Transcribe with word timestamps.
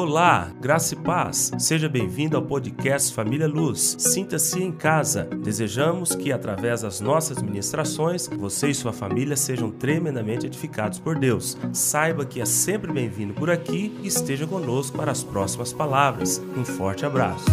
Olá, 0.00 0.52
graça 0.60 0.94
e 0.94 0.96
paz. 0.96 1.50
Seja 1.58 1.88
bem-vindo 1.88 2.36
ao 2.36 2.42
podcast 2.44 3.12
Família 3.12 3.48
Luz. 3.48 3.96
Sinta-se 3.98 4.62
em 4.62 4.70
casa. 4.70 5.24
Desejamos 5.24 6.14
que, 6.14 6.30
através 6.30 6.82
das 6.82 7.00
nossas 7.00 7.42
ministrações, 7.42 8.28
você 8.28 8.68
e 8.68 8.74
sua 8.76 8.92
família 8.92 9.36
sejam 9.36 9.72
tremendamente 9.72 10.46
edificados 10.46 11.00
por 11.00 11.18
Deus. 11.18 11.58
Saiba 11.72 12.24
que 12.24 12.40
é 12.40 12.44
sempre 12.44 12.92
bem-vindo 12.92 13.34
por 13.34 13.50
aqui 13.50 13.92
e 14.00 14.06
esteja 14.06 14.46
conosco 14.46 14.96
para 14.96 15.10
as 15.10 15.24
próximas 15.24 15.72
palavras. 15.72 16.40
Um 16.56 16.64
forte 16.64 17.04
abraço. 17.04 17.46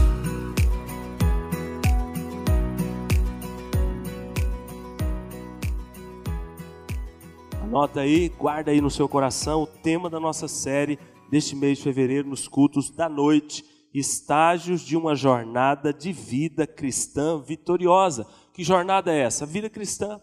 Anota 7.64 8.02
aí, 8.02 8.30
guarda 8.38 8.70
aí 8.70 8.80
no 8.80 8.92
seu 8.92 9.10
coração 9.10 9.64
o 9.64 9.68
tema 9.68 10.12
da 10.12 10.20
nossa 10.20 10.48
série 10.48 11.00
deste 11.30 11.56
mês 11.56 11.78
de 11.78 11.84
fevereiro 11.84 12.30
nos 12.30 12.48
cultos 12.48 12.90
da 12.90 13.10
noite, 13.10 13.64
estágios 13.94 14.82
de 14.82 14.98
uma 14.98 15.16
jornada 15.16 15.94
de 15.94 16.12
vida 16.12 16.68
cristã 16.68 17.42
vitoriosa. 17.42 18.28
Que 18.54 18.64
jornada 18.64 19.14
é 19.14 19.20
essa? 19.20 19.46
A 19.46 19.48
vida 19.48 19.70
cristã. 19.70 20.22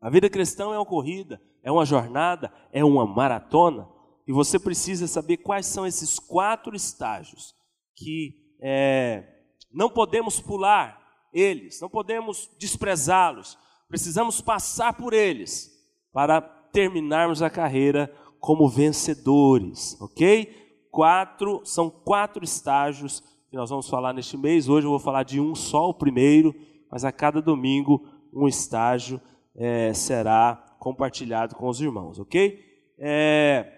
A 0.00 0.08
vida 0.08 0.30
cristã 0.30 0.64
é 0.64 0.78
uma 0.78 0.86
corrida, 0.86 1.40
é 1.62 1.70
uma 1.70 1.84
jornada, 1.84 2.52
é 2.72 2.84
uma 2.84 3.06
maratona. 3.06 3.86
E 4.26 4.32
você 4.32 4.58
precisa 4.58 5.06
saber 5.06 5.38
quais 5.38 5.66
são 5.66 5.86
esses 5.86 6.18
quatro 6.18 6.74
estágios 6.74 7.54
que 7.96 8.56
é, 8.62 9.24
não 9.72 9.90
podemos 9.90 10.40
pular 10.40 10.98
eles, 11.32 11.80
não 11.80 11.88
podemos 11.88 12.50
desprezá-los. 12.58 13.58
Precisamos 13.88 14.40
passar 14.40 14.94
por 14.94 15.12
eles 15.12 15.70
para 16.12 16.40
terminarmos 16.40 17.42
a 17.42 17.50
carreira 17.50 18.12
como 18.40 18.68
vencedores, 18.68 20.00
ok? 20.00 20.88
Quatro, 20.90 21.60
são 21.64 21.88
quatro 21.90 22.42
estágios 22.42 23.22
que 23.50 23.56
nós 23.56 23.70
vamos 23.70 23.88
falar 23.88 24.12
neste 24.12 24.36
mês. 24.36 24.68
Hoje 24.68 24.86
eu 24.86 24.90
vou 24.90 24.98
falar 24.98 25.22
de 25.22 25.40
um 25.40 25.54
só, 25.54 25.88
o 25.88 25.94
primeiro, 25.94 26.54
mas 26.90 27.04
a 27.04 27.12
cada 27.12 27.40
domingo 27.42 28.04
um 28.32 28.48
estágio 28.48 29.20
é, 29.54 29.92
será 29.92 30.56
compartilhado 30.78 31.54
com 31.54 31.68
os 31.68 31.80
irmãos, 31.80 32.18
ok? 32.18 32.58
É, 32.98 33.70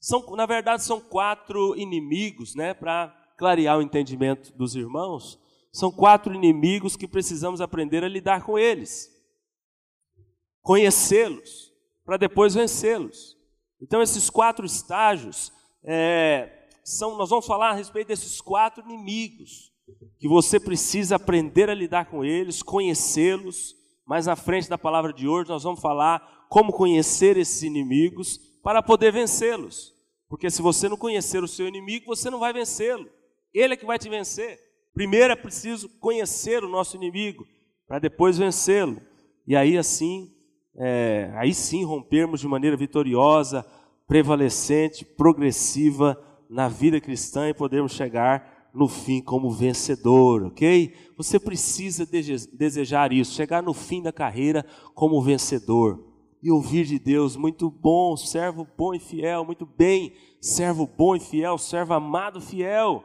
são, 0.00 0.24
na 0.34 0.46
verdade, 0.46 0.82
são 0.82 1.00
quatro 1.00 1.76
inimigos, 1.76 2.54
né? 2.54 2.74
Para 2.74 3.08
clarear 3.36 3.78
o 3.78 3.82
entendimento 3.82 4.52
dos 4.56 4.74
irmãos, 4.74 5.38
são 5.72 5.90
quatro 5.90 6.34
inimigos 6.34 6.96
que 6.96 7.06
precisamos 7.06 7.60
aprender 7.60 8.02
a 8.04 8.08
lidar 8.08 8.44
com 8.44 8.58
eles, 8.58 9.10
conhecê-los, 10.60 11.72
para 12.04 12.16
depois 12.16 12.54
vencê-los. 12.54 13.41
Então, 13.82 14.00
esses 14.00 14.30
quatro 14.30 14.64
estágios, 14.64 15.52
é, 15.84 16.68
são, 16.84 17.16
nós 17.18 17.30
vamos 17.30 17.46
falar 17.46 17.70
a 17.70 17.74
respeito 17.74 18.08
desses 18.08 18.40
quatro 18.40 18.84
inimigos, 18.84 19.72
que 20.20 20.28
você 20.28 20.60
precisa 20.60 21.16
aprender 21.16 21.68
a 21.68 21.74
lidar 21.74 22.06
com 22.06 22.24
eles, 22.24 22.62
conhecê-los. 22.62 23.74
Mais 24.06 24.28
à 24.28 24.36
frente 24.36 24.68
da 24.68 24.78
palavra 24.78 25.12
de 25.12 25.26
hoje, 25.26 25.48
nós 25.48 25.64
vamos 25.64 25.80
falar 25.80 26.46
como 26.48 26.72
conhecer 26.72 27.36
esses 27.36 27.62
inimigos 27.62 28.38
para 28.62 28.82
poder 28.82 29.12
vencê-los. 29.12 29.92
Porque 30.28 30.48
se 30.48 30.62
você 30.62 30.88
não 30.88 30.96
conhecer 30.96 31.42
o 31.42 31.48
seu 31.48 31.66
inimigo, 31.66 32.06
você 32.06 32.30
não 32.30 32.38
vai 32.38 32.52
vencê-lo. 32.52 33.08
Ele 33.52 33.74
é 33.74 33.76
que 33.76 33.84
vai 33.84 33.98
te 33.98 34.08
vencer. 34.08 34.58
Primeiro 34.94 35.32
é 35.32 35.36
preciso 35.36 35.88
conhecer 35.98 36.62
o 36.62 36.68
nosso 36.68 36.96
inimigo, 36.96 37.46
para 37.86 37.98
depois 37.98 38.38
vencê-lo. 38.38 39.00
E 39.46 39.56
aí 39.56 39.76
assim 39.76 40.32
é, 40.76 41.30
aí 41.34 41.52
sim 41.52 41.84
rompermos 41.84 42.40
de 42.40 42.48
maneira 42.48 42.76
vitoriosa, 42.76 43.64
prevalecente, 44.06 45.04
progressiva 45.04 46.18
na 46.48 46.68
vida 46.68 47.00
cristã 47.00 47.48
e 47.48 47.54
podermos 47.54 47.92
chegar 47.92 48.70
no 48.74 48.88
fim 48.88 49.20
como 49.20 49.50
vencedor, 49.50 50.44
ok? 50.44 50.94
Você 51.16 51.38
precisa 51.38 52.06
desejar 52.06 53.12
isso, 53.12 53.34
chegar 53.34 53.62
no 53.62 53.74
fim 53.74 54.02
da 54.02 54.12
carreira 54.12 54.64
como 54.94 55.20
vencedor 55.20 56.12
e 56.42 56.50
ouvir 56.50 56.84
de 56.84 56.98
Deus, 56.98 57.36
muito 57.36 57.70
bom, 57.70 58.16
servo 58.16 58.66
bom 58.76 58.92
e 58.92 58.98
fiel, 58.98 59.44
muito 59.44 59.64
bem, 59.64 60.12
servo 60.40 60.86
bom 60.86 61.14
e 61.14 61.20
fiel, 61.20 61.56
servo 61.56 61.94
amado 61.94 62.40
fiel, 62.40 63.04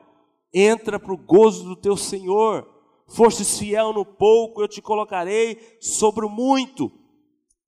entra 0.52 1.00
para 1.00 1.14
o 1.14 1.18
gozo 1.18 1.64
do 1.66 1.76
teu 1.76 1.96
Senhor, 1.96 2.68
fostes 3.06 3.60
fiel 3.60 3.94
no 3.94 4.04
pouco, 4.04 4.62
eu 4.62 4.68
te 4.68 4.82
colocarei 4.82 5.60
sobre 5.80 6.26
o 6.26 6.30
muito, 6.30 6.92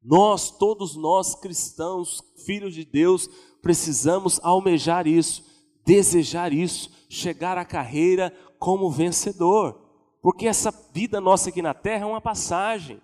nós, 0.03 0.49
todos 0.51 0.95
nós 0.95 1.35
cristãos, 1.35 2.21
filhos 2.45 2.73
de 2.73 2.85
Deus, 2.85 3.27
precisamos 3.61 4.39
almejar 4.43 5.07
isso, 5.07 5.43
desejar 5.85 6.53
isso, 6.53 6.91
chegar 7.09 7.57
à 7.57 7.65
carreira 7.65 8.33
como 8.57 8.89
vencedor, 8.89 9.89
porque 10.21 10.47
essa 10.47 10.71
vida 10.93 11.19
nossa 11.19 11.49
aqui 11.49 11.61
na 11.61 11.73
terra 11.73 12.03
é 12.03 12.07
uma 12.07 12.21
passagem. 12.21 13.01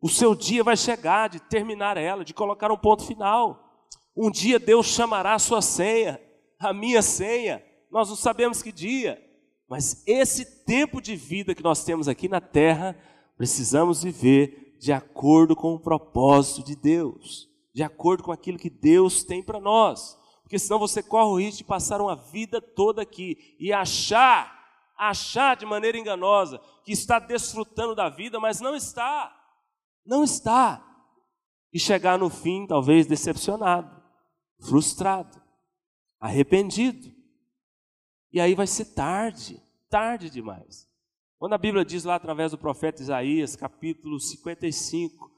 O 0.00 0.08
seu 0.08 0.34
dia 0.34 0.62
vai 0.62 0.76
chegar 0.76 1.28
de 1.28 1.40
terminar 1.40 1.96
ela, 1.96 2.24
de 2.24 2.34
colocar 2.34 2.70
um 2.70 2.76
ponto 2.76 3.04
final. 3.04 3.82
Um 4.16 4.30
dia 4.30 4.58
Deus 4.58 4.86
chamará 4.86 5.34
a 5.34 5.38
sua 5.38 5.62
senha, 5.62 6.20
a 6.58 6.72
minha 6.72 7.02
senha, 7.02 7.62
nós 7.90 8.08
não 8.08 8.16
sabemos 8.16 8.62
que 8.62 8.72
dia, 8.72 9.22
mas 9.68 10.02
esse 10.06 10.64
tempo 10.64 11.00
de 11.00 11.16
vida 11.16 11.54
que 11.54 11.62
nós 11.62 11.84
temos 11.84 12.08
aqui 12.08 12.28
na 12.28 12.40
terra, 12.40 12.96
precisamos 13.36 14.02
viver 14.02 14.63
de 14.84 14.92
acordo 14.92 15.56
com 15.56 15.72
o 15.72 15.80
propósito 15.80 16.62
de 16.62 16.76
Deus, 16.76 17.48
de 17.72 17.82
acordo 17.82 18.22
com 18.22 18.30
aquilo 18.30 18.58
que 18.58 18.68
Deus 18.68 19.24
tem 19.24 19.42
para 19.42 19.58
nós. 19.58 20.14
Porque 20.42 20.58
senão 20.58 20.78
você 20.78 21.02
corre 21.02 21.30
o 21.30 21.38
risco 21.38 21.56
de 21.56 21.64
passar 21.64 22.02
uma 22.02 22.14
vida 22.14 22.60
toda 22.60 23.00
aqui 23.00 23.56
e 23.58 23.72
achar, 23.72 24.52
achar 24.94 25.56
de 25.56 25.64
maneira 25.64 25.96
enganosa 25.96 26.60
que 26.84 26.92
está 26.92 27.18
desfrutando 27.18 27.94
da 27.94 28.10
vida, 28.10 28.38
mas 28.38 28.60
não 28.60 28.76
está. 28.76 29.34
Não 30.04 30.22
está. 30.22 30.86
E 31.72 31.80
chegar 31.80 32.18
no 32.18 32.28
fim, 32.28 32.66
talvez 32.66 33.06
decepcionado, 33.06 33.90
frustrado, 34.60 35.40
arrependido. 36.20 37.10
E 38.30 38.38
aí 38.38 38.54
vai 38.54 38.66
ser 38.66 38.92
tarde, 38.94 39.62
tarde 39.88 40.28
demais. 40.28 40.86
Quando 41.44 41.52
a 41.52 41.58
Bíblia 41.58 41.84
diz 41.84 42.04
lá 42.04 42.14
através 42.14 42.52
do 42.52 42.56
profeta 42.56 43.02
Isaías, 43.02 43.54
capítulo 43.54 44.18
55, 44.18 45.30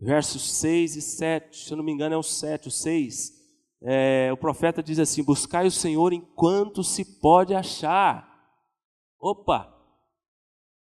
versos 0.00 0.54
6 0.54 0.96
e 0.96 1.00
7, 1.00 1.56
se 1.56 1.72
eu 1.72 1.76
não 1.76 1.84
me 1.84 1.92
engano 1.92 2.16
é 2.16 2.18
o 2.18 2.22
7, 2.24 2.66
o 2.66 2.70
6, 2.72 3.32
é, 3.80 4.30
o 4.32 4.36
profeta 4.36 4.82
diz 4.82 4.98
assim: 4.98 5.22
Buscai 5.22 5.64
o 5.64 5.70
Senhor 5.70 6.12
enquanto 6.12 6.82
se 6.82 7.20
pode 7.20 7.54
achar. 7.54 8.28
Opa! 9.20 9.72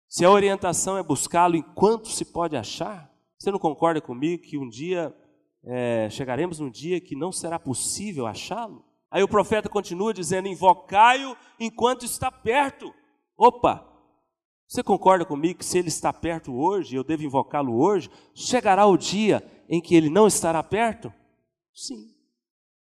Se 0.09 0.25
a 0.25 0.31
orientação 0.31 0.97
é 0.97 1.03
buscá-lo 1.03 1.57
enquanto 1.57 2.07
se 2.07 2.25
pode 2.25 2.57
achar, 2.57 3.13
você 3.37 3.51
não 3.51 3.59
concorda 3.59 4.01
comigo 4.01 4.45
que 4.45 4.57
um 4.57 4.69
dia 4.69 5.13
é, 5.65 6.09
chegaremos 6.11 6.61
num 6.61 6.71
dia 6.71 7.01
que 7.01 7.17
não 7.17 7.33
será 7.33 7.59
possível 7.59 8.25
achá-lo? 8.25 8.85
Aí 9.11 9.21
o 9.21 9.29
profeta 9.29 9.69
continua 9.69 10.15
dizendo: 10.15 10.47
Invocai-o 10.47 11.37
enquanto 11.59 12.05
está 12.05 12.31
perto. 12.31 12.95
Opa! 13.37 13.90
Você 14.71 14.85
concorda 14.85 15.25
comigo 15.25 15.59
que 15.59 15.65
se 15.65 15.79
ele 15.79 15.89
está 15.89 16.13
perto 16.13 16.55
hoje, 16.55 16.95
eu 16.95 17.03
devo 17.03 17.25
invocá-lo 17.25 17.77
hoje, 17.77 18.09
chegará 18.33 18.87
o 18.87 18.97
dia 18.97 19.45
em 19.69 19.81
que 19.81 19.97
ele 19.97 20.09
não 20.09 20.29
estará 20.29 20.63
perto? 20.63 21.13
Sim. 21.75 22.15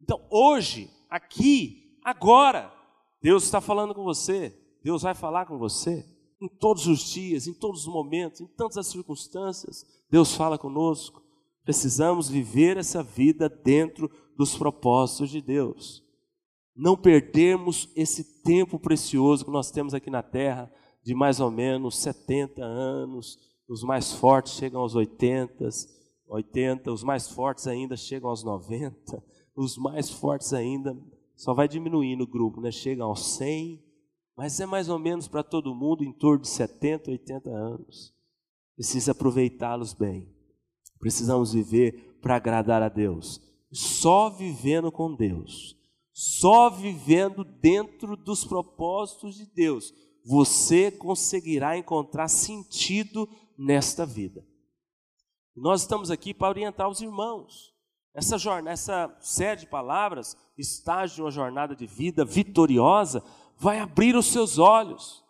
Então, 0.02 0.20
hoje, 0.30 0.92
aqui, 1.09 1.98
agora, 2.04 2.74
Deus 3.22 3.46
está 3.46 3.62
falando 3.62 3.96
com 3.96 4.04
você, 4.04 4.54
Deus 4.84 5.04
vai 5.04 5.16
falar 5.16 5.46
com 5.46 5.58
você, 5.58 6.06
em 6.42 6.50
todos 6.50 6.88
os 6.88 7.09
dias, 7.09 7.48
em 7.48 7.54
todos 7.54 7.88
os 7.88 7.94
momentos, 7.94 8.42
em 8.42 8.48
tantas 8.48 8.88
circunstâncias, 8.88 9.86
Deus 10.09 10.36
fala 10.36 10.58
conosco. 10.58 11.24
Precisamos 11.64 12.28
viver 12.28 12.76
essa 12.76 13.02
vida 13.02 13.48
dentro 13.48 14.12
dos 14.36 14.58
propósitos 14.58 15.30
de 15.30 15.40
Deus. 15.42 16.03
Não 16.76 16.97
perdermos 16.97 17.90
esse 17.96 18.44
tempo 18.44 18.78
precioso 18.78 19.46
que 19.46 19.52
nós 19.52 19.72
temos 19.72 19.94
aqui 19.94 20.09
na 20.09 20.22
terra 20.22 20.70
de 21.03 21.14
mais 21.16 21.40
ou 21.40 21.50
menos 21.50 21.98
70 21.98 22.64
anos, 22.64 23.40
os 23.68 23.84
mais 23.84 24.12
fortes 24.12 24.53
chegam 24.53 24.82
aos 24.82 24.96
80, 24.96 25.68
80, 26.28 26.92
os 26.92 27.03
mais 27.03 27.28
fortes 27.28 27.68
ainda 27.68 27.96
chegam 27.98 28.30
aos 28.30 28.44
90, 28.44 29.24
os 29.56 29.78
mais 29.78 30.09
fortes 30.09 30.53
ainda 30.53 30.96
só 31.36 31.53
vai 31.53 31.68
diminuindo 31.68 32.24
o 32.24 32.28
grupo, 32.28 32.62
né? 32.62 32.72
Chegam 32.72 33.08
aos 33.08 33.36
100, 33.36 33.84
mas 34.38 34.59
é 34.59 34.66
mais 34.66 34.90
ou 34.90 35.00
menos 35.00 35.28
para 35.28 35.44
todo 35.44 35.76
mundo 35.76 36.03
em 36.03 36.12
torno 36.14 36.42
de 36.42 36.50
70, 36.50 37.12
80 37.12 37.50
anos. 37.50 38.14
Precisa 38.76 39.12
aproveitá-los 39.12 39.94
bem. 39.94 40.28
Precisamos 41.00 41.53
viver 41.53 42.20
para 42.22 42.36
agradar 42.36 42.84
a 42.84 42.90
Deus. 42.90 43.42
Só 43.72 44.30
vivendo 44.30 44.92
com 44.92 45.16
Deus, 45.16 45.78
só 46.14 46.70
vivendo 46.70 47.44
dentro 47.44 48.16
dos 48.16 48.46
propósitos 48.46 49.36
de 49.36 49.46
Deus, 49.46 49.94
você 50.26 50.91
conseguirá 50.91 51.78
encontrar 51.78 52.28
sentido 52.28 53.28
nesta 53.58 54.06
vida. 54.06 54.46
Nós 55.56 55.82
estamos 55.82 56.09
aqui 56.09 56.34
para 56.34 56.50
orientar 56.50 56.90
os 56.90 57.02
irmãos. 57.02 57.72
essa, 58.14 58.38
jornada, 58.38 58.72
essa 58.72 59.18
série 59.22 59.62
de 59.62 59.68
palavras, 59.68 60.35
estágio 60.58 61.16
de 61.16 61.22
uma 61.22 61.32
jornada 61.32 61.76
de 61.76 61.85
vida 61.85 62.26
vitoriosa, 62.26 63.23
vai 63.58 63.79
abrir 63.79 64.16
os 64.16 64.28
seus 64.28 64.58
olhos. 64.58 65.23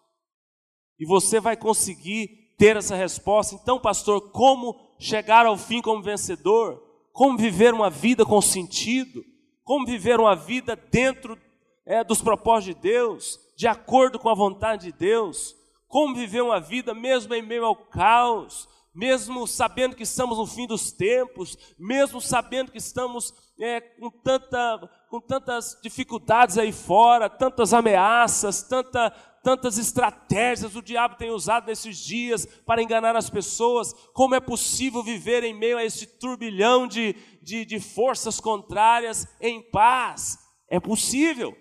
E 1.00 1.06
você 1.06 1.40
vai 1.40 1.58
conseguir 1.58 2.56
ter 2.58 2.78
essa 2.78 2.96
resposta. 2.96 3.56
Então, 3.56 3.80
pastor, 3.80 4.32
como 4.32 4.80
chegar 5.00 5.46
ao 5.46 5.58
fim 5.58 5.82
como 5.82 6.02
vencedor? 6.02 6.82
Como 7.12 7.38
viver 7.38 7.74
uma 7.74 7.90
vida 7.90 8.24
com 8.24 8.40
sentido? 8.40 9.24
Como 9.64 9.86
viver 9.86 10.20
uma 10.20 10.36
vida 10.36 10.76
dentro 10.76 11.38
é, 11.86 12.04
dos 12.04 12.22
propósitos 12.22 12.76
de 12.76 12.82
Deus, 12.82 13.40
de 13.56 13.68
acordo 13.68 14.20
com 14.20 14.30
a 14.30 14.36
vontade 14.36 14.88
de 14.88 14.92
Deus? 14.92 15.56
Como 15.88 16.16
viver 16.16 16.42
uma 16.42 16.60
vida 16.60 16.94
mesmo 16.94 17.34
em 17.34 17.42
meio 17.42 17.66
ao 17.66 17.76
caos, 17.76 18.68
mesmo 18.94 19.48
sabendo 19.48 19.96
que 19.96 20.04
estamos 20.04 20.38
no 20.38 20.46
fim 20.46 20.68
dos 20.68 20.92
tempos, 20.92 21.58
mesmo 21.78 22.20
sabendo 22.20 22.72
que 22.72 22.78
estamos 22.78 23.34
é, 23.60 23.80
com, 23.80 24.10
tanta, 24.10 24.90
com 25.10 25.22
tantas 25.22 25.78
dificuldades 25.82 26.58
aí 26.58 26.72
fora, 26.72 27.30
tantas 27.30 27.74
ameaças, 27.74 28.64
tanta, 28.64 29.10
tantas 29.44 29.78
estratégias 29.78 30.76
o 30.76 30.82
diabo 30.82 31.16
tem 31.16 31.32
usado 31.32 31.68
nesses 31.68 31.98
dias 31.98 32.46
para 32.66 32.82
enganar 32.82 33.16
as 33.16 33.30
pessoas, 33.30 33.94
como 34.14 34.36
é 34.36 34.40
possível 34.40 35.04
viver 35.04 35.44
em 35.44 35.54
meio 35.54 35.78
a 35.78 35.86
esse 35.86 36.06
turbilhão 36.06 36.88
de, 36.88 37.16
de, 37.42 37.66
de 37.66 37.80
forças 37.80 38.40
contrárias 38.40 39.28
em 39.40 39.62
paz? 39.62 40.38
É 40.70 40.80
possível. 40.80 41.56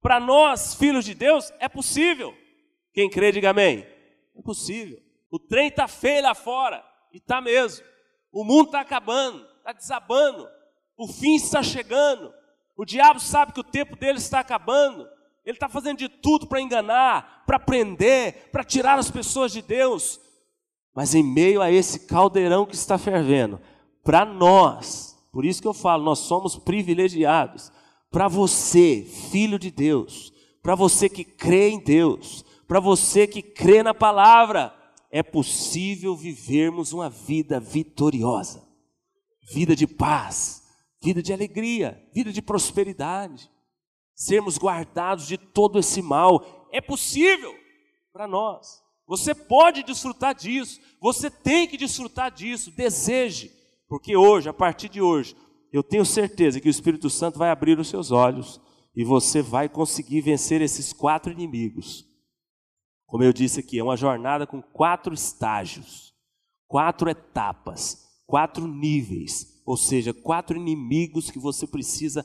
Para 0.00 0.20
nós, 0.20 0.74
filhos 0.74 1.04
de 1.04 1.14
Deus, 1.14 1.52
é 1.58 1.68
possível. 1.68 2.34
Quem 2.92 3.10
crê, 3.10 3.32
diga 3.32 3.50
amém. 3.50 3.86
É 4.36 4.42
possível. 4.42 4.98
O 5.30 5.38
trem 5.38 5.68
está 5.68 5.86
feio 5.86 6.22
lá 6.22 6.34
fora, 6.34 6.82
e 7.12 7.18
está 7.18 7.40
mesmo. 7.40 7.84
O 8.32 8.44
mundo 8.44 8.66
está 8.66 8.80
acabando, 8.80 9.46
está 9.58 9.72
desabando. 9.72 10.48
O 10.96 11.08
fim 11.08 11.34
está 11.34 11.62
chegando. 11.62 12.32
O 12.76 12.84
diabo 12.84 13.20
sabe 13.20 13.52
que 13.52 13.60
o 13.60 13.64
tempo 13.64 13.96
dele 13.96 14.18
está 14.18 14.40
acabando. 14.40 15.08
Ele 15.44 15.56
está 15.56 15.68
fazendo 15.68 15.98
de 15.98 16.08
tudo 16.08 16.46
para 16.46 16.60
enganar, 16.60 17.44
para 17.46 17.58
prender, 17.58 18.50
para 18.50 18.62
tirar 18.62 18.98
as 18.98 19.10
pessoas 19.10 19.52
de 19.52 19.62
Deus. 19.62 20.20
Mas 20.94 21.14
em 21.14 21.22
meio 21.22 21.62
a 21.62 21.70
esse 21.70 22.06
caldeirão 22.06 22.66
que 22.66 22.74
está 22.74 22.98
fervendo, 22.98 23.60
para 24.04 24.24
nós, 24.24 25.16
por 25.32 25.44
isso 25.44 25.62
que 25.62 25.68
eu 25.68 25.74
falo, 25.74 26.04
nós 26.04 26.18
somos 26.20 26.56
privilegiados. 26.56 27.72
Para 28.10 28.28
você, 28.28 29.02
filho 29.30 29.58
de 29.58 29.70
Deus, 29.70 30.32
para 30.62 30.74
você 30.74 31.08
que 31.08 31.24
crê 31.24 31.68
em 31.70 31.82
Deus, 31.82 32.44
para 32.66 32.80
você 32.80 33.26
que 33.26 33.42
crê 33.42 33.82
na 33.82 33.94
palavra, 33.94 34.74
é 35.10 35.22
possível 35.22 36.16
vivermos 36.16 36.92
uma 36.92 37.08
vida 37.08 37.58
vitoriosa, 37.58 38.62
vida 39.52 39.74
de 39.74 39.86
paz, 39.86 40.62
vida 41.02 41.22
de 41.22 41.32
alegria, 41.32 42.02
vida 42.12 42.32
de 42.32 42.42
prosperidade, 42.42 43.50
sermos 44.14 44.58
guardados 44.58 45.26
de 45.26 45.38
todo 45.38 45.78
esse 45.78 46.02
mal. 46.02 46.68
É 46.72 46.80
possível 46.80 47.54
para 48.12 48.26
nós. 48.26 48.82
Você 49.06 49.34
pode 49.34 49.82
desfrutar 49.82 50.34
disso, 50.34 50.80
você 51.00 51.30
tem 51.30 51.66
que 51.66 51.78
desfrutar 51.78 52.30
disso, 52.30 52.70
deseje, 52.70 53.50
porque 53.88 54.14
hoje, 54.14 54.50
a 54.50 54.52
partir 54.52 54.90
de 54.90 55.00
hoje, 55.00 55.34
eu 55.72 55.82
tenho 55.82 56.04
certeza 56.04 56.60
que 56.60 56.68
o 56.68 56.70
Espírito 56.70 57.08
Santo 57.10 57.38
vai 57.38 57.50
abrir 57.50 57.78
os 57.78 57.88
seus 57.88 58.10
olhos 58.10 58.60
e 58.96 59.04
você 59.04 59.42
vai 59.42 59.68
conseguir 59.68 60.20
vencer 60.20 60.60
esses 60.60 60.92
quatro 60.92 61.32
inimigos 61.32 62.08
como 63.08 63.24
eu 63.24 63.32
disse 63.32 63.60
aqui, 63.60 63.78
é 63.78 63.82
uma 63.82 63.96
jornada 63.96 64.46
com 64.46 64.60
quatro 64.60 65.14
estágios, 65.14 66.12
quatro 66.66 67.08
etapas, 67.08 68.06
quatro 68.26 68.68
níveis, 68.68 69.62
ou 69.64 69.78
seja, 69.78 70.12
quatro 70.12 70.58
inimigos 70.58 71.30
que 71.30 71.38
você 71.38 71.66
precisa 71.66 72.24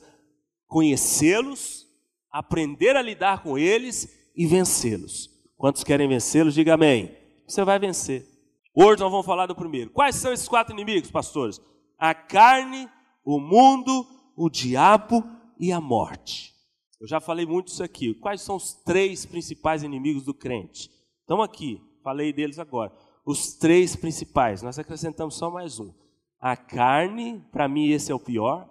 conhecê-los, 0.66 1.86
aprender 2.30 2.96
a 2.96 3.02
lidar 3.02 3.42
com 3.42 3.56
eles 3.56 4.30
e 4.36 4.46
vencê-los. 4.46 5.30
Quantos 5.56 5.82
querem 5.82 6.06
vencê-los? 6.06 6.52
Diga 6.52 6.74
amém. 6.74 7.16
Você 7.48 7.64
vai 7.64 7.78
vencer. 7.78 8.28
Hoje 8.74 9.00
nós 9.00 9.10
vamos 9.10 9.24
falar 9.24 9.46
do 9.46 9.56
primeiro. 9.56 9.88
Quais 9.88 10.16
são 10.16 10.34
esses 10.34 10.46
quatro 10.46 10.74
inimigos, 10.74 11.10
pastores? 11.10 11.58
A 11.98 12.12
carne, 12.12 12.86
o 13.24 13.40
mundo, 13.40 14.06
o 14.36 14.48
diabo 14.50 15.24
e 15.58 15.72
a 15.72 15.80
morte. 15.80 16.52
Eu 17.00 17.08
já 17.08 17.20
falei 17.20 17.46
muito 17.46 17.68
isso 17.68 17.82
aqui. 17.82 18.14
Quais 18.14 18.40
são 18.42 18.56
os 18.56 18.74
três 18.74 19.26
principais 19.26 19.82
inimigos 19.82 20.24
do 20.24 20.34
crente? 20.34 20.90
Estão 21.20 21.42
aqui, 21.42 21.80
falei 22.02 22.32
deles 22.32 22.58
agora. 22.58 22.92
Os 23.26 23.54
três 23.54 23.96
principais, 23.96 24.62
nós 24.62 24.78
acrescentamos 24.78 25.36
só 25.36 25.50
mais 25.50 25.80
um. 25.80 25.92
A 26.38 26.56
carne, 26.56 27.40
para 27.50 27.66
mim 27.66 27.88
esse 27.88 28.12
é 28.12 28.14
o 28.14 28.20
pior, 28.20 28.68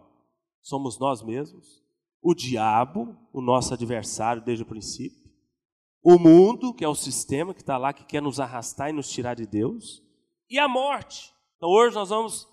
somos 0.61 0.99
nós 0.99 1.23
mesmos. 1.23 1.81
O 2.21 2.33
diabo, 2.33 3.17
o 3.33 3.41
nosso 3.41 3.73
adversário 3.73 4.43
desde 4.43 4.63
o 4.63 4.67
princípio. 4.67 5.23
O 6.03 6.19
mundo, 6.19 6.73
que 6.73 6.83
é 6.83 6.87
o 6.87 6.95
sistema 6.95 7.53
que 7.53 7.61
está 7.61 7.77
lá, 7.77 7.93
que 7.93 8.05
quer 8.05 8.21
nos 8.21 8.39
arrastar 8.39 8.89
e 8.89 8.93
nos 8.93 9.09
tirar 9.09 9.35
de 9.35 9.47
Deus. 9.47 10.03
E 10.49 10.59
a 10.59 10.67
morte. 10.67 11.33
Então 11.57 11.69
hoje 11.69 11.95
nós 11.95 12.09
vamos, 12.09 12.47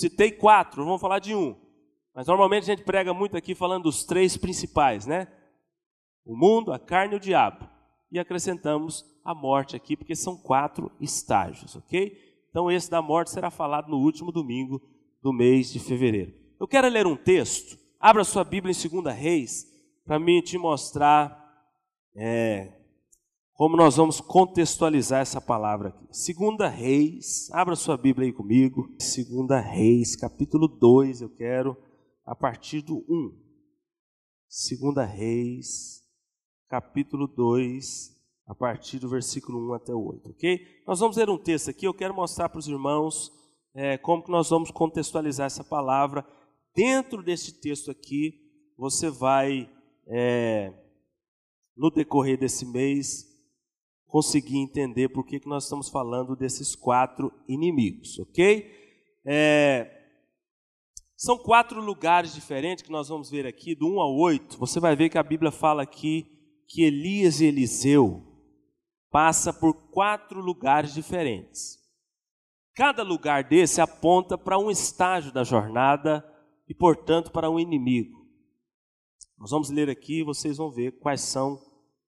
citei 0.00 0.30
quatro, 0.32 0.84
vamos 0.84 1.00
falar 1.00 1.18
de 1.18 1.34
um. 1.34 1.56
Mas 2.14 2.26
normalmente 2.26 2.64
a 2.64 2.74
gente 2.74 2.84
prega 2.84 3.14
muito 3.14 3.36
aqui 3.36 3.54
falando 3.54 3.84
dos 3.84 4.04
três 4.04 4.36
principais, 4.36 5.06
né? 5.06 5.28
O 6.24 6.36
mundo, 6.36 6.72
a 6.72 6.78
carne 6.78 7.14
e 7.14 7.16
o 7.16 7.20
diabo. 7.20 7.68
E 8.10 8.18
acrescentamos 8.18 9.04
a 9.24 9.34
morte 9.34 9.76
aqui, 9.76 9.96
porque 9.96 10.16
são 10.16 10.36
quatro 10.36 10.90
estágios, 11.00 11.76
ok? 11.76 12.16
Então 12.48 12.70
esse 12.70 12.90
da 12.90 13.00
morte 13.00 13.30
será 13.30 13.50
falado 13.50 13.88
no 13.88 13.98
último 13.98 14.32
domingo 14.32 14.80
do 15.22 15.32
mês 15.32 15.70
de 15.72 15.78
fevereiro. 15.78 16.34
Eu 16.58 16.66
quero 16.66 16.88
ler 16.88 17.06
um 17.06 17.16
texto. 17.16 17.78
Abra 17.98 18.24
sua 18.24 18.42
Bíblia 18.42 18.74
em 18.74 19.02
2 19.02 19.14
Reis, 19.14 19.66
para 20.04 20.18
mim 20.18 20.40
te 20.40 20.58
mostrar 20.58 21.38
é, 22.16 22.79
como 23.60 23.76
nós 23.76 23.96
vamos 23.96 24.22
contextualizar 24.22 25.20
essa 25.20 25.38
palavra 25.38 25.90
aqui. 25.90 26.06
Segunda 26.10 26.66
Reis, 26.66 27.50
abra 27.52 27.76
sua 27.76 27.94
Bíblia 27.94 28.26
aí 28.26 28.32
comigo. 28.32 28.90
Segunda 28.98 29.60
Reis, 29.60 30.16
capítulo 30.16 30.66
2, 30.66 31.20
eu 31.20 31.28
quero 31.28 31.76
a 32.24 32.34
partir 32.34 32.80
do 32.80 33.04
1. 33.06 33.38
Segunda 34.48 35.04
Reis, 35.04 36.02
capítulo 36.70 37.26
2, 37.26 38.16
a 38.46 38.54
partir 38.54 38.98
do 38.98 39.10
versículo 39.10 39.72
1 39.72 39.74
até 39.74 39.92
o 39.92 40.06
8, 40.06 40.30
ok? 40.30 40.66
Nós 40.86 41.00
vamos 41.00 41.18
ler 41.18 41.28
um 41.28 41.36
texto 41.36 41.68
aqui, 41.68 41.86
eu 41.86 41.92
quero 41.92 42.14
mostrar 42.14 42.48
para 42.48 42.60
os 42.60 42.66
irmãos 42.66 43.30
é, 43.74 43.98
como 43.98 44.24
que 44.24 44.30
nós 44.30 44.48
vamos 44.48 44.70
contextualizar 44.70 45.48
essa 45.48 45.62
palavra. 45.62 46.26
Dentro 46.74 47.22
desse 47.22 47.60
texto 47.60 47.90
aqui, 47.90 48.40
você 48.78 49.10
vai, 49.10 49.70
é, 50.06 50.72
no 51.76 51.90
decorrer 51.90 52.38
desse 52.38 52.64
mês, 52.64 53.28
conseguir 54.10 54.58
entender 54.58 55.08
por 55.08 55.24
que, 55.24 55.40
que 55.40 55.48
nós 55.48 55.64
estamos 55.64 55.88
falando 55.88 56.36
desses 56.36 56.74
quatro 56.74 57.32
inimigos, 57.48 58.18
ok? 58.18 58.70
É, 59.24 60.00
são 61.16 61.38
quatro 61.38 61.80
lugares 61.80 62.34
diferentes 62.34 62.82
que 62.82 62.90
nós 62.90 63.08
vamos 63.08 63.30
ver 63.30 63.46
aqui, 63.46 63.74
do 63.74 63.86
1 63.86 64.00
ao 64.00 64.16
8. 64.16 64.58
Você 64.58 64.80
vai 64.80 64.96
ver 64.96 65.10
que 65.10 65.18
a 65.18 65.22
Bíblia 65.22 65.50
fala 65.50 65.82
aqui 65.82 66.26
que 66.66 66.82
Elias 66.82 67.40
e 67.40 67.46
Eliseu 67.46 68.26
passa 69.10 69.52
por 69.52 69.74
quatro 69.90 70.40
lugares 70.40 70.94
diferentes. 70.94 71.78
Cada 72.74 73.02
lugar 73.02 73.44
desse 73.44 73.80
aponta 73.80 74.38
para 74.38 74.58
um 74.58 74.70
estágio 74.70 75.32
da 75.32 75.44
jornada 75.44 76.24
e, 76.68 76.74
portanto, 76.74 77.30
para 77.30 77.50
um 77.50 77.60
inimigo. 77.60 78.18
Nós 79.36 79.50
vamos 79.50 79.70
ler 79.70 79.90
aqui 79.90 80.20
e 80.20 80.24
vocês 80.24 80.56
vão 80.56 80.70
ver 80.70 80.98
quais 81.00 81.20
são 81.20 81.60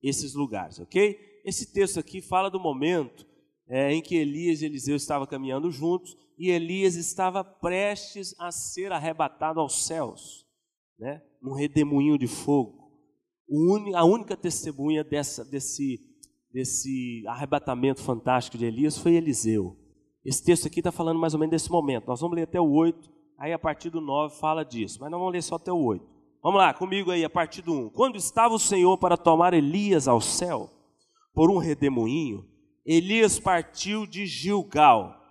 esses 0.02 0.34
lugares, 0.34 0.78
ok? 0.78 1.31
Esse 1.44 1.72
texto 1.72 1.98
aqui 1.98 2.20
fala 2.20 2.50
do 2.50 2.60
momento 2.60 3.26
é, 3.68 3.92
em 3.92 4.02
que 4.02 4.16
Elias 4.16 4.62
e 4.62 4.66
Eliseu 4.66 4.96
estavam 4.96 5.26
caminhando 5.26 5.70
juntos 5.70 6.16
e 6.38 6.50
Elias 6.50 6.94
estava 6.94 7.42
prestes 7.42 8.34
a 8.38 8.50
ser 8.50 8.92
arrebatado 8.92 9.60
aos 9.60 9.86
céus, 9.86 10.46
né? 10.98 11.22
num 11.40 11.54
redemoinho 11.54 12.18
de 12.18 12.26
fogo. 12.26 12.90
a 13.94 14.04
única 14.04 14.36
testemunha 14.36 15.02
dessa, 15.02 15.44
desse, 15.44 16.00
desse 16.52 17.24
arrebatamento 17.26 18.00
fantástico 18.00 18.58
de 18.58 18.66
Elias 18.66 18.98
foi 18.98 19.14
Eliseu. 19.14 19.76
Esse 20.24 20.44
texto 20.44 20.66
aqui 20.66 20.80
está 20.80 20.92
falando 20.92 21.18
mais 21.18 21.34
ou 21.34 21.40
menos 21.40 21.50
desse 21.50 21.70
momento. 21.70 22.06
Nós 22.06 22.20
vamos 22.20 22.36
ler 22.36 22.42
até 22.44 22.60
o 22.60 22.70
8, 22.70 23.10
aí 23.38 23.52
a 23.52 23.58
partir 23.58 23.90
do 23.90 24.00
9 24.00 24.36
fala 24.36 24.64
disso, 24.64 24.98
mas 25.00 25.10
não 25.10 25.18
vamos 25.18 25.32
ler 25.32 25.42
só 25.42 25.56
até 25.56 25.72
o 25.72 25.82
8. 25.82 26.04
Vamos 26.42 26.58
lá, 26.58 26.74
comigo 26.74 27.10
aí, 27.10 27.24
a 27.24 27.30
partir 27.30 27.62
do 27.62 27.72
1. 27.72 27.90
Quando 27.90 28.16
estava 28.16 28.54
o 28.54 28.58
Senhor 28.58 28.98
para 28.98 29.16
tomar 29.16 29.54
Elias 29.54 30.08
ao 30.08 30.20
céu, 30.20 30.68
por 31.32 31.50
um 31.50 31.58
redemoinho, 31.58 32.46
Elias 32.84 33.38
partiu 33.38 34.06
de 34.06 34.26
Gilgal 34.26 35.22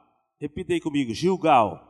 Repita 0.41 0.73
aí 0.73 0.81
comigo, 0.81 1.13
Gilgal. 1.13 1.87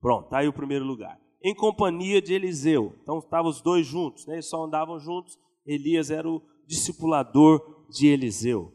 Pronto, 0.00 0.24
está 0.24 0.38
aí 0.38 0.48
o 0.48 0.52
primeiro 0.52 0.84
lugar. 0.84 1.16
Em 1.40 1.54
companhia 1.54 2.20
de 2.20 2.34
Eliseu. 2.34 2.98
Então 3.00 3.20
estavam 3.20 3.48
os 3.48 3.62
dois 3.62 3.86
juntos, 3.86 4.26
né? 4.26 4.34
eles 4.34 4.48
só 4.48 4.64
andavam 4.64 4.98
juntos. 4.98 5.38
Elias 5.64 6.10
era 6.10 6.28
o 6.28 6.42
discipulador 6.66 7.86
de 7.88 8.08
Eliseu. 8.08 8.72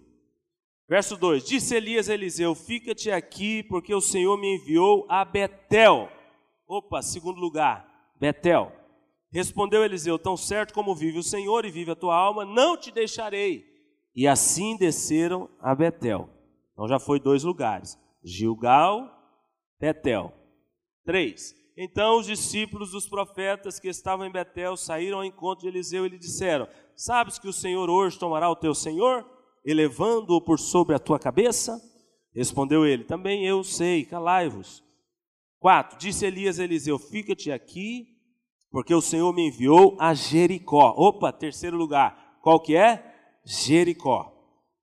Verso 0.88 1.18
2: 1.18 1.44
Disse 1.44 1.76
Elias 1.76 2.10
a 2.10 2.14
Eliseu: 2.14 2.56
Fica-te 2.56 3.12
aqui, 3.12 3.64
porque 3.64 3.94
o 3.94 4.00
Senhor 4.00 4.38
me 4.38 4.56
enviou 4.56 5.06
a 5.10 5.26
Betel. 5.26 6.10
Opa, 6.66 7.02
segundo 7.02 7.38
lugar, 7.38 7.86
Betel. 8.18 8.72
Respondeu 9.30 9.84
Eliseu: 9.84 10.18
Tão 10.18 10.38
certo 10.38 10.74
como 10.74 10.96
vive 10.96 11.20
o 11.20 11.24
Senhor 11.24 11.66
e 11.66 11.72
vive 11.72 11.92
a 11.92 11.96
tua 11.96 12.16
alma, 12.16 12.46
não 12.46 12.78
te 12.78 12.92
deixarei. 12.92 13.75
E 14.16 14.28
assim 14.28 14.78
desceram 14.78 15.50
a 15.60 15.76
Betel. 15.76 16.30
Então 16.74 16.88
já 16.88 17.00
foi 17.00 17.20
dois 17.20 17.44
lugares: 17.44 17.98
Gilgal, 18.24 19.10
Betel. 19.80 20.34
Três. 21.04 21.54
Então 21.78 22.20
os 22.20 22.26
discípulos 22.26 22.92
dos 22.92 23.08
profetas 23.08 23.80
que 23.80 23.90
estavam 23.90 24.26
em 24.26 24.32
Betel 24.32 24.78
saíram 24.78 25.18
ao 25.18 25.26
encontro 25.26 25.64
de 25.64 25.68
Eliseu 25.68 26.06
e 26.06 26.10
lhe 26.10 26.18
disseram: 26.18 26.68
Sabes 26.96 27.38
que 27.38 27.48
o 27.48 27.54
Senhor 27.54 27.90
hoje 27.90 28.18
tomará 28.18 28.50
o 28.50 28.56
teu 28.56 28.74
senhor, 28.74 29.26
elevando-o 29.66 30.42
por 30.42 30.58
sobre 30.58 30.96
a 30.96 31.00
tua 31.00 31.20
cabeça? 31.20 31.82
Respondeu 32.34 32.86
ele: 32.86 33.04
Também 33.04 33.46
eu 33.46 33.64
sei, 33.64 34.06
calai-vos. 34.06 34.84
Quatro. 35.60 35.98
Disse 35.98 36.26
Elias 36.26 36.60
a 36.60 36.64
Eliseu: 36.64 36.98
Fica-te 36.98 37.52
aqui, 37.52 38.08
porque 38.72 38.94
o 38.94 39.02
Senhor 39.02 39.34
me 39.34 39.48
enviou 39.48 39.98
a 40.00 40.14
Jericó. 40.14 40.94
Opa, 40.98 41.34
terceiro 41.34 41.76
lugar. 41.76 42.40
Qual 42.42 42.60
que 42.60 42.76
é? 42.76 43.15
Jericó. 43.46 44.34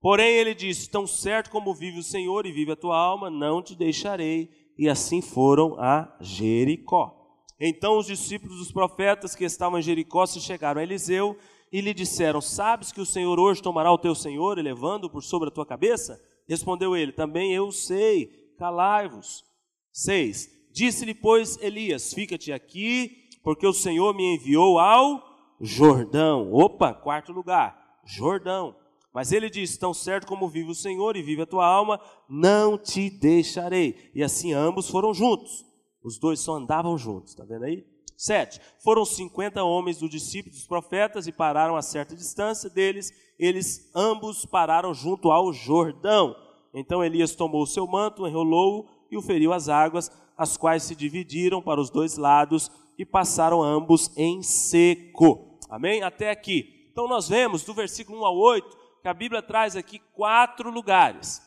Porém 0.01 0.33
ele 0.35 0.55
disse: 0.55 0.89
Tão 0.89 1.07
certo 1.07 1.51
como 1.51 1.75
vive 1.75 1.99
o 1.99 2.03
Senhor 2.03 2.47
e 2.47 2.53
vive 2.53 2.73
a 2.73 2.77
tua 2.77 2.97
alma, 2.97 3.29
não 3.29 3.63
te 3.63 3.75
deixarei. 3.75 4.51
E 4.79 4.89
assim 4.89 5.21
foram 5.21 5.79
a 5.79 6.17
Jericó. 6.21 7.19
Então 7.61 7.99
os 7.99 8.07
discípulos 8.07 8.59
dos 8.59 8.73
profetas 8.73 9.35
que 9.35 9.45
estavam 9.45 9.79
em 9.79 9.83
Jericó 9.83 10.27
se 10.27 10.41
chegaram 10.41 10.81
a 10.81 10.83
Eliseu 10.83 11.37
e 11.73 11.81
lhe 11.81 11.95
disseram: 11.95 12.41
Sabes 12.41 12.93
que 12.93 13.01
o 13.01 13.07
Senhor 13.07 13.39
hoje 13.39 13.63
tomará 13.63 13.93
o 13.93 13.99
teu 13.99 14.15
senhor, 14.15 14.59
elevando 14.59 15.09
por 15.09 15.23
sobre 15.23 15.49
a 15.49 15.53
tua 15.53 15.67
cabeça? 15.67 16.21
Respondeu 16.49 16.97
ele: 16.97 17.13
Também 17.13 17.53
eu 17.53 17.71
sei, 17.73 18.55
calai-vos. 18.59 19.45
6. 19.93 20.49
Disse-lhe, 20.73 21.15
pois, 21.15 21.59
Elias: 21.63 22.13
Fica-te 22.13 22.53
aqui, 22.53 23.29
porque 23.43 23.67
o 23.67 23.73
Senhor 23.73 24.15
me 24.15 24.35
enviou 24.35 24.79
ao 24.79 25.23
Jordão. 25.61 26.53
Opa, 26.53 26.93
quarto 26.93 27.33
lugar, 27.33 27.82
Jordão. 28.05 28.75
Mas 29.13 29.33
ele 29.33 29.51
disse: 29.51 29.79
Tão 29.79 29.93
certo 29.93 30.27
como 30.27 30.49
vive 30.49 30.71
o 30.71 30.75
Senhor 30.75 31.17
e 31.17 31.23
vive 31.23 31.43
a 31.43 31.47
tua 31.47 31.67
alma, 31.67 32.01
não 32.29 32.79
te 32.79 33.11
deixarei. 33.11 34.11
E 34.15 34.23
assim 34.23 34.53
ambos 34.53 34.89
foram 34.89 35.13
juntos. 35.13 35.65
Os 36.03 36.19
dois 36.19 36.41
só 36.41 36.55
andavam 36.55 36.99
juntos, 36.99 37.33
está 37.33 37.45
vendo 37.45 37.65
aí? 37.65 37.85
7. 38.17 38.61
Foram 38.83 39.05
50 39.05 39.63
homens 39.65 39.99
dos 39.99 40.11
discípulos 40.11 40.59
dos 40.59 40.67
profetas 40.67 41.27
e 41.27 41.33
pararam 41.33 41.77
a 41.77 41.83
certa 41.83 42.15
distância 42.15 42.71
deles. 42.71 43.13
Eles 43.39 43.91
ambos 43.95 44.45
pararam 44.45 44.95
junto 44.95 45.31
ao 45.31 45.53
Jordão. 45.53 46.35
Então 46.73 47.05
Elias 47.05 47.35
tomou 47.35 47.63
o 47.63 47.67
seu 47.67 47.87
manto, 47.87 48.27
enrolou-o 48.27 48.87
e 49.11 49.17
o 49.17 49.23
feriu 49.23 49.53
às 49.53 49.69
águas, 49.69 50.11
as 50.37 50.57
quais 50.57 50.85
se 50.85 50.95
dividiram 50.95 51.61
para 51.61 51.81
os 51.81 51.91
dois 51.91 52.17
lados 52.17 52.71
e 52.97 53.05
passaram 53.05 53.63
ambos 53.63 54.11
em 54.17 54.43
seco. 54.43 55.59
Amém? 55.69 56.03
Até 56.03 56.31
aqui. 56.31 56.72
Então 56.93 57.09
nós 57.09 57.27
vemos 57.27 57.65
do 57.65 57.73
versículo 57.73 58.21
1 58.21 58.27
ao 58.27 58.37
8 58.37 58.79
que 59.01 59.09
a 59.09 59.15
Bíblia 59.15 59.41
traz 59.41 59.75
aqui 59.75 59.99
quatro 59.99 60.71
lugares: 60.71 61.41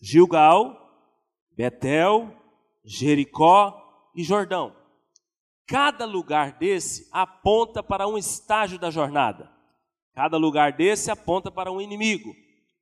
Gilgal, 0.00 0.74
Betel, 1.54 2.34
Jericó 2.82 4.10
e 4.16 4.24
Jordão. 4.24 4.74
Cada 5.66 6.06
lugar 6.06 6.52
desse 6.52 7.06
aponta 7.12 7.82
para 7.82 8.08
um 8.08 8.16
estágio 8.16 8.78
da 8.78 8.90
jornada. 8.90 9.52
Cada 10.14 10.38
lugar 10.38 10.72
desse 10.72 11.10
aponta 11.10 11.50
para 11.50 11.70
um 11.70 11.82
inimigo. 11.82 12.34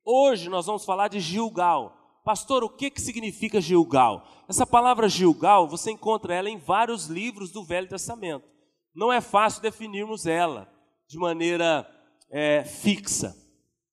Hoje 0.05 0.49
nós 0.49 0.65
vamos 0.65 0.85
falar 0.85 1.09
de 1.09 1.19
Gilgal. 1.19 1.93
Pastor, 2.23 2.63
o 2.63 2.69
que, 2.69 2.89
que 2.89 3.01
significa 3.01 3.59
Gilgal? 3.59 4.25
Essa 4.47 4.65
palavra 4.65 5.09
Gilgal, 5.09 5.67
você 5.67 5.91
encontra 5.91 6.33
ela 6.33 6.49
em 6.49 6.57
vários 6.57 7.07
livros 7.07 7.51
do 7.51 7.65
Velho 7.65 7.89
Testamento. 7.89 8.47
Não 8.95 9.11
é 9.11 9.19
fácil 9.19 9.61
definirmos 9.61 10.25
ela 10.25 10.71
de 11.07 11.17
maneira 11.17 11.85
é, 12.29 12.63
fixa. 12.63 13.35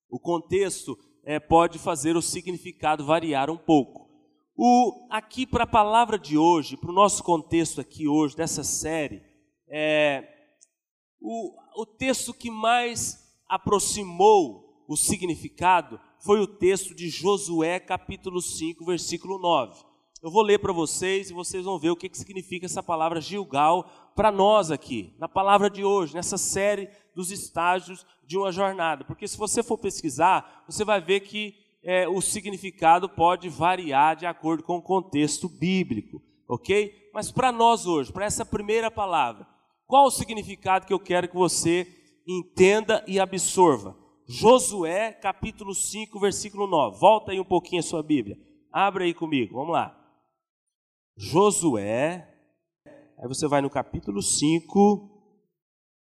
O 0.09 0.19
contexto 0.19 0.97
é, 1.23 1.39
pode 1.39 1.79
fazer 1.79 2.15
o 2.15 2.21
significado 2.21 3.05
variar 3.05 3.49
um 3.49 3.57
pouco. 3.57 4.05
O, 4.57 5.07
aqui 5.09 5.45
para 5.45 5.65
a 5.65 5.67
palavra 5.67 6.17
de 6.17 6.37
hoje, 6.37 6.77
para 6.77 6.89
o 6.89 6.93
nosso 6.93 7.23
contexto 7.23 7.81
aqui 7.81 8.07
hoje, 8.07 8.37
dessa 8.37 8.63
série, 8.63 9.21
é, 9.67 10.23
o, 11.19 11.51
o 11.81 11.85
texto 11.85 12.33
que 12.33 12.49
mais 12.49 13.19
aproximou 13.49 14.85
o 14.87 14.95
significado 14.95 15.99
foi 16.19 16.39
o 16.39 16.47
texto 16.47 16.95
de 16.95 17.09
Josué, 17.09 17.79
capítulo 17.79 18.41
5, 18.41 18.85
versículo 18.85 19.37
9. 19.37 19.84
Eu 20.25 20.31
vou 20.31 20.41
ler 20.41 20.57
para 20.57 20.73
vocês 20.73 21.29
e 21.29 21.33
vocês 21.33 21.65
vão 21.65 21.77
ver 21.77 21.91
o 21.91 21.95
que, 21.95 22.09
que 22.09 22.17
significa 22.17 22.65
essa 22.65 22.81
palavra 22.81 23.21
Gilgal 23.21 24.11
para 24.15 24.31
nós 24.31 24.71
aqui, 24.71 25.13
na 25.19 25.29
palavra 25.29 25.69
de 25.69 25.83
hoje, 25.83 26.15
nessa 26.15 26.35
série 26.35 26.89
dos 27.13 27.29
estágios 27.29 28.03
de 28.25 28.35
uma 28.35 28.51
jornada. 28.51 29.05
Porque 29.05 29.27
se 29.27 29.37
você 29.37 29.61
for 29.61 29.77
pesquisar, 29.77 30.63
você 30.67 30.83
vai 30.83 30.99
ver 30.99 31.19
que 31.19 31.53
é, 31.83 32.07
o 32.07 32.21
significado 32.21 33.07
pode 33.07 33.49
variar 33.49 34.15
de 34.15 34.25
acordo 34.25 34.63
com 34.63 34.77
o 34.77 34.81
contexto 34.81 35.47
bíblico, 35.47 36.19
ok? 36.49 36.91
Mas 37.13 37.31
para 37.31 37.51
nós 37.51 37.85
hoje, 37.85 38.11
para 38.11 38.25
essa 38.25 38.43
primeira 38.43 38.89
palavra, 38.89 39.45
qual 39.85 40.07
o 40.07 40.11
significado 40.11 40.87
que 40.87 40.93
eu 40.93 40.99
quero 40.99 41.27
que 41.27 41.35
você 41.35 41.87
entenda 42.27 43.05
e 43.07 43.19
absorva? 43.19 43.95
Josué, 44.27 45.11
capítulo 45.11 45.75
5, 45.75 46.19
versículo 46.19 46.65
9. 46.65 46.97
Volta 46.97 47.31
aí 47.31 47.39
um 47.39 47.45
pouquinho 47.45 47.81
a 47.81 47.83
sua 47.83 48.01
Bíblia. 48.01 48.39
Abre 48.71 49.03
aí 49.03 49.13
comigo, 49.13 49.53
vamos 49.53 49.71
lá. 49.71 50.01
Josué, 51.17 52.27
aí 53.17 53.27
você 53.27 53.47
vai 53.47 53.61
no 53.61 53.69
capítulo 53.69 54.21
5, 54.21 55.09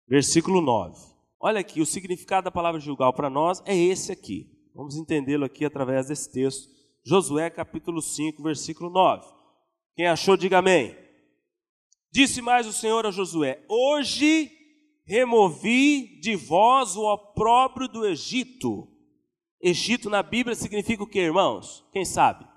versículo 0.06 0.60
9. 0.60 1.00
Olha 1.40 1.60
aqui, 1.60 1.80
o 1.80 1.86
significado 1.86 2.44
da 2.44 2.50
palavra 2.50 2.80
julgar 2.80 3.12
para 3.12 3.30
nós 3.30 3.62
é 3.64 3.76
esse 3.76 4.12
aqui. 4.12 4.50
Vamos 4.74 4.96
entendê-lo 4.96 5.44
aqui 5.44 5.64
através 5.64 6.08
desse 6.08 6.30
texto. 6.30 6.68
Josué 7.04 7.48
capítulo 7.48 8.02
5, 8.02 8.42
versículo 8.42 8.90
9. 8.90 9.26
Quem 9.96 10.06
achou, 10.06 10.36
diga 10.36 10.58
amém. 10.58 10.96
Disse 12.10 12.42
mais 12.42 12.66
o 12.66 12.72
Senhor 12.72 13.06
a 13.06 13.10
Josué: 13.10 13.64
Hoje 13.68 14.50
removi 15.04 16.20
de 16.20 16.36
vós 16.36 16.96
o 16.96 17.04
opróbrio 17.04 17.88
do 17.88 18.06
Egito. 18.06 18.88
Egito 19.60 20.08
na 20.10 20.22
Bíblia 20.22 20.54
significa 20.54 21.02
o 21.02 21.06
que, 21.06 21.18
irmãos? 21.18 21.84
Quem 21.92 22.04
sabe? 22.04 22.47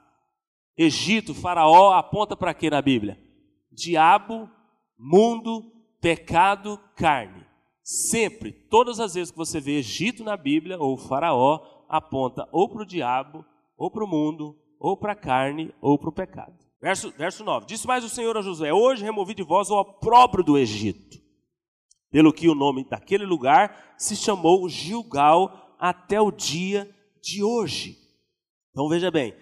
Egito, 0.77 1.33
Faraó, 1.33 1.93
aponta 1.93 2.35
para 2.35 2.53
quê 2.53 2.69
na 2.69 2.81
Bíblia? 2.81 3.19
Diabo, 3.71 4.49
mundo, 4.97 5.71
pecado, 5.99 6.79
carne. 6.95 7.45
Sempre, 7.83 8.51
todas 8.51 8.99
as 8.99 9.13
vezes 9.13 9.31
que 9.31 9.37
você 9.37 9.59
vê 9.59 9.77
Egito 9.77 10.23
na 10.23 10.37
Bíblia 10.37 10.77
ou 10.79 10.97
Faraó, 10.97 11.59
aponta 11.89 12.47
ou 12.51 12.69
para 12.69 12.83
o 12.83 12.85
diabo, 12.85 13.45
ou 13.77 13.91
para 13.91 14.03
o 14.03 14.07
mundo, 14.07 14.57
ou 14.79 14.95
para 14.95 15.13
a 15.13 15.15
carne, 15.15 15.73
ou 15.81 15.97
para 15.97 16.09
o 16.09 16.13
pecado. 16.13 16.55
Verso, 16.81 17.11
verso 17.11 17.43
9: 17.43 17.65
Disse 17.65 17.85
mais 17.85 18.03
o 18.03 18.09
Senhor 18.09 18.37
a 18.37 18.41
Josué: 18.41 18.73
Hoje 18.73 19.03
removi 19.03 19.33
de 19.33 19.43
vós 19.43 19.69
o 19.69 19.79
opróbrio 19.79 20.43
do 20.43 20.57
Egito, 20.57 21.19
pelo 22.09 22.33
que 22.33 22.47
o 22.47 22.55
nome 22.55 22.83
daquele 22.83 23.25
lugar 23.25 23.95
se 23.97 24.15
chamou 24.15 24.67
Gilgal 24.69 25.75
até 25.79 26.19
o 26.19 26.31
dia 26.31 26.89
de 27.21 27.43
hoje. 27.43 27.97
Então 28.71 28.87
veja 28.87 29.11
bem, 29.11 29.35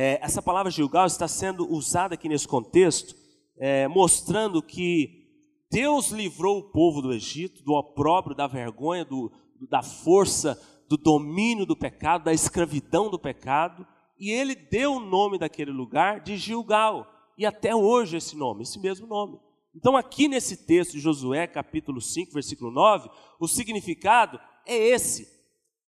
é, 0.00 0.20
essa 0.22 0.40
palavra 0.40 0.70
Gilgal 0.70 1.06
está 1.06 1.26
sendo 1.26 1.68
usada 1.68 2.14
aqui 2.14 2.28
nesse 2.28 2.46
contexto, 2.46 3.16
é, 3.56 3.88
mostrando 3.88 4.62
que 4.62 5.26
Deus 5.68 6.10
livrou 6.12 6.58
o 6.58 6.70
povo 6.70 7.02
do 7.02 7.12
Egito 7.12 7.64
do 7.64 7.72
opróbrio, 7.72 8.36
da 8.36 8.46
vergonha, 8.46 9.04
do, 9.04 9.32
da 9.68 9.82
força 9.82 10.56
do 10.88 10.96
domínio 10.96 11.66
do 11.66 11.76
pecado, 11.76 12.22
da 12.22 12.32
escravidão 12.32 13.10
do 13.10 13.18
pecado, 13.18 13.84
e 14.16 14.30
ele 14.30 14.54
deu 14.54 14.92
o 14.92 15.00
nome 15.00 15.36
daquele 15.36 15.72
lugar 15.72 16.20
de 16.20 16.36
Gilgal, 16.36 17.04
e 17.36 17.44
até 17.44 17.74
hoje 17.74 18.18
esse 18.18 18.36
nome, 18.36 18.62
esse 18.62 18.78
mesmo 18.78 19.04
nome. 19.04 19.40
Então, 19.74 19.96
aqui 19.96 20.28
nesse 20.28 20.64
texto 20.64 20.92
de 20.92 21.00
Josué, 21.00 21.48
capítulo 21.48 22.00
5, 22.00 22.32
versículo 22.34 22.70
9, 22.70 23.10
o 23.40 23.48
significado 23.48 24.38
é 24.64 24.76
esse: 24.76 25.37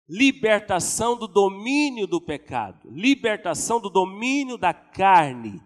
libertação 0.09 1.15
do 1.15 1.27
domínio 1.27 2.07
do 2.07 2.19
pecado, 2.19 2.89
libertação 2.89 3.79
do 3.79 3.89
domínio 3.89 4.57
da 4.57 4.73
carne, 4.73 5.61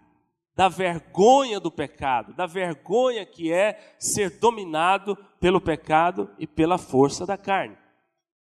da 0.54 0.68
vergonha 0.68 1.58
do 1.58 1.70
pecado, 1.70 2.34
da 2.34 2.46
vergonha 2.46 3.24
que 3.24 3.50
é 3.50 3.96
ser 3.98 4.38
dominado 4.38 5.16
pelo 5.40 5.60
pecado 5.60 6.30
e 6.38 6.46
pela 6.46 6.78
força 6.78 7.24
da 7.24 7.38
carne 7.38 7.76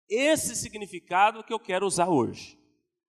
esse 0.09 0.55
significado 0.55 1.43
que 1.43 1.53
eu 1.53 1.59
quero 1.59 1.85
usar 1.85 2.07
hoje. 2.07 2.57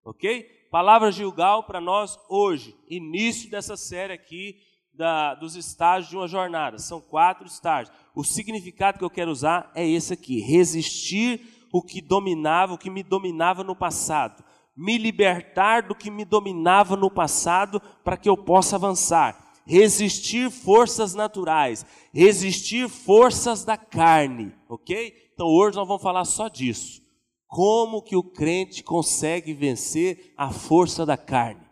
Ok? 0.03 0.43
Palavra 0.71 1.11
Gilgal 1.11 1.63
para 1.63 1.79
nós 1.79 2.17
hoje, 2.29 2.75
início 2.89 3.49
dessa 3.49 3.77
série 3.77 4.13
aqui 4.13 4.57
da, 4.93 5.35
dos 5.35 5.55
estágios 5.55 6.09
de 6.09 6.17
uma 6.17 6.27
jornada. 6.27 6.77
São 6.77 6.99
quatro 6.99 7.45
estágios. 7.45 7.95
O 8.13 8.23
significado 8.23 8.97
que 8.97 9.03
eu 9.03 9.09
quero 9.09 9.31
usar 9.31 9.71
é 9.75 9.87
esse 9.87 10.13
aqui: 10.13 10.39
resistir 10.39 11.41
o 11.77 11.81
que 11.81 11.99
dominava, 11.99 12.73
o 12.73 12.77
que 12.77 12.89
me 12.89 13.03
dominava 13.03 13.61
no 13.61 13.75
passado. 13.75 14.41
Me 14.77 14.97
libertar 14.97 15.85
do 15.85 15.93
que 15.93 16.09
me 16.09 16.23
dominava 16.23 16.95
no 16.95 17.11
passado 17.11 17.81
para 18.01 18.15
que 18.15 18.29
eu 18.29 18.37
possa 18.37 18.77
avançar. 18.77 19.43
resistir 19.65 20.51
forças 20.51 21.15
naturais, 21.15 21.85
resistir 22.13 22.87
forças 22.87 23.65
da 23.65 23.75
carne, 23.75 24.53
ok? 24.69 25.11
Então 25.33 25.47
hoje 25.47 25.75
nós 25.75 25.87
vamos 25.87 26.03
falar 26.03 26.23
só 26.23 26.47
disso. 26.47 27.01
Como 27.47 28.01
que 28.01 28.15
o 28.15 28.23
crente 28.23 28.83
consegue 28.83 29.53
vencer 29.53 30.33
a 30.37 30.51
força 30.51 31.05
da 31.05 31.17
carne? 31.17 31.65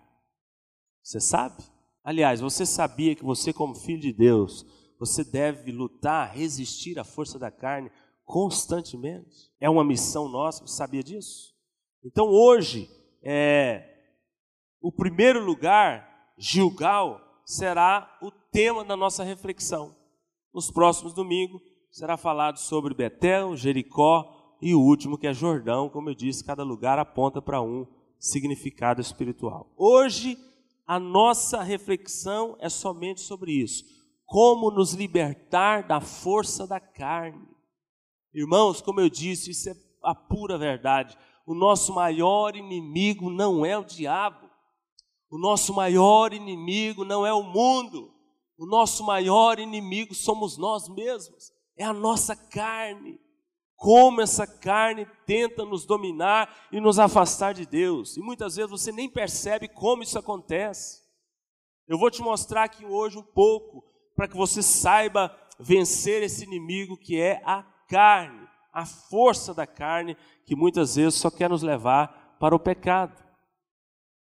Você 1.03 1.19
sabe? 1.19 1.63
Aliás, 2.03 2.41
você 2.41 2.65
sabia 2.65 3.15
que 3.15 3.23
você, 3.23 3.53
como 3.53 3.75
filho 3.75 4.01
de 4.01 4.11
Deus, 4.11 4.65
você 4.99 5.23
deve 5.23 5.71
lutar, 5.71 6.33
resistir 6.33 6.99
à 6.99 7.03
força 7.03 7.37
da 7.37 7.51
carne 7.51 7.91
constantemente? 8.25 9.51
É 9.59 9.69
uma 9.69 9.83
missão 9.83 10.27
nossa, 10.27 10.65
você 10.65 10.75
sabia 10.75 11.03
disso? 11.03 11.53
Então 12.03 12.27
hoje, 12.27 12.89
é, 13.21 13.89
o 14.81 14.91
primeiro 14.91 15.43
lugar, 15.43 16.33
Gilgal, 16.37 17.21
será 17.45 18.17
o 18.21 18.31
tema 18.31 18.83
da 18.83 18.95
nossa 18.95 19.23
reflexão. 19.23 19.95
Nos 20.53 20.69
próximos 20.69 21.13
domingos 21.13 21.61
será 21.89 22.17
falado 22.17 22.57
sobre 22.57 22.93
Betel, 22.93 23.55
Jericó 23.55 24.57
e 24.61 24.73
o 24.73 24.81
último 24.81 25.17
que 25.17 25.27
é 25.27 25.33
Jordão. 25.33 25.89
Como 25.89 26.09
eu 26.09 26.15
disse, 26.15 26.43
cada 26.43 26.63
lugar 26.63 26.99
aponta 26.99 27.41
para 27.41 27.61
um 27.61 27.85
significado 28.19 29.01
espiritual. 29.01 29.71
Hoje 29.77 30.37
a 30.85 30.99
nossa 30.99 31.61
reflexão 31.61 32.57
é 32.59 32.69
somente 32.69 33.21
sobre 33.21 33.51
isso. 33.51 33.83
Como 34.25 34.71
nos 34.71 34.93
libertar 34.93 35.87
da 35.87 36.01
força 36.01 36.65
da 36.65 36.79
carne. 36.79 37.52
Irmãos, 38.33 38.81
como 38.81 38.99
eu 38.99 39.09
disse, 39.09 39.51
isso 39.51 39.69
é 39.69 39.75
a 40.03 40.15
pura 40.15 40.57
verdade. 40.57 41.17
O 41.45 41.53
nosso 41.53 41.93
maior 41.93 42.55
inimigo 42.55 43.29
não 43.29 43.65
é 43.65 43.77
o 43.77 43.83
diabo. 43.83 44.49
O 45.29 45.37
nosso 45.37 45.73
maior 45.73 46.33
inimigo 46.33 47.03
não 47.03 47.25
é 47.25 47.33
o 47.33 47.43
mundo. 47.43 48.13
O 48.57 48.65
nosso 48.65 49.03
maior 49.05 49.59
inimigo 49.59 50.13
somos 50.13 50.57
nós 50.57 50.87
mesmos. 50.87 51.51
É 51.77 51.83
a 51.83 51.93
nossa 51.93 52.35
carne 52.35 53.19
como 53.83 54.21
essa 54.21 54.47
carne 54.47 55.05
tenta 55.25 55.65
nos 55.65 55.85
dominar 55.85 56.69
e 56.71 56.79
nos 56.79 56.99
afastar 56.99 57.53
de 57.53 57.65
Deus. 57.65 58.15
E 58.15 58.21
muitas 58.21 58.55
vezes 58.55 58.71
você 58.71 58.93
nem 58.93 59.09
percebe 59.09 59.67
como 59.67 60.03
isso 60.03 60.17
acontece. 60.17 61.01
Eu 61.85 61.97
vou 61.97 62.09
te 62.09 62.21
mostrar 62.21 62.63
aqui 62.63 62.85
hoje 62.85 63.17
um 63.17 63.23
pouco 63.23 63.83
para 64.15 64.25
que 64.25 64.37
você 64.37 64.63
saiba 64.63 65.37
vencer 65.59 66.23
esse 66.23 66.45
inimigo 66.45 66.95
que 66.95 67.19
é 67.19 67.41
a 67.45 67.61
carne, 67.87 68.47
a 68.71 68.85
força 68.85 69.53
da 69.53 69.67
carne 69.67 70.17
que 70.45 70.55
muitas 70.55 70.95
vezes 70.95 71.15
só 71.15 71.29
quer 71.29 71.49
nos 71.49 71.63
levar 71.63 72.35
para 72.39 72.55
o 72.55 72.59
pecado, 72.59 73.23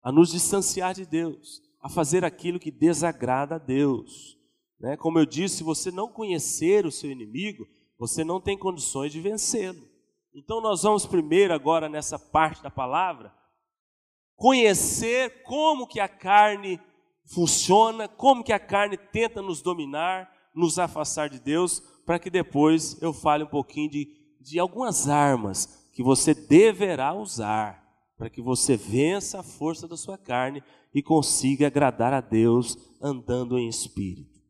a 0.02 0.12
nos 0.12 0.30
distanciar 0.30 0.94
de 0.94 1.06
Deus, 1.06 1.62
a 1.80 1.88
fazer 1.88 2.24
aquilo 2.24 2.60
que 2.60 2.70
desagrada 2.70 3.56
a 3.56 3.58
Deus. 3.58 4.38
Né? 4.78 4.96
Como 4.96 5.18
eu 5.18 5.26
disse, 5.26 5.58
se 5.58 5.64
você 5.64 5.90
não 5.90 6.08
conhecer 6.08 6.86
o 6.86 6.92
seu 6.92 7.10
inimigo, 7.10 7.66
você 7.98 8.24
não 8.24 8.40
tem 8.40 8.58
condições 8.58 9.12
de 9.12 9.20
vencê-lo. 9.20 9.82
Então 10.34 10.60
nós 10.60 10.82
vamos 10.82 11.06
primeiro 11.06 11.52
agora 11.52 11.88
nessa 11.88 12.18
parte 12.18 12.62
da 12.62 12.70
palavra 12.70 13.32
conhecer 14.34 15.44
como 15.44 15.86
que 15.86 16.00
a 16.00 16.08
carne 16.08 16.80
funciona, 17.32 18.08
como 18.08 18.42
que 18.42 18.52
a 18.52 18.58
carne 18.58 18.96
tenta 18.96 19.40
nos 19.40 19.62
dominar, 19.62 20.28
nos 20.52 20.80
afastar 20.80 21.28
de 21.28 21.38
Deus, 21.38 21.80
para 22.04 22.18
que 22.18 22.30
depois 22.30 23.00
eu 23.00 23.12
fale 23.12 23.44
um 23.44 23.48
pouquinho 23.48 23.90
de, 23.90 24.08
de 24.40 24.58
algumas 24.58 25.08
armas 25.08 25.88
que 25.92 26.02
você 26.02 26.34
deverá 26.34 27.14
usar 27.14 27.82
para 28.16 28.30
que 28.30 28.40
você 28.40 28.76
vença 28.76 29.40
a 29.40 29.42
força 29.42 29.88
da 29.88 29.96
sua 29.96 30.16
carne 30.16 30.62
e 30.94 31.02
consiga 31.02 31.66
agradar 31.66 32.12
a 32.12 32.20
Deus 32.20 32.78
andando 33.00 33.58
em 33.58 33.68
espírito. 33.68 34.40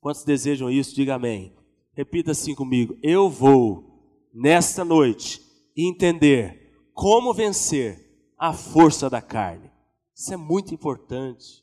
Quantos 0.00 0.24
desejam 0.24 0.70
isso? 0.70 0.94
Diga 0.94 1.16
amém. 1.16 1.54
Repita 1.92 2.30
assim 2.30 2.54
comigo: 2.54 2.96
Eu 3.02 3.28
vou, 3.28 4.28
nesta 4.32 4.82
noite, 4.82 5.42
entender 5.76 6.90
como 6.94 7.34
vencer 7.34 8.32
a 8.38 8.52
força 8.52 9.10
da 9.10 9.20
carne. 9.20 9.70
Isso 10.16 10.32
é 10.32 10.36
muito 10.36 10.72
importante 10.72 11.62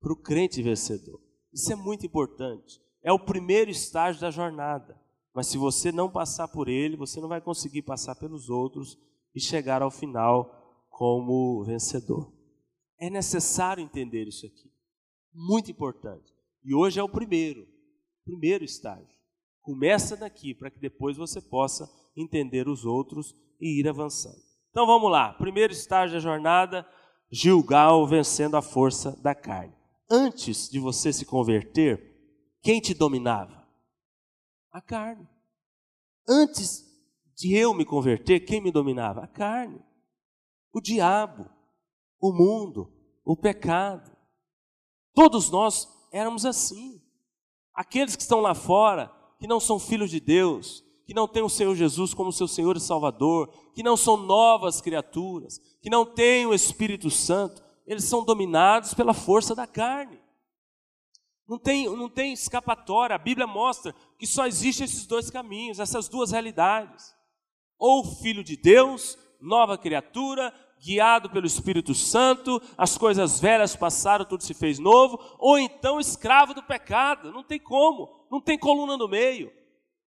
para 0.00 0.12
o 0.12 0.16
crente 0.16 0.60
vencedor. 0.62 1.20
Isso 1.52 1.72
é 1.72 1.76
muito 1.76 2.04
importante. 2.04 2.80
É 3.08 3.12
o 3.12 3.18
primeiro 3.18 3.70
estágio 3.70 4.20
da 4.20 4.30
jornada. 4.30 4.94
Mas 5.34 5.46
se 5.46 5.56
você 5.56 5.90
não 5.90 6.10
passar 6.10 6.46
por 6.46 6.68
ele, 6.68 6.94
você 6.94 7.22
não 7.22 7.28
vai 7.30 7.40
conseguir 7.40 7.80
passar 7.80 8.14
pelos 8.16 8.50
outros 8.50 8.98
e 9.34 9.40
chegar 9.40 9.80
ao 9.80 9.90
final 9.90 10.84
como 10.90 11.64
vencedor. 11.64 12.30
É 13.00 13.08
necessário 13.08 13.82
entender 13.82 14.28
isso 14.28 14.44
aqui. 14.44 14.70
Muito 15.32 15.70
importante. 15.70 16.30
E 16.62 16.74
hoje 16.74 17.00
é 17.00 17.02
o 17.02 17.08
primeiro, 17.08 17.66
primeiro 18.26 18.62
estágio. 18.62 19.08
Começa 19.62 20.14
daqui 20.14 20.52
para 20.52 20.70
que 20.70 20.78
depois 20.78 21.16
você 21.16 21.40
possa 21.40 21.90
entender 22.14 22.68
os 22.68 22.84
outros 22.84 23.34
e 23.58 23.80
ir 23.80 23.88
avançando. 23.88 24.42
Então 24.68 24.86
vamos 24.86 25.10
lá. 25.10 25.32
Primeiro 25.32 25.72
estágio 25.72 26.16
da 26.16 26.20
jornada, 26.20 26.86
Gilgal 27.32 28.06
vencendo 28.06 28.54
a 28.54 28.60
força 28.60 29.18
da 29.22 29.34
carne. 29.34 29.72
Antes 30.10 30.68
de 30.68 30.78
você 30.78 31.10
se 31.10 31.24
converter, 31.24 32.07
quem 32.68 32.82
te 32.82 32.92
dominava? 32.92 33.66
A 34.70 34.82
carne. 34.82 35.26
Antes 36.28 36.84
de 37.34 37.56
eu 37.56 37.72
me 37.72 37.82
converter, 37.82 38.40
quem 38.40 38.60
me 38.60 38.70
dominava? 38.70 39.22
A 39.22 39.26
carne. 39.26 39.82
O 40.70 40.78
diabo, 40.78 41.48
o 42.20 42.30
mundo, 42.30 42.92
o 43.24 43.34
pecado. 43.34 44.14
Todos 45.14 45.48
nós 45.48 45.88
éramos 46.12 46.44
assim. 46.44 47.00
Aqueles 47.72 48.14
que 48.14 48.20
estão 48.20 48.42
lá 48.42 48.54
fora, 48.54 49.10
que 49.38 49.46
não 49.46 49.60
são 49.60 49.78
filhos 49.78 50.10
de 50.10 50.20
Deus, 50.20 50.84
que 51.06 51.14
não 51.14 51.26
têm 51.26 51.42
o 51.42 51.48
Senhor 51.48 51.74
Jesus 51.74 52.12
como 52.12 52.30
seu 52.30 52.46
Senhor 52.46 52.76
e 52.76 52.80
Salvador, 52.80 53.48
que 53.72 53.82
não 53.82 53.96
são 53.96 54.18
novas 54.18 54.82
criaturas, 54.82 55.58
que 55.80 55.88
não 55.88 56.04
têm 56.04 56.44
o 56.44 56.52
Espírito 56.52 57.10
Santo, 57.10 57.64
eles 57.86 58.04
são 58.04 58.22
dominados 58.22 58.92
pela 58.92 59.14
força 59.14 59.54
da 59.54 59.66
carne. 59.66 60.20
Não 61.48 61.58
tem, 61.58 61.88
não 61.88 62.08
tem 62.08 62.32
escapatória, 62.32 63.16
a 63.16 63.18
Bíblia 63.18 63.46
mostra 63.46 63.94
que 64.18 64.26
só 64.26 64.46
existem 64.46 64.84
esses 64.84 65.06
dois 65.06 65.30
caminhos, 65.30 65.80
essas 65.80 66.08
duas 66.08 66.30
realidades. 66.30 67.14
Ou 67.78 68.04
filho 68.04 68.44
de 68.44 68.56
Deus, 68.56 69.16
nova 69.40 69.78
criatura, 69.78 70.52
guiado 70.78 71.30
pelo 71.30 71.46
Espírito 71.46 71.94
Santo, 71.94 72.60
as 72.76 72.98
coisas 72.98 73.40
velhas 73.40 73.74
passaram, 73.74 74.24
tudo 74.24 74.42
se 74.42 74.52
fez 74.52 74.78
novo, 74.78 75.18
ou 75.38 75.58
então 75.58 75.98
escravo 75.98 76.52
do 76.52 76.62
pecado, 76.62 77.32
não 77.32 77.42
tem 77.42 77.58
como 77.58 78.18
não 78.30 78.40
tem 78.40 78.58
coluna 78.58 78.96
no 78.96 79.08
meio. 79.08 79.52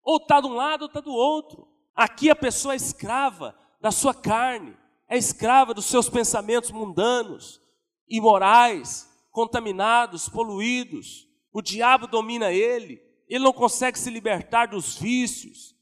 Ou 0.04 0.18
está 0.18 0.40
de 0.40 0.48
um 0.48 0.54
lado 0.54 0.84
ou 0.84 0.88
está 0.88 1.00
do 1.00 1.14
outro. 1.14 1.68
Aqui 1.96 2.30
a 2.30 2.36
pessoa 2.36 2.74
é 2.74 2.78
escrava 2.78 3.56
da 3.80 3.92
sua 3.92 4.14
carne, 4.14 4.76
é 5.08 5.18
escrava 5.18 5.74
dos 5.74 5.86
seus 5.86 6.10
pensamentos 6.10 6.72
mundanos, 6.72 7.60
imorais, 8.08 9.10
contaminados, 9.32 10.30
poluídos. 10.30 11.28
O 11.54 11.62
diabo 11.62 12.08
domina 12.08 12.52
ele, 12.52 13.02
ele 13.28 13.44
não 13.44 13.54
consegue 13.54 14.00
se 14.00 14.10
libertar 14.10 14.68
dos 14.68 14.98
vícios, 14.98 15.76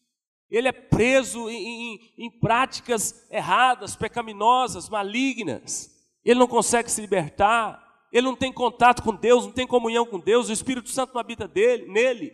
ele 0.49 0.67
é 0.67 0.71
preso 0.71 1.49
em, 1.49 1.93
em, 1.93 1.99
em 2.25 2.39
práticas 2.39 3.27
erradas, 3.29 3.95
pecaminosas, 3.95 4.89
malignas. 4.89 5.95
Ele 6.25 6.39
não 6.39 6.47
consegue 6.47 6.89
se 6.89 7.01
libertar 7.01 7.89
ele 8.11 8.25
não 8.25 8.35
tem 8.35 8.51
contato 8.51 9.03
com 9.03 9.15
Deus, 9.15 9.45
não 9.45 9.51
tem 9.51 9.67
comunhão 9.67 10.05
com 10.05 10.19
Deus, 10.19 10.49
o 10.49 10.53
Espírito 10.53 10.89
Santo 10.89 11.13
não 11.13 11.21
habita 11.21 11.47
dele, 11.47 11.91
nele. 11.91 12.33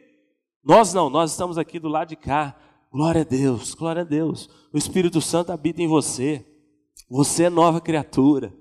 Nós 0.63 0.93
não, 0.93 1.10
nós 1.10 1.32
estamos 1.32 1.58
aqui 1.58 1.80
do 1.80 1.89
lado 1.89 2.10
de 2.10 2.15
cá. 2.15 2.56
Glória 2.91 3.21
a 3.21 3.26
Deus, 3.26 3.74
glória 3.74 4.02
a 4.02 4.06
Deus. 4.06 4.50
O 4.74 4.78
Espírito 4.78 5.21
Santo 5.21 5.52
habita 5.52 5.82
em 5.82 5.88
você. 5.88 6.45
Você 7.10 7.43
é 7.43 7.50
nova 7.50 7.82
criatura. 7.82 8.54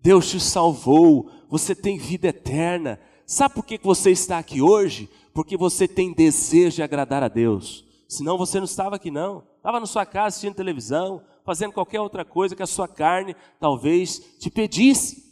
Deus 0.00 0.30
te 0.30 0.40
salvou. 0.40 1.30
Você 1.50 1.74
tem 1.74 1.98
vida 1.98 2.28
eterna. 2.28 3.00
Sabe 3.30 3.54
por 3.54 3.64
que 3.64 3.78
você 3.80 4.10
está 4.10 4.40
aqui 4.40 4.60
hoje? 4.60 5.08
Porque 5.32 5.56
você 5.56 5.86
tem 5.86 6.12
desejo 6.12 6.74
de 6.74 6.82
agradar 6.82 7.22
a 7.22 7.28
Deus. 7.28 7.84
Senão 8.08 8.36
você 8.36 8.58
não 8.58 8.64
estava 8.64 8.96
aqui, 8.96 9.08
não. 9.08 9.44
Estava 9.56 9.78
na 9.78 9.86
sua 9.86 10.04
casa 10.04 10.26
assistindo 10.26 10.56
televisão, 10.56 11.22
fazendo 11.44 11.72
qualquer 11.72 12.00
outra 12.00 12.24
coisa 12.24 12.56
que 12.56 12.62
a 12.64 12.66
sua 12.66 12.88
carne 12.88 13.36
talvez 13.60 14.18
te 14.40 14.50
pedisse. 14.50 15.22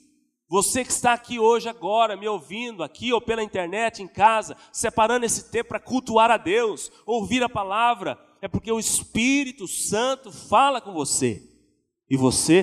Você 0.48 0.84
que 0.84 0.92
está 0.92 1.12
aqui 1.12 1.40
hoje, 1.40 1.68
agora, 1.68 2.16
me 2.16 2.28
ouvindo, 2.28 2.84
aqui 2.84 3.12
ou 3.12 3.20
pela 3.20 3.42
internet, 3.42 4.00
em 4.00 4.06
casa, 4.06 4.56
separando 4.72 5.26
esse 5.26 5.50
tempo 5.50 5.70
para 5.70 5.80
cultuar 5.80 6.30
a 6.30 6.36
Deus, 6.36 6.92
ouvir 7.04 7.42
a 7.42 7.48
palavra, 7.48 8.16
é 8.40 8.46
porque 8.46 8.70
o 8.70 8.78
Espírito 8.78 9.66
Santo 9.66 10.30
fala 10.30 10.80
com 10.80 10.92
você. 10.92 11.42
E 12.08 12.16
você 12.16 12.62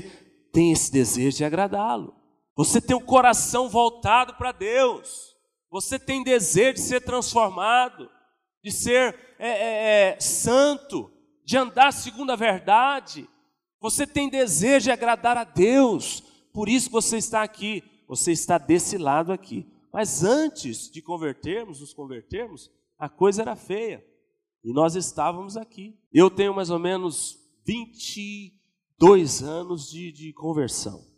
tem 0.54 0.71
esse 0.71 0.89
desejo 0.89 1.36
de 1.36 1.43
agradá-lo. 1.43 2.24
Você 2.55 2.79
tem 2.79 2.95
o 2.95 2.99
um 2.99 3.05
coração 3.05 3.67
voltado 3.67 4.35
para 4.35 4.51
Deus. 4.51 5.35
Você 5.69 5.99
tem 5.99 6.23
desejo 6.23 6.75
de 6.75 6.81
ser 6.81 7.01
transformado, 7.01 8.09
de 8.63 8.71
ser 8.71 9.35
é, 9.37 9.49
é, 9.49 10.09
é, 10.13 10.19
santo, 10.19 11.11
de 11.43 11.57
andar 11.57 11.91
segundo 11.91 12.31
a 12.31 12.35
verdade. 12.35 13.29
Você 13.81 14.07
tem 14.07 14.29
desejo 14.29 14.85
de 14.85 14.91
agradar 14.91 15.37
a 15.37 15.43
Deus. 15.43 16.23
Por 16.53 16.69
isso 16.69 16.89
você 16.89 17.17
está 17.17 17.43
aqui, 17.43 17.83
você 18.07 18.31
está 18.31 18.57
desse 18.57 18.97
lado 18.97 19.33
aqui. 19.33 19.67
Mas 19.91 20.23
antes 20.23 20.89
de 20.89 21.01
convertermos, 21.01 21.81
nos 21.81 21.93
convertermos, 21.93 22.71
a 22.97 23.09
coisa 23.09 23.41
era 23.41 23.55
feia. 23.55 24.01
E 24.63 24.71
nós 24.73 24.95
estávamos 24.95 25.57
aqui. 25.57 25.99
Eu 26.11 26.29
tenho 26.29 26.53
mais 26.53 26.69
ou 26.69 26.79
menos 26.79 27.37
22 27.65 29.43
anos 29.43 29.89
de, 29.89 30.11
de 30.11 30.31
conversão. 30.33 31.14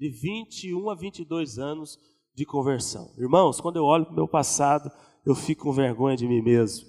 De 0.00 0.08
21 0.08 0.88
a 0.88 0.94
22 0.94 1.58
anos 1.58 1.98
de 2.34 2.46
conversão. 2.46 3.12
Irmãos, 3.18 3.60
quando 3.60 3.76
eu 3.76 3.84
olho 3.84 4.06
para 4.06 4.12
o 4.14 4.16
meu 4.16 4.26
passado, 4.26 4.90
eu 5.26 5.34
fico 5.34 5.64
com 5.64 5.72
vergonha 5.74 6.16
de 6.16 6.26
mim 6.26 6.40
mesmo. 6.40 6.88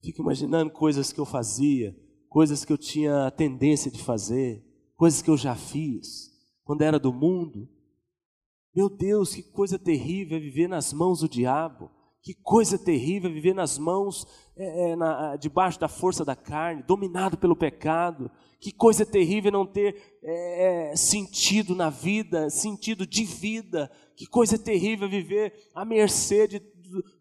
Fico 0.00 0.22
imaginando 0.22 0.70
coisas 0.70 1.12
que 1.12 1.18
eu 1.18 1.24
fazia, 1.24 1.96
coisas 2.28 2.64
que 2.64 2.72
eu 2.72 2.78
tinha 2.78 3.26
a 3.26 3.30
tendência 3.32 3.90
de 3.90 4.00
fazer, 4.00 4.64
coisas 4.94 5.20
que 5.20 5.28
eu 5.28 5.36
já 5.36 5.56
fiz, 5.56 6.30
quando 6.62 6.82
era 6.82 6.96
do 6.96 7.12
mundo. 7.12 7.68
Meu 8.72 8.88
Deus, 8.88 9.34
que 9.34 9.42
coisa 9.42 9.76
terrível 9.76 10.36
é 10.36 10.40
viver 10.40 10.68
nas 10.68 10.92
mãos 10.92 11.18
do 11.18 11.28
diabo. 11.28 11.90
Que 12.22 12.34
coisa 12.34 12.78
terrível 12.78 13.32
viver 13.32 13.54
nas 13.54 13.78
mãos, 13.78 14.26
é, 14.56 14.90
é, 14.90 14.96
na, 14.96 15.36
debaixo 15.36 15.78
da 15.78 15.88
força 15.88 16.24
da 16.24 16.36
carne, 16.36 16.82
dominado 16.82 17.38
pelo 17.38 17.56
pecado. 17.56 18.30
Que 18.60 18.72
coisa 18.72 19.06
terrível 19.06 19.52
não 19.52 19.64
ter 19.64 20.18
é, 20.22 20.90
é, 20.90 20.96
sentido 20.96 21.74
na 21.74 21.90
vida, 21.90 22.50
sentido 22.50 23.06
de 23.06 23.24
vida. 23.24 23.90
Que 24.16 24.26
coisa 24.26 24.58
terrível 24.58 25.08
viver 25.08 25.70
à 25.74 25.84
mercê 25.84 26.48
de, 26.48 26.60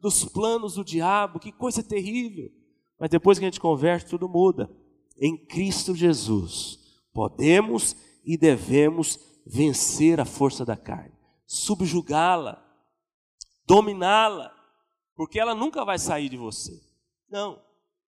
dos 0.01 0.25
planos 0.25 0.75
do 0.75 0.83
diabo. 0.83 1.39
Que 1.39 1.51
coisa 1.51 1.83
terrível. 1.83 2.51
Mas 2.99 3.09
depois 3.09 3.37
que 3.37 3.45
a 3.45 3.47
gente 3.47 3.59
converte, 3.59 4.09
tudo 4.09 4.27
muda. 4.27 4.69
Em 5.19 5.37
Cristo 5.37 5.95
Jesus, 5.95 6.79
podemos 7.13 7.95
e 8.25 8.37
devemos 8.37 9.19
vencer 9.45 10.19
a 10.19 10.25
força 10.25 10.65
da 10.65 10.75
carne, 10.75 11.13
subjugá-la, 11.45 12.61
dominá-la, 13.65 14.53
porque 15.17 15.39
ela 15.39 15.55
nunca 15.55 15.83
vai 15.83 15.97
sair 15.97 16.29
de 16.29 16.37
você. 16.37 16.79
Não. 17.27 17.59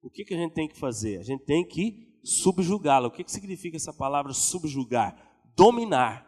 O 0.01 0.09
que, 0.09 0.23
que 0.23 0.35
a 0.35 0.37
gente 0.37 0.53
tem 0.53 0.67
que 0.67 0.77
fazer? 0.77 1.19
A 1.19 1.23
gente 1.23 1.43
tem 1.43 1.67
que 1.67 2.19
subjugá-la. 2.23 3.07
O 3.07 3.11
que, 3.11 3.23
que 3.23 3.31
significa 3.31 3.75
essa 3.75 3.91
palavra 3.91 4.31
subjugar? 4.31 5.17
Dominar, 5.55 6.25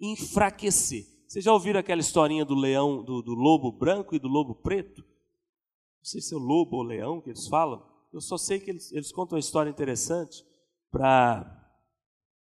enfraquecer. 0.00 1.04
Vocês 1.28 1.44
já 1.44 1.52
ouviram 1.52 1.78
aquela 1.78 2.00
historinha 2.00 2.44
do 2.44 2.54
leão, 2.54 3.04
do, 3.04 3.20
do 3.20 3.34
lobo 3.34 3.70
branco 3.70 4.14
e 4.14 4.18
do 4.18 4.26
lobo 4.26 4.54
preto? 4.54 5.02
Não 5.02 6.04
sei 6.04 6.20
se 6.20 6.34
é 6.34 6.36
o 6.36 6.40
lobo 6.40 6.76
ou 6.76 6.82
o 6.82 6.86
leão 6.86 7.20
que 7.20 7.28
eles 7.28 7.46
falam. 7.46 7.86
Eu 8.12 8.20
só 8.20 8.38
sei 8.38 8.58
que 8.58 8.70
eles, 8.70 8.90
eles 8.92 9.12
contam 9.12 9.36
uma 9.36 9.40
história 9.40 9.70
interessante 9.70 10.42
para 10.90 11.60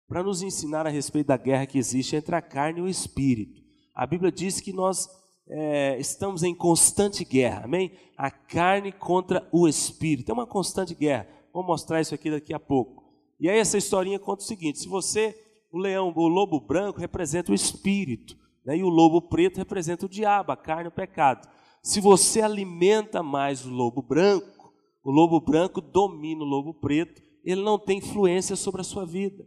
para 0.07 0.23
nos 0.23 0.43
ensinar 0.43 0.87
a 0.87 0.91
respeito 0.91 1.29
da 1.29 1.37
guerra 1.37 1.67
que 1.67 1.79
existe 1.79 2.15
entre 2.15 2.37
a 2.37 2.43
carne 2.43 2.79
e 2.79 2.83
o 2.83 2.89
espírito. 2.89 3.63
A 3.95 4.07
Bíblia 4.07 4.31
diz 4.31 4.61
que 4.61 4.71
nós 4.71 5.09
é, 5.49 5.99
estamos 5.99 6.43
em 6.43 6.55
constante 6.55 7.25
guerra, 7.25 7.65
amém? 7.65 7.93
A 8.17 8.31
carne 8.31 8.93
contra 8.93 9.47
o 9.53 9.69
espírito, 9.69 10.31
é 10.31 10.33
uma 10.33 10.47
constante 10.47 10.95
guerra. 10.95 11.29
Vou 11.53 11.63
mostrar 11.63 12.01
isso 12.01 12.15
aqui 12.15 12.31
daqui 12.31 12.55
a 12.55 12.59
pouco. 12.59 13.05
E 13.39 13.49
aí 13.49 13.59
essa 13.59 13.77
historinha 13.77 14.19
conta 14.19 14.43
o 14.43 14.47
seguinte: 14.47 14.79
se 14.79 14.89
você, 14.89 15.37
o 15.71 15.79
leão, 15.79 16.13
o 16.15 16.29
lobo 16.29 16.61
branco 16.61 16.99
representa 16.99 17.53
o 17.53 17.55
espírito, 17.55 18.37
né, 18.65 18.77
e 18.79 18.83
o 18.83 18.89
lobo 18.89 19.21
preto 19.23 19.59
representa 19.59 20.07
o 20.07 20.09
diabo, 20.09 20.53
a 20.53 20.57
carne, 20.57 20.89
o 20.89 20.93
pecado. 20.93 21.49
Se 21.83 22.01
você 22.01 22.41
alimenta 22.41 23.23
mais 23.23 23.67
o 23.67 23.71
lobo 23.71 24.01
branco, 24.01 24.73
o 25.03 25.11
lobo 25.11 25.39
branco 25.39 25.83
domina 25.83 26.43
o 26.43 26.47
lobo 26.47 26.73
preto, 26.73 27.23
ele 27.45 27.63
não 27.63 27.79
tem 27.79 27.99
influência 27.99 28.57
sobre 28.57 28.81
a 28.81 28.85
sua 28.85 29.05
vida, 29.05 29.47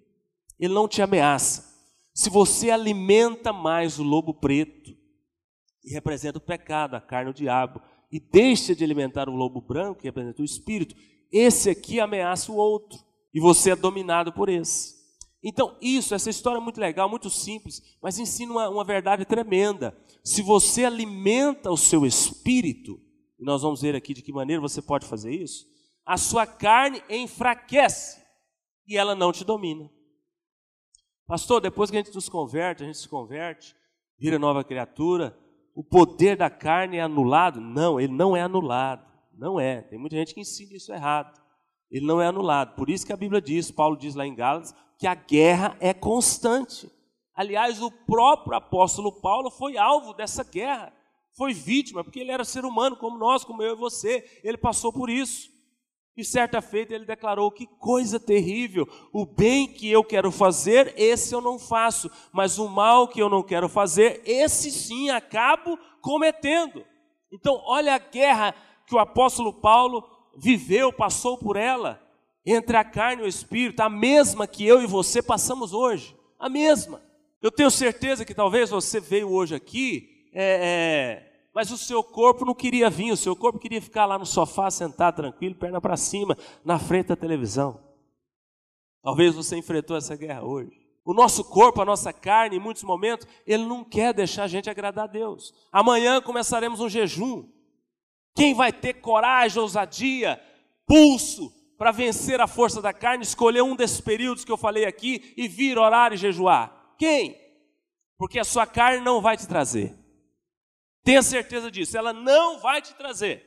ele 0.60 0.74
não 0.74 0.88
te 0.88 1.02
ameaça. 1.02 1.76
Se 2.14 2.30
você 2.30 2.70
alimenta 2.70 3.52
mais 3.52 3.98
o 3.98 4.04
lobo 4.04 4.36
preto, 4.36 4.77
e 5.88 5.94
representa 5.94 6.38
o 6.38 6.42
pecado, 6.42 6.96
a 6.96 7.02
carne, 7.02 7.32
o 7.32 7.34
diabo, 7.34 7.82
e 8.12 8.20
deixa 8.20 8.76
de 8.76 8.84
alimentar 8.84 9.30
o 9.30 9.36
lobo 9.36 9.62
branco, 9.62 10.02
que 10.02 10.08
representa 10.08 10.42
o 10.42 10.46
espírito, 10.46 10.94
esse 11.32 11.70
aqui 11.70 12.00
ameaça 12.02 12.52
o 12.52 12.56
outro, 12.56 13.00
e 13.34 13.40
você 13.40 13.72
é 13.72 13.76
dominado 13.76 14.34
por 14.34 14.50
esse. 14.50 14.98
Então, 15.42 15.78
isso, 15.82 16.14
essa 16.14 16.30
história 16.30 16.58
é 16.58 16.62
muito 16.62 16.82
legal, 16.82 17.10
muito 17.10 17.30
simples, 17.30 17.82
mas 18.02 18.20
ensina 18.20 18.52
uma, 18.52 18.70
uma 18.70 18.84
verdade 18.84 19.24
tremenda. 19.24 19.98
Se 20.24 20.42
você 20.42 20.84
alimenta 20.84 21.72
o 21.72 21.78
seu 21.78 22.06
espírito, 22.06 23.00
e 23.40 23.46
nós 23.46 23.62
vamos 23.62 23.82
ver 23.82 23.96
aqui 23.96 24.14
de 24.14 24.22
que 24.22 24.34
maneira 24.34 24.62
você 24.62 24.82
pode 24.82 25.08
fazer 25.08 25.32
isso, 25.32 25.66
a 26.06 26.18
sua 26.18 26.46
carne 26.46 27.02
enfraquece 27.10 28.22
e 28.86 28.98
ela 28.98 29.16
não 29.16 29.32
te 29.32 29.46
domina. 29.46 29.90
Pastor, 31.26 31.62
depois 31.62 31.90
que 31.90 31.98
a 31.98 32.02
gente 32.02 32.14
nos 32.14 32.28
converte, 32.28 32.84
a 32.84 32.86
gente 32.86 32.98
se 32.98 33.08
converte, 33.08 33.74
vira 34.18 34.40
nova 34.40 34.64
criatura, 34.64 35.38
o 35.78 35.84
poder 35.84 36.36
da 36.36 36.50
carne 36.50 36.98
é 36.98 37.02
anulado? 37.02 37.62
Não, 37.62 38.02
ele 38.02 38.12
não 38.12 38.36
é 38.36 38.42
anulado. 38.42 39.06
Não 39.32 39.60
é. 39.60 39.84
Tem 39.84 40.00
muita 40.00 40.16
gente 40.16 40.34
que 40.34 40.42
ensina 40.42 40.76
isso 40.76 40.92
errado. 40.92 41.40
Ele 41.92 42.04
não 42.04 42.20
é 42.20 42.26
anulado. 42.26 42.74
Por 42.74 42.90
isso 42.90 43.06
que 43.06 43.14
a 43.14 43.16
Bíblia 43.16 43.40
diz, 43.40 43.70
Paulo 43.70 43.96
diz 43.96 44.16
lá 44.16 44.26
em 44.26 44.34
Gálatas, 44.34 44.74
que 44.98 45.06
a 45.06 45.14
guerra 45.14 45.78
é 45.80 45.94
constante. 45.94 46.90
Aliás, 47.32 47.80
o 47.80 47.92
próprio 47.92 48.58
apóstolo 48.58 49.22
Paulo 49.22 49.52
foi 49.52 49.78
alvo 49.78 50.16
dessa 50.16 50.44
guerra. 50.44 50.92
Foi 51.38 51.54
vítima, 51.54 52.04
porque 52.04 52.22
ele 52.22 52.32
era 52.32 52.44
ser 52.44 52.66
humano 52.66 52.98
como 52.98 53.20
nós, 53.20 53.44
como 53.44 53.62
eu 53.62 53.76
e 53.76 53.78
você. 53.78 54.42
Ele 54.44 54.58
passou 54.58 54.92
por 54.92 55.12
isso. 55.12 55.48
E 56.18 56.26
certa 56.26 56.60
feita 56.62 56.96
ele 56.96 57.06
declarou: 57.06 57.52
Que 57.52 57.68
coisa 57.68 58.20
terrível! 58.20 58.90
O 59.14 59.24
bem 59.24 59.68
que 59.68 59.90
eu 59.90 60.04
quero 60.04 60.32
fazer, 60.32 60.94
esse 60.98 61.34
eu 61.34 61.40
não 61.40 61.60
faço, 61.60 62.10
mas 62.34 62.58
o 62.58 62.68
mal 62.68 63.08
que 63.08 63.22
eu 63.22 63.30
não 63.30 63.44
quero 63.44 63.70
fazer, 63.70 64.24
esse 64.26 64.72
sim 64.72 65.12
acabo 65.12 65.78
cometendo. 66.02 66.84
Então, 67.32 67.62
olha 67.66 67.94
a 67.94 68.00
guerra 68.00 68.56
que 68.88 68.96
o 68.96 69.00
apóstolo 69.00 69.54
Paulo 69.54 70.04
viveu, 70.36 70.92
passou 70.92 71.38
por 71.38 71.56
ela, 71.56 72.02
entre 72.44 72.78
a 72.78 72.84
carne 72.84 73.22
e 73.22 73.26
o 73.26 73.30
espírito, 73.30 73.82
a 73.82 73.90
mesma 73.90 74.48
que 74.48 74.66
eu 74.66 74.82
e 74.82 74.88
você 74.88 75.22
passamos 75.22 75.72
hoje, 75.72 76.16
a 76.40 76.50
mesma. 76.50 77.02
Eu 77.42 77.52
tenho 77.52 77.70
certeza 77.70 78.26
que 78.26 78.34
talvez 78.34 78.72
você 78.72 79.00
veio 79.00 79.30
hoje 79.32 79.54
aqui 79.54 80.30
é, 80.34 80.44
é, 80.44 81.27
mas 81.58 81.72
o 81.72 81.78
seu 81.78 82.04
corpo 82.04 82.46
não 82.46 82.54
queria 82.54 82.88
vir, 82.88 83.12
o 83.12 83.18
seu 83.18 83.36
corpo 83.36 83.58
queria 83.58 83.82
ficar 83.82 84.06
lá 84.06 84.20
no 84.20 84.28
sofá, 84.28 84.70
sentado 84.70 85.16
tranquilo, 85.16 85.56
perna 85.56 85.82
para 85.82 85.98
cima, 85.98 86.38
na 86.64 86.78
frente 86.78 87.08
da 87.08 87.16
televisão. 87.16 87.82
Talvez 89.02 89.34
você 89.34 89.58
enfrentou 89.58 89.98
essa 89.98 90.16
guerra 90.16 90.44
hoje. 90.44 90.80
O 91.04 91.16
nosso 91.16 91.44
corpo, 91.44 91.82
a 91.82 91.86
nossa 91.86 92.14
carne, 92.14 92.58
em 92.58 92.60
muitos 92.60 92.84
momentos, 92.84 93.26
ele 93.44 93.66
não 93.66 93.84
quer 93.84 94.14
deixar 94.14 94.44
a 94.44 94.48
gente 94.48 94.70
agradar 94.70 95.06
a 95.06 95.08
Deus. 95.08 95.52
Amanhã 95.72 96.22
começaremos 96.22 96.80
um 96.80 96.88
jejum. 96.88 97.50
Quem 98.36 98.54
vai 98.54 98.72
ter 98.72 98.94
coragem, 99.02 99.60
ousadia, 99.60 100.40
pulso 100.86 101.52
para 101.76 101.90
vencer 101.90 102.40
a 102.40 102.46
força 102.46 102.84
da 102.84 102.94
carne, 102.94 103.24
escolher 103.24 103.64
um 103.64 103.76
desses 103.76 104.00
períodos 104.00 104.46
que 104.46 104.52
eu 104.52 104.58
falei 104.58 104.86
aqui 104.86 105.34
e 105.36 105.48
vir 105.48 105.80
orar 105.80 106.14
e 106.14 106.18
jejuar? 106.18 106.94
Quem? 107.00 107.36
Porque 108.16 108.38
a 108.38 108.46
sua 108.46 108.68
carne 108.68 109.04
não 109.04 109.22
vai 109.22 109.36
te 109.36 109.48
trazer. 109.48 110.06
Tenha 111.08 111.24
certeza 111.24 111.72
disso, 111.72 111.98
ela 111.98 112.12
não 112.12 112.60
vai 112.60 112.82
te 112.82 112.94
trazer. 112.94 113.42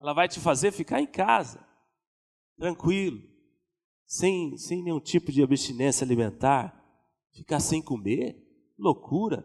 Ela 0.00 0.12
vai 0.12 0.28
te 0.28 0.38
fazer 0.38 0.70
ficar 0.70 1.00
em 1.00 1.06
casa, 1.06 1.58
tranquilo, 2.56 3.20
sem, 4.06 4.56
sem 4.56 4.84
nenhum 4.84 5.00
tipo 5.00 5.32
de 5.32 5.42
abstinência 5.42 6.04
alimentar, 6.04 6.80
ficar 7.34 7.58
sem 7.58 7.82
comer, 7.82 8.40
loucura. 8.78 9.44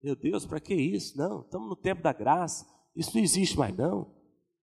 Meu 0.00 0.14
Deus, 0.14 0.46
para 0.46 0.60
que 0.60 0.72
isso? 0.72 1.18
Não, 1.18 1.40
estamos 1.40 1.68
no 1.68 1.74
tempo 1.74 2.02
da 2.02 2.12
graça, 2.12 2.64
isso 2.94 3.16
não 3.16 3.20
existe 3.24 3.58
mais 3.58 3.76
não. 3.76 4.14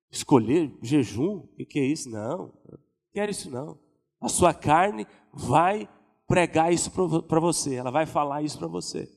Escolher 0.09 0.73
jejum, 0.81 1.39
o 1.39 1.47
que, 1.57 1.65
que 1.65 1.79
é 1.79 1.85
isso? 1.85 2.09
Não, 2.09 2.53
não 2.69 2.79
quero 3.11 3.31
isso 3.31 3.51
não. 3.51 3.77
A 4.21 4.29
sua 4.29 4.53
carne 4.53 5.05
vai 5.33 5.89
pregar 6.25 6.71
isso 6.71 6.89
para 7.27 7.39
você, 7.41 7.75
ela 7.75 7.91
vai 7.91 8.05
falar 8.05 8.43
isso 8.43 8.57
para 8.57 8.67
você. 8.69 9.16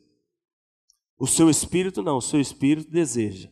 O 1.20 1.26
seu 1.26 1.50
espírito 1.50 2.02
não, 2.02 2.16
o 2.16 2.22
seu 2.22 2.40
espírito 2.40 2.90
deseja, 2.90 3.50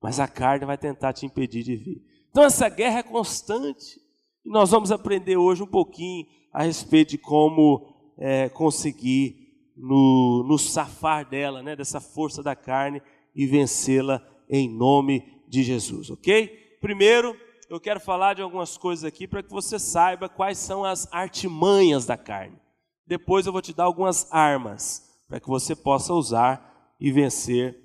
mas 0.00 0.20
a 0.20 0.28
carne 0.28 0.64
vai 0.64 0.78
tentar 0.78 1.12
te 1.12 1.26
impedir 1.26 1.64
de 1.64 1.74
vir. 1.74 2.00
Então 2.30 2.44
essa 2.44 2.68
guerra 2.68 3.00
é 3.00 3.02
constante. 3.02 4.00
E 4.46 4.48
nós 4.48 4.70
vamos 4.70 4.92
aprender 4.92 5.36
hoje 5.36 5.60
um 5.60 5.66
pouquinho 5.66 6.26
a 6.52 6.62
respeito 6.62 7.10
de 7.10 7.18
como 7.18 7.92
é, 8.16 8.48
conseguir 8.48 9.48
nos 9.76 10.46
no 10.46 10.56
safar 10.58 11.28
dela, 11.28 11.60
né, 11.60 11.74
dessa 11.74 12.00
força 12.00 12.40
da 12.40 12.54
carne 12.54 13.02
e 13.34 13.46
vencê-la 13.46 14.24
em 14.48 14.68
nome 14.68 15.42
de 15.48 15.64
Jesus, 15.64 16.10
ok? 16.10 16.46
Primeiro, 16.80 17.36
eu 17.68 17.80
quero 17.80 17.98
falar 17.98 18.34
de 18.34 18.42
algumas 18.42 18.76
coisas 18.76 19.04
aqui 19.04 19.26
para 19.26 19.42
que 19.42 19.50
você 19.50 19.76
saiba 19.76 20.28
quais 20.28 20.58
são 20.58 20.84
as 20.84 21.12
artimanhas 21.12 22.06
da 22.06 22.16
carne. 22.16 22.56
Depois 23.04 23.44
eu 23.44 23.52
vou 23.52 23.60
te 23.60 23.74
dar 23.74 23.84
algumas 23.84 24.32
armas 24.32 25.02
para 25.28 25.40
que 25.40 25.48
você 25.48 25.74
possa 25.74 26.14
usar 26.14 26.68
e 26.98 27.10
vencer 27.12 27.76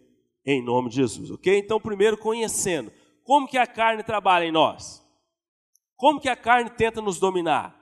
em 0.46 0.64
nome 0.64 0.90
de 0.90 0.98
Jesus, 0.98 1.32
ok? 1.32 1.58
Então, 1.58 1.80
primeiro, 1.80 2.18
conhecendo 2.18 2.92
como 3.24 3.48
que 3.48 3.58
a 3.58 3.66
carne 3.66 4.04
trabalha 4.04 4.46
em 4.46 4.52
nós, 4.52 5.02
como 5.96 6.20
que 6.20 6.28
a 6.28 6.36
carne 6.36 6.70
tenta 6.70 7.02
nos 7.02 7.20
dominar, 7.20 7.76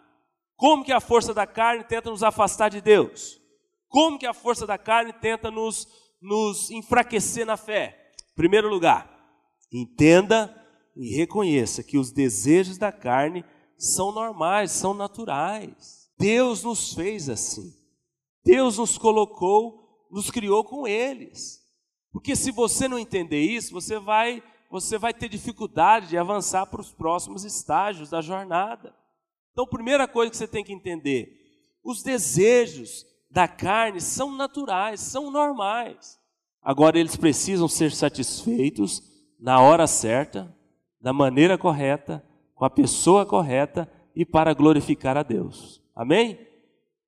como 0.55 0.83
que 0.83 0.91
a 0.91 0.99
força 0.99 1.33
da 1.33 1.47
carne 1.47 1.83
tenta 1.83 2.09
nos 2.09 2.21
afastar 2.21 2.69
de 2.69 2.81
Deus, 2.81 3.39
como 3.87 4.19
que 4.19 4.25
a 4.25 4.33
força 4.33 4.67
da 4.67 4.77
carne 4.77 5.11
tenta 5.11 5.49
nos, 5.49 5.87
nos 6.21 6.69
enfraquecer 6.69 7.45
na 7.45 7.57
fé, 7.57 8.11
primeiro 8.35 8.69
lugar, 8.69 9.09
entenda 9.71 10.55
e 10.95 11.15
reconheça 11.15 11.83
que 11.83 11.97
os 11.97 12.11
desejos 12.11 12.77
da 12.77 12.91
carne 12.91 13.43
são 13.77 14.11
normais, 14.11 14.71
são 14.71 14.93
naturais. 14.93 16.09
Deus 16.19 16.63
nos 16.63 16.93
fez 16.93 17.29
assim. 17.29 17.73
Deus 18.45 18.77
nos 18.77 18.97
colocou, 18.97 19.80
nos 20.11 20.29
criou 20.29 20.63
com 20.63 20.87
eles. 20.87 21.61
Porque 22.11 22.35
se 22.35 22.51
você 22.51 22.87
não 22.87 22.99
entender 22.99 23.41
isso, 23.41 23.73
você 23.73 23.97
vai, 23.97 24.43
você 24.69 24.97
vai 24.97 25.13
ter 25.13 25.29
dificuldade 25.29 26.09
de 26.09 26.17
avançar 26.17 26.65
para 26.65 26.81
os 26.81 26.91
próximos 26.91 27.45
estágios 27.45 28.09
da 28.09 28.21
jornada. 28.21 28.93
Então, 29.51 29.65
primeira 29.65 30.07
coisa 30.07 30.29
que 30.29 30.37
você 30.37 30.47
tem 30.47 30.63
que 30.63 30.73
entender, 30.73 31.39
os 31.83 32.03
desejos 32.03 33.05
da 33.29 33.47
carne 33.47 34.01
são 34.01 34.35
naturais, 34.35 34.99
são 34.99 35.31
normais. 35.31 36.19
Agora 36.61 36.99
eles 36.99 37.15
precisam 37.15 37.67
ser 37.67 37.91
satisfeitos 37.91 39.01
na 39.39 39.59
hora 39.59 39.87
certa, 39.87 40.55
da 40.99 41.11
maneira 41.11 41.57
correta, 41.57 42.23
com 42.53 42.65
a 42.65 42.69
pessoa 42.69 43.25
correta 43.25 43.91
e 44.15 44.25
para 44.25 44.53
glorificar 44.53 45.17
a 45.17 45.23
Deus. 45.23 45.81
Amém? 45.95 46.47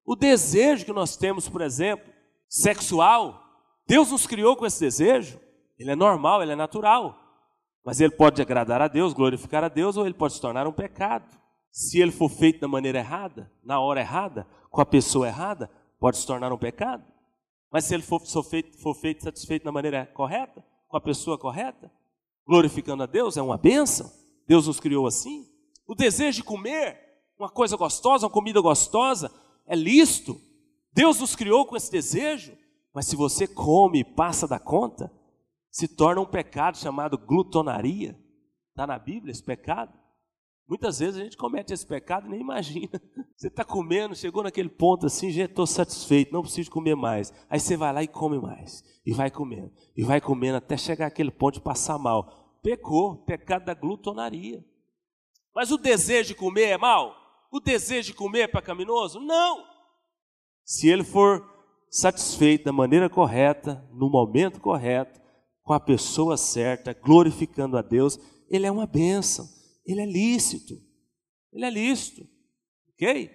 O 0.06 0.16
desejo 0.16 0.86
que 0.86 0.94
nós 0.94 1.16
temos, 1.16 1.48
por 1.48 1.62
exemplo, 1.62 2.13
sexual, 2.54 3.44
Deus 3.88 4.12
nos 4.12 4.28
criou 4.28 4.56
com 4.56 4.64
esse 4.64 4.80
desejo, 4.80 5.40
ele 5.80 5.90
é 5.90 5.96
normal, 5.96 6.44
ele 6.44 6.52
é 6.52 6.56
natural. 6.56 7.20
Mas 7.84 8.00
ele 8.00 8.12
pode 8.12 8.40
agradar 8.42 8.80
a 8.80 8.88
Deus, 8.88 9.12
glorificar 9.12 9.64
a 9.64 9.68
Deus, 9.68 9.98
ou 9.98 10.06
ele 10.06 10.14
pode 10.14 10.36
se 10.36 10.42
tornar 10.42 10.68
um 10.68 10.72
pecado. 10.72 11.26
Se 11.72 12.00
ele 12.00 12.12
for 12.12 12.30
feito 12.30 12.62
da 12.62 12.68
maneira 12.68 13.00
errada, 13.00 13.52
na 13.64 13.80
hora 13.80 14.00
errada, 14.00 14.48
com 14.70 14.80
a 14.80 14.86
pessoa 14.86 15.28
errada, 15.28 15.70
pode 16.00 16.18
se 16.18 16.28
tornar 16.28 16.54
um 16.54 16.58
pecado. 16.58 17.04
Mas 17.72 17.86
se 17.86 17.96
ele 17.96 18.04
for, 18.04 18.22
feito, 18.44 18.78
for 18.78 18.94
feito 18.94 19.24
satisfeito 19.24 19.64
da 19.64 19.72
maneira 19.72 20.06
correta, 20.14 20.64
com 20.88 20.96
a 20.96 21.02
pessoa 21.02 21.40
correta, 21.40 21.92
glorificando 22.46 23.02
a 23.02 23.08
Deus, 23.08 23.36
é 23.36 23.42
uma 23.42 23.58
bênção. 23.58 24.12
Deus 24.48 24.68
nos 24.68 24.80
criou 24.80 25.08
assim. 25.08 25.50
O 25.88 25.96
desejo 25.96 26.38
de 26.38 26.44
comer 26.44 27.00
uma 27.38 27.50
coisa 27.50 27.76
gostosa, 27.76 28.28
uma 28.28 28.32
comida 28.32 28.62
gostosa, 28.62 29.32
é 29.66 29.76
lícito. 29.76 30.40
Deus 30.94 31.20
nos 31.20 31.36
criou 31.36 31.66
com 31.66 31.76
esse 31.76 31.92
desejo, 31.92 32.58
mas 32.94 33.08
se 33.08 33.16
você 33.16 33.48
come 33.48 34.00
e 34.00 34.06
passa 34.06 34.48
da 34.48 34.60
conta, 34.60 35.12
se 35.72 35.88
torna 35.88 36.22
um 36.22 36.26
pecado 36.26 36.78
chamado 36.78 37.18
glutonaria. 37.18 38.18
Está 38.70 38.86
na 38.86 39.00
Bíblia 39.00 39.32
esse 39.32 39.44
pecado? 39.44 39.92
Muitas 40.68 41.00
vezes 41.00 41.20
a 41.20 41.24
gente 41.24 41.36
comete 41.36 41.74
esse 41.74 41.86
pecado 41.86 42.28
e 42.28 42.30
nem 42.30 42.40
imagina. 42.40 43.02
Você 43.36 43.48
está 43.48 43.66
comendo, 43.66 44.16
chegou 44.16 44.44
naquele 44.44 44.70
ponto 44.70 45.06
assim, 45.06 45.30
já 45.30 45.46
estou 45.46 45.68
satisfeito, 45.68 46.32
não 46.32 46.42
preciso 46.42 46.72
comer 46.72 46.96
mais. 46.96 47.34
Aí 47.50 47.60
você 47.60 47.76
vai 47.76 47.92
lá 47.92 48.02
e 48.02 48.08
come 48.08 48.40
mais. 48.40 48.84
E 49.06 49.12
vai 49.12 49.30
comendo. 49.30 49.72
E 49.98 50.04
vai 50.04 50.22
comendo 50.22 50.58
até 50.58 50.78
chegar 50.78 51.08
aquele 51.08 51.32
ponto 51.32 51.56
de 51.56 51.62
passar 51.62 51.98
mal. 51.98 52.58
Pecou, 52.62 53.18
pecado 53.26 53.66
da 53.66 53.74
glutonaria. 53.74 54.64
Mas 55.54 55.72
o 55.72 55.78
desejo 55.78 56.30
de 56.30 56.36
comer 56.36 56.70
é 56.70 56.78
mal? 56.78 57.14
O 57.52 57.60
desejo 57.60 58.12
de 58.12 58.14
comer 58.14 58.42
é 58.42 58.48
pecaminoso? 58.48 59.20
Não! 59.20 59.73
Se 60.66 60.88
ele 60.88 61.04
for 61.04 61.44
satisfeito 61.90 62.66
da 62.66 62.72
maneira 62.72 63.10
correta, 63.10 63.88
no 63.94 64.10
momento 64.10 64.60
correto, 64.60 65.22
com 65.64 65.74
a 65.74 65.80
pessoa 65.80 66.38
certa, 66.38 66.94
glorificando 66.94 67.78
a 67.78 67.82
Deus, 67.82 68.20
ele 68.50 68.66
é 68.66 68.72
uma 68.72 68.86
bênção 68.86 69.48
ele 69.86 70.02
é 70.02 70.06
lícito. 70.06 70.82
Ele 71.52 71.66
é 71.66 71.70
lícito. 71.70 72.28
Ok? 72.94 73.30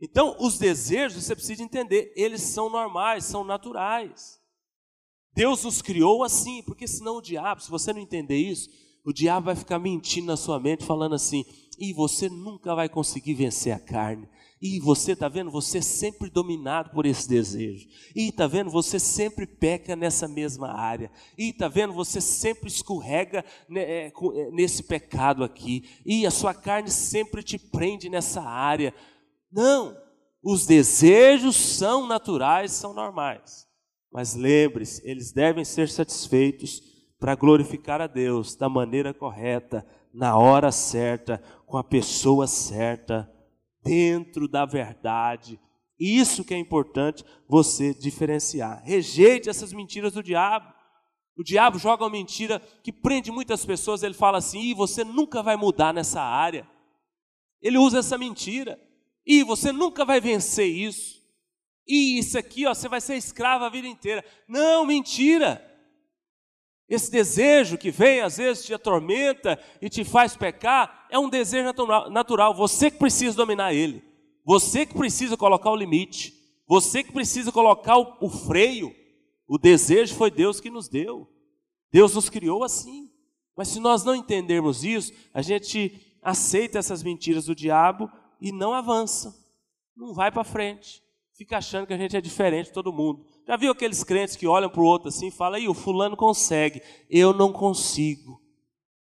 Então, 0.00 0.36
os 0.40 0.58
desejos, 0.58 1.24
você 1.24 1.34
precisa 1.34 1.62
entender, 1.62 2.12
eles 2.16 2.42
são 2.42 2.68
normais, 2.68 3.24
são 3.24 3.44
naturais. 3.44 4.38
Deus 5.32 5.64
os 5.64 5.80
criou 5.80 6.22
assim, 6.22 6.62
porque 6.62 6.86
senão 6.86 7.16
o 7.16 7.22
diabo, 7.22 7.62
se 7.62 7.70
você 7.70 7.92
não 7.92 8.00
entender 8.00 8.36
isso, 8.36 8.68
o 9.04 9.12
diabo 9.12 9.46
vai 9.46 9.56
ficar 9.56 9.78
mentindo 9.78 10.26
na 10.26 10.36
sua 10.36 10.58
mente, 10.58 10.84
falando 10.84 11.14
assim: 11.14 11.44
e 11.78 11.92
você 11.92 12.28
nunca 12.28 12.74
vai 12.74 12.88
conseguir 12.88 13.34
vencer 13.34 13.72
a 13.72 13.78
carne, 13.78 14.28
e 14.60 14.80
você 14.80 15.12
está 15.12 15.28
vendo, 15.28 15.50
você 15.50 15.78
é 15.78 15.82
sempre 15.82 16.30
dominado 16.30 16.90
por 16.90 17.04
esse 17.04 17.28
desejo. 17.28 17.86
E 18.14 18.28
está 18.28 18.46
vendo, 18.46 18.70
você 18.70 18.98
sempre 18.98 19.46
peca 19.46 19.94
nessa 19.94 20.26
mesma 20.26 20.72
área. 20.72 21.10
E 21.36 21.50
está 21.50 21.68
vendo, 21.68 21.92
você 21.92 22.22
sempre 22.22 22.68
escorrega 22.68 23.44
né, 23.68 23.82
é, 23.82 24.06
é, 24.06 24.50
nesse 24.50 24.82
pecado 24.82 25.44
aqui. 25.44 25.84
E 26.06 26.26
a 26.26 26.30
sua 26.30 26.54
carne 26.54 26.90
sempre 26.90 27.42
te 27.42 27.58
prende 27.58 28.08
nessa 28.08 28.40
área. 28.40 28.94
Não, 29.52 29.94
os 30.42 30.64
desejos 30.64 31.54
são 31.54 32.06
naturais, 32.06 32.72
são 32.72 32.94
normais. 32.94 33.66
Mas 34.10 34.34
lembre-se, 34.34 35.02
eles 35.04 35.32
devem 35.32 35.66
ser 35.66 35.90
satisfeitos 35.90 36.80
para 37.18 37.34
glorificar 37.34 38.00
a 38.00 38.06
Deus 38.06 38.56
da 38.56 38.70
maneira 38.70 39.12
correta, 39.12 39.86
na 40.14 40.38
hora 40.38 40.72
certa, 40.72 41.42
com 41.66 41.76
a 41.76 41.84
pessoa 41.84 42.46
certa 42.46 43.30
dentro 43.86 44.48
da 44.48 44.66
verdade. 44.66 45.58
Isso 45.98 46.44
que 46.44 46.52
é 46.52 46.58
importante 46.58 47.24
você 47.48 47.94
diferenciar. 47.94 48.82
Rejeite 48.84 49.48
essas 49.48 49.72
mentiras 49.72 50.12
do 50.12 50.22
diabo. 50.22 50.74
O 51.38 51.44
diabo 51.44 51.78
joga 51.78 52.04
uma 52.04 52.10
mentira 52.10 52.60
que 52.82 52.92
prende 52.92 53.30
muitas 53.30 53.64
pessoas. 53.64 54.02
Ele 54.02 54.14
fala 54.14 54.38
assim: 54.38 54.60
e 54.60 54.74
você 54.74 55.04
nunca 55.04 55.42
vai 55.42 55.56
mudar 55.56 55.94
nessa 55.94 56.20
área. 56.20 56.68
Ele 57.62 57.78
usa 57.78 58.00
essa 58.00 58.18
mentira. 58.18 58.78
E 59.24 59.42
você 59.42 59.72
nunca 59.72 60.04
vai 60.04 60.20
vencer 60.20 60.68
isso. 60.68 61.16
E 61.86 62.18
isso 62.18 62.38
aqui, 62.38 62.66
ó, 62.66 62.74
você 62.74 62.88
vai 62.88 63.00
ser 63.00 63.16
escravo 63.16 63.64
a 63.64 63.68
vida 63.68 63.86
inteira. 63.86 64.24
Não, 64.48 64.84
mentira. 64.84 65.64
Esse 66.88 67.10
desejo 67.10 67.76
que 67.76 67.90
vem, 67.90 68.20
às 68.20 68.36
vezes 68.36 68.64
te 68.64 68.72
atormenta 68.72 69.58
e 69.82 69.88
te 69.88 70.04
faz 70.04 70.36
pecar, 70.36 71.06
é 71.10 71.18
um 71.18 71.28
desejo 71.28 71.72
natural. 72.10 72.54
Você 72.54 72.90
que 72.90 72.98
precisa 72.98 73.36
dominar 73.36 73.74
ele. 73.74 74.04
Você 74.44 74.86
que 74.86 74.94
precisa 74.94 75.36
colocar 75.36 75.70
o 75.70 75.76
limite. 75.76 76.32
Você 76.68 77.02
que 77.02 77.12
precisa 77.12 77.50
colocar 77.50 77.96
o, 77.98 78.28
freio. 78.28 78.94
O 79.48 79.58
desejo 79.58 80.14
foi 80.14 80.30
Deus 80.30 80.60
que 80.60 80.70
nos 80.70 80.88
deu. 80.88 81.28
Deus 81.92 82.14
nos 82.14 82.28
criou 82.28 82.62
assim. 82.62 83.10
Mas 83.56 83.68
se 83.68 83.80
nós 83.80 84.04
não 84.04 84.14
entendermos 84.14 84.84
isso, 84.84 85.12
a 85.34 85.42
gente 85.42 86.18
aceita 86.22 86.78
essas 86.78 87.02
mentiras 87.02 87.46
do 87.46 87.54
diabo 87.54 88.10
e 88.40 88.52
não 88.52 88.72
avança. 88.72 89.34
Não 89.96 90.14
vai 90.14 90.30
para 90.30 90.44
frente. 90.44 91.02
Fica 91.36 91.58
achando 91.58 91.86
que 91.86 91.92
a 91.92 91.98
gente 91.98 92.16
é 92.16 92.20
diferente 92.20 92.66
de 92.66 92.72
todo 92.72 92.92
mundo. 92.92 93.26
Já 93.46 93.56
viu 93.58 93.70
aqueles 93.70 94.02
crentes 94.02 94.36
que 94.36 94.46
olham 94.46 94.70
para 94.70 94.80
o 94.80 94.86
outro 94.86 95.08
assim 95.08 95.28
e 95.28 95.30
falam, 95.30 95.58
aí 95.58 95.68
o 95.68 95.74
fulano 95.74 96.16
consegue, 96.16 96.82
eu 97.10 97.34
não 97.34 97.52
consigo. 97.52 98.40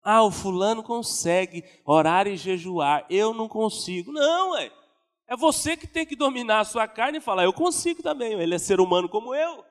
Ah, 0.04 0.24
o 0.24 0.32
fulano 0.32 0.84
consegue 0.84 1.64
orar 1.86 2.28
e 2.28 2.36
jejuar, 2.36 3.06
eu 3.10 3.34
não 3.34 3.48
consigo. 3.48 4.12
Não, 4.12 4.58
é. 4.58 4.70
É 5.26 5.38
você 5.38 5.78
que 5.78 5.88
tem 5.88 6.06
que 6.06 6.18
dominar 6.18 6.60
a 6.60 6.66
sua 6.66 6.86
carne 6.86 7.20
e 7.20 7.22
falar, 7.22 7.46
eu 7.46 7.54
consigo 7.54 8.04
também, 8.04 8.34
ele 8.34 8.56
é 8.56 8.60
ser 8.60 8.82
humano 8.82 9.08
como 9.08 9.34
eu. 9.34 9.64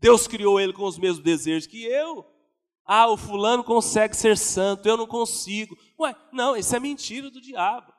Deus 0.00 0.26
criou 0.26 0.60
ele 0.60 0.72
com 0.72 0.84
os 0.84 0.98
mesmos 0.98 1.22
desejos 1.22 1.68
que 1.68 1.84
eu. 1.84 2.26
Ah, 2.84 3.08
o 3.08 3.16
fulano 3.16 3.62
consegue 3.62 4.16
ser 4.16 4.36
santo, 4.36 4.88
eu 4.88 4.96
não 4.96 5.06
consigo. 5.06 5.76
Ué, 5.98 6.14
não, 6.32 6.56
isso 6.56 6.74
é 6.74 6.80
mentira 6.80 7.30
do 7.30 7.40
diabo. 7.40 7.93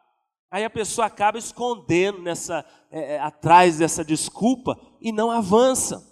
Aí 0.51 0.63
a 0.63 0.69
pessoa 0.69 1.07
acaba 1.07 1.37
escondendo 1.37 2.21
nessa, 2.21 2.65
é, 2.91 3.15
é, 3.15 3.19
atrás 3.19 3.77
dessa 3.77 4.03
desculpa 4.03 4.79
e 5.01 5.11
não 5.11 5.31
avança. 5.31 6.03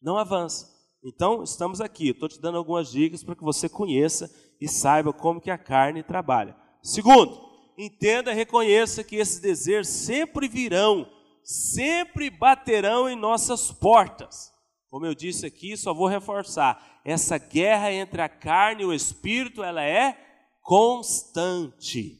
Não 0.00 0.16
avança. 0.16 0.72
Então, 1.04 1.42
estamos 1.42 1.80
aqui. 1.80 2.10
Estou 2.10 2.28
te 2.28 2.40
dando 2.40 2.56
algumas 2.56 2.90
dicas 2.90 3.22
para 3.22 3.34
que 3.34 3.42
você 3.42 3.68
conheça 3.68 4.30
e 4.60 4.68
saiba 4.68 5.12
como 5.12 5.40
que 5.40 5.50
a 5.50 5.58
carne 5.58 6.02
trabalha. 6.02 6.56
Segundo, 6.82 7.38
entenda 7.76 8.32
e 8.32 8.34
reconheça 8.34 9.04
que 9.04 9.16
esses 9.16 9.40
desejos 9.40 9.88
sempre 9.88 10.48
virão, 10.48 11.06
sempre 11.42 12.30
baterão 12.30 13.08
em 13.08 13.16
nossas 13.16 13.70
portas. 13.70 14.52
Como 14.88 15.04
eu 15.04 15.14
disse 15.14 15.44
aqui, 15.44 15.76
só 15.76 15.92
vou 15.92 16.06
reforçar, 16.06 17.00
essa 17.04 17.36
guerra 17.36 17.92
entre 17.92 18.22
a 18.22 18.28
carne 18.28 18.82
e 18.82 18.86
o 18.86 18.94
espírito, 18.94 19.62
ela 19.62 19.82
é 19.82 20.16
constante. 20.62 22.18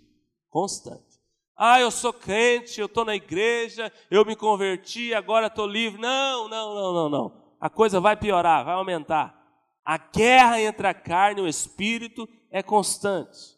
Constante. 0.50 1.13
Ah, 1.56 1.80
eu 1.80 1.90
sou 1.90 2.12
crente, 2.12 2.80
eu 2.80 2.86
estou 2.86 3.04
na 3.04 3.14
igreja, 3.14 3.92
eu 4.10 4.24
me 4.24 4.34
converti, 4.34 5.14
agora 5.14 5.46
estou 5.46 5.66
livre. 5.66 6.00
Não, 6.00 6.48
não, 6.48 6.74
não, 6.74 6.92
não, 6.92 7.08
não. 7.08 7.44
A 7.60 7.70
coisa 7.70 8.00
vai 8.00 8.16
piorar, 8.16 8.64
vai 8.64 8.74
aumentar. 8.74 9.42
A 9.84 9.98
guerra 9.98 10.60
entre 10.60 10.86
a 10.86 10.94
carne 10.94 11.40
e 11.40 11.44
o 11.44 11.48
espírito 11.48 12.28
é 12.50 12.62
constante. 12.62 13.54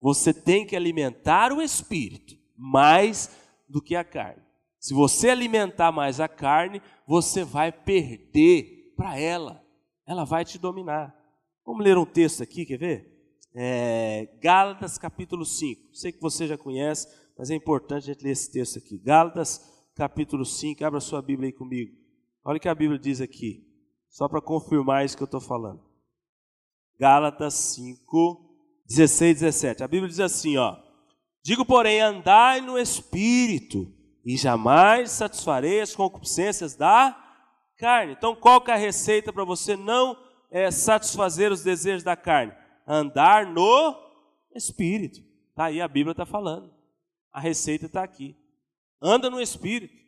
Você 0.00 0.34
tem 0.34 0.66
que 0.66 0.76
alimentar 0.76 1.52
o 1.52 1.62
espírito 1.62 2.36
mais 2.56 3.30
do 3.68 3.80
que 3.80 3.96
a 3.96 4.04
carne. 4.04 4.42
Se 4.78 4.92
você 4.92 5.30
alimentar 5.30 5.92
mais 5.92 6.18
a 6.18 6.26
carne, 6.26 6.82
você 7.06 7.44
vai 7.44 7.70
perder 7.70 8.92
para 8.96 9.18
ela. 9.18 9.64
Ela 10.04 10.24
vai 10.24 10.44
te 10.44 10.58
dominar. 10.58 11.14
Vamos 11.64 11.84
ler 11.84 11.96
um 11.96 12.04
texto 12.04 12.42
aqui, 12.42 12.66
quer 12.66 12.78
ver? 12.78 13.12
É, 13.54 14.28
Gálatas 14.42 14.98
capítulo 14.98 15.44
5. 15.44 15.94
Sei 15.94 16.10
que 16.10 16.20
você 16.20 16.48
já 16.48 16.58
conhece, 16.58 17.06
mas 17.36 17.50
é 17.50 17.54
importante 17.54 18.04
a 18.04 18.12
gente 18.12 18.22
ler 18.22 18.30
esse 18.30 18.50
texto 18.50 18.78
aqui. 18.78 18.98
Gálatas, 18.98 19.60
capítulo 19.94 20.44
5, 20.44 20.84
abra 20.84 21.00
sua 21.00 21.22
Bíblia 21.22 21.48
aí 21.48 21.52
comigo. 21.52 21.96
Olha 22.44 22.56
o 22.56 22.60
que 22.60 22.68
a 22.68 22.74
Bíblia 22.74 22.98
diz 22.98 23.20
aqui, 23.20 23.64
só 24.08 24.28
para 24.28 24.40
confirmar 24.40 25.04
isso 25.04 25.16
que 25.16 25.22
eu 25.22 25.26
estou 25.26 25.40
falando. 25.40 25.82
Gálatas 26.98 27.54
5, 27.54 28.52
16 28.86 29.40
17. 29.40 29.82
A 29.82 29.88
Bíblia 29.88 30.08
diz 30.08 30.20
assim, 30.20 30.56
ó: 30.56 30.76
Digo, 31.42 31.64
porém, 31.64 32.00
andai 32.00 32.60
no 32.60 32.78
espírito, 32.78 33.92
e 34.24 34.36
jamais 34.36 35.10
satisfarei 35.10 35.80
as 35.80 35.94
concupiscências 35.94 36.76
da 36.76 37.18
carne. 37.76 38.12
Então, 38.12 38.34
qual 38.34 38.60
que 38.60 38.70
é 38.70 38.74
a 38.74 38.78
receita 38.78 39.32
para 39.32 39.44
você 39.44 39.76
não 39.76 40.16
é, 40.50 40.70
satisfazer 40.70 41.50
os 41.50 41.62
desejos 41.62 42.04
da 42.04 42.16
carne? 42.16 42.52
Andar 42.86 43.46
no 43.46 43.96
espírito. 44.54 45.20
Tá 45.54 45.64
aí 45.64 45.80
a 45.80 45.88
Bíblia 45.88 46.12
está 46.12 46.24
falando. 46.24 46.72
A 47.32 47.40
receita 47.40 47.86
está 47.86 48.02
aqui. 48.02 48.36
Anda 49.00 49.30
no 49.30 49.40
espírito. 49.40 50.02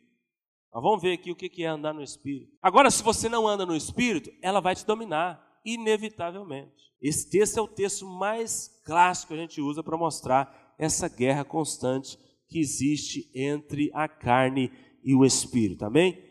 Mas 0.73 0.83
vamos 0.83 1.01
ver 1.01 1.13
aqui 1.13 1.31
o 1.31 1.35
que 1.35 1.63
é 1.63 1.67
andar 1.67 1.93
no 1.93 2.03
espírito. 2.03 2.51
Agora, 2.61 2.91
se 2.91 3.01
você 3.01 3.29
não 3.29 3.47
anda 3.47 3.65
no 3.65 3.75
espírito, 3.75 4.29
ela 4.41 4.59
vai 4.59 4.75
te 4.75 4.85
dominar, 4.85 5.59
inevitavelmente. 5.63 6.91
Esse 7.01 7.29
texto 7.29 7.57
é 7.57 7.61
o 7.61 7.67
texto 7.67 8.05
mais 8.05 8.81
clássico 8.85 9.33
que 9.33 9.39
a 9.39 9.41
gente 9.41 9.61
usa 9.61 9.81
para 9.81 9.97
mostrar 9.97 10.75
essa 10.77 11.07
guerra 11.07 11.45
constante 11.45 12.17
que 12.49 12.59
existe 12.59 13.29
entre 13.33 13.89
a 13.93 14.07
carne 14.07 14.71
e 15.03 15.15
o 15.15 15.25
espírito, 15.25 15.85
amém? 15.85 16.21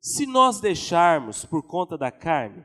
Se 0.00 0.26
nós 0.26 0.60
deixarmos 0.60 1.44
por 1.44 1.62
conta 1.62 1.98
da 1.98 2.10
carne, 2.10 2.64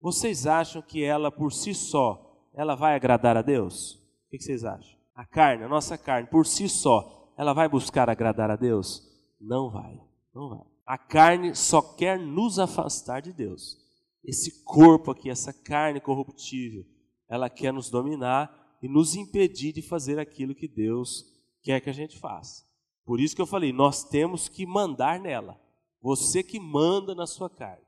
vocês 0.00 0.46
acham 0.46 0.82
que 0.82 1.04
ela 1.04 1.30
por 1.30 1.52
si 1.52 1.74
só, 1.74 2.50
ela 2.54 2.74
vai 2.74 2.94
agradar 2.94 3.36
a 3.36 3.42
Deus? 3.42 3.94
O 4.26 4.30
que 4.30 4.40
vocês 4.40 4.64
acham? 4.64 4.98
A 5.14 5.24
carne, 5.24 5.64
a 5.64 5.68
nossa 5.68 5.96
carne, 5.96 6.28
por 6.28 6.46
si 6.46 6.68
só, 6.68 7.32
ela 7.36 7.52
vai 7.52 7.68
buscar 7.68 8.10
agradar 8.10 8.50
a 8.50 8.56
Deus? 8.56 9.02
Não 9.40 9.70
vai, 9.70 10.00
não 10.34 10.48
vai. 10.48 10.66
A 10.86 10.98
carne 10.98 11.54
só 11.54 11.80
quer 11.80 12.18
nos 12.18 12.58
afastar 12.58 13.22
de 13.22 13.32
Deus. 13.32 13.78
Esse 14.24 14.64
corpo 14.64 15.10
aqui, 15.10 15.30
essa 15.30 15.52
carne 15.52 16.00
corruptível, 16.00 16.84
ela 17.28 17.48
quer 17.48 17.72
nos 17.72 17.90
dominar 17.90 18.76
e 18.82 18.88
nos 18.88 19.14
impedir 19.14 19.72
de 19.72 19.82
fazer 19.82 20.18
aquilo 20.18 20.54
que 20.54 20.68
Deus 20.68 21.24
quer 21.62 21.80
que 21.80 21.90
a 21.90 21.94
gente 21.94 22.18
faça. 22.18 22.64
Por 23.04 23.20
isso 23.20 23.36
que 23.36 23.42
eu 23.42 23.46
falei, 23.46 23.72
nós 23.72 24.04
temos 24.04 24.48
que 24.48 24.66
mandar 24.66 25.20
nela. 25.20 25.60
Você 26.00 26.42
que 26.42 26.58
manda 26.58 27.14
na 27.14 27.26
sua 27.26 27.48
carne. 27.48 27.84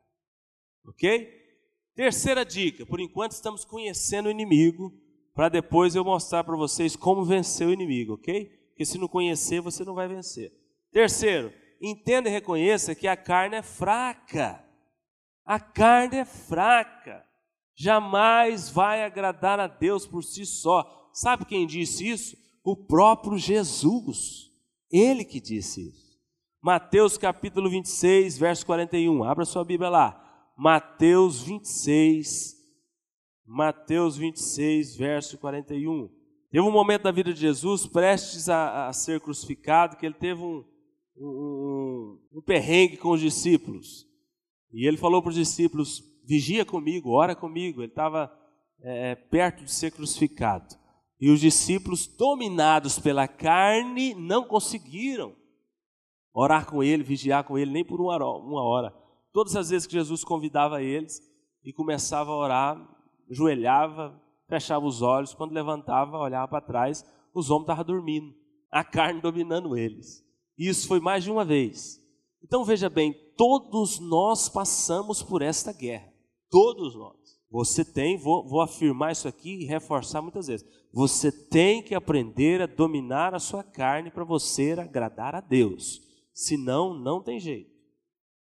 Ok? 0.86 1.28
Terceira 1.94 2.44
dica, 2.44 2.84
por 2.86 3.00
enquanto 3.00 3.32
estamos 3.32 3.64
conhecendo 3.64 4.26
o 4.26 4.30
inimigo, 4.30 4.92
para 5.36 5.48
depois 5.48 5.94
eu 5.94 6.04
mostrar 6.04 6.42
para 6.42 6.56
vocês 6.56 6.96
como 6.96 7.24
vencer 7.24 7.68
o 7.68 7.72
inimigo, 7.72 8.14
ok? 8.14 8.46
Porque 8.70 8.84
se 8.84 8.98
não 8.98 9.06
conhecer, 9.06 9.60
você 9.60 9.84
não 9.84 9.94
vai 9.94 10.08
vencer. 10.08 10.52
Terceiro, 10.90 11.52
entenda 11.80 12.28
e 12.28 12.32
reconheça 12.32 12.96
que 12.96 13.06
a 13.06 13.16
carne 13.16 13.54
é 13.54 13.62
fraca. 13.62 14.64
A 15.44 15.60
carne 15.60 16.16
é 16.16 16.24
fraca. 16.24 17.24
Jamais 17.76 18.68
vai 18.68 19.04
agradar 19.04 19.60
a 19.60 19.68
Deus 19.68 20.04
por 20.04 20.24
si 20.24 20.44
só. 20.44 21.08
Sabe 21.12 21.44
quem 21.44 21.64
disse 21.64 22.08
isso? 22.08 22.36
o 22.66 22.74
próprio 22.74 23.38
Jesus. 23.38 24.50
Ele 24.90 25.24
que 25.24 25.40
disse 25.40 25.88
isso. 25.88 26.18
Mateus 26.60 27.16
capítulo 27.16 27.70
26, 27.70 28.36
verso 28.36 28.66
41. 28.66 29.22
Abra 29.22 29.44
sua 29.44 29.64
Bíblia 29.64 29.88
lá. 29.88 30.50
Mateus 30.58 31.42
26, 31.42 32.55
Mateus 33.46 34.16
26, 34.16 34.96
verso 34.96 35.38
41. 35.38 36.10
Teve 36.50 36.66
um 36.66 36.72
momento 36.72 37.02
da 37.02 37.12
vida 37.12 37.32
de 37.32 37.40
Jesus, 37.40 37.86
prestes 37.86 38.48
a, 38.48 38.88
a 38.88 38.92
ser 38.92 39.20
crucificado, 39.20 39.96
que 39.96 40.04
ele 40.04 40.14
teve 40.14 40.42
um, 40.42 40.64
um, 41.16 42.18
um 42.32 42.42
perrengue 42.42 42.96
com 42.96 43.10
os 43.10 43.20
discípulos. 43.20 44.06
E 44.72 44.86
ele 44.86 44.96
falou 44.96 45.22
para 45.22 45.30
os 45.30 45.34
discípulos: 45.34 46.02
vigia 46.24 46.64
comigo, 46.64 47.10
ora 47.10 47.36
comigo. 47.36 47.80
Ele 47.80 47.92
estava 47.92 48.32
é, 48.80 49.14
perto 49.14 49.64
de 49.64 49.72
ser 49.72 49.92
crucificado. 49.92 50.74
E 51.20 51.30
os 51.30 51.40
discípulos, 51.40 52.06
dominados 52.06 52.98
pela 52.98 53.26
carne, 53.26 54.14
não 54.14 54.44
conseguiram 54.44 55.34
orar 56.32 56.66
com 56.66 56.82
ele, 56.82 57.02
vigiar 57.02 57.44
com 57.44 57.56
ele, 57.56 57.70
nem 57.70 57.84
por 57.84 58.00
uma 58.00 58.62
hora. 58.62 58.92
Todas 59.32 59.56
as 59.56 59.70
vezes 59.70 59.86
que 59.86 59.94
Jesus 59.94 60.22
convidava 60.22 60.82
eles 60.82 61.20
e 61.64 61.72
começava 61.72 62.30
a 62.30 62.36
orar, 62.36 62.95
joelhava, 63.30 64.20
fechava 64.48 64.86
os 64.86 65.02
olhos, 65.02 65.34
quando 65.34 65.52
levantava, 65.52 66.18
olhava 66.18 66.48
para 66.48 66.60
trás, 66.60 67.04
os 67.34 67.50
homens 67.50 67.64
estavam 67.64 67.84
dormindo, 67.84 68.34
a 68.70 68.84
carne 68.84 69.20
dominando 69.20 69.76
eles. 69.76 70.24
Isso 70.56 70.88
foi 70.88 71.00
mais 71.00 71.24
de 71.24 71.30
uma 71.30 71.44
vez. 71.44 72.00
Então 72.42 72.64
veja 72.64 72.88
bem, 72.88 73.14
todos 73.36 73.98
nós 73.98 74.48
passamos 74.48 75.22
por 75.22 75.42
esta 75.42 75.72
guerra, 75.72 76.12
todos 76.50 76.94
nós. 76.94 77.16
Você 77.50 77.84
tem, 77.84 78.16
vou, 78.16 78.46
vou 78.46 78.60
afirmar 78.60 79.12
isso 79.12 79.28
aqui 79.28 79.62
e 79.62 79.66
reforçar 79.66 80.20
muitas 80.20 80.46
vezes. 80.48 80.66
Você 80.92 81.30
tem 81.30 81.82
que 81.82 81.94
aprender 81.94 82.60
a 82.60 82.66
dominar 82.66 83.34
a 83.34 83.38
sua 83.38 83.62
carne 83.62 84.10
para 84.10 84.24
você 84.24 84.72
agradar 84.72 85.34
a 85.34 85.40
Deus. 85.40 86.02
Senão, 86.34 86.92
não 86.92 87.22
tem 87.22 87.38
jeito. 87.38 87.70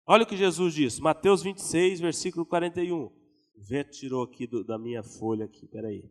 Olha 0.05 0.23
o 0.23 0.27
que 0.27 0.37
Jesus 0.37 0.73
disse, 0.73 1.01
Mateus 1.01 1.41
26, 1.41 2.01
versículo 2.01 2.45
41. 2.45 3.09
Vento 3.55 3.91
tirou 3.91 4.23
aqui 4.23 4.47
do, 4.47 4.63
da 4.63 4.77
minha 4.77 5.03
folha 5.03 5.45
aqui, 5.45 5.67
peraí. 5.67 6.09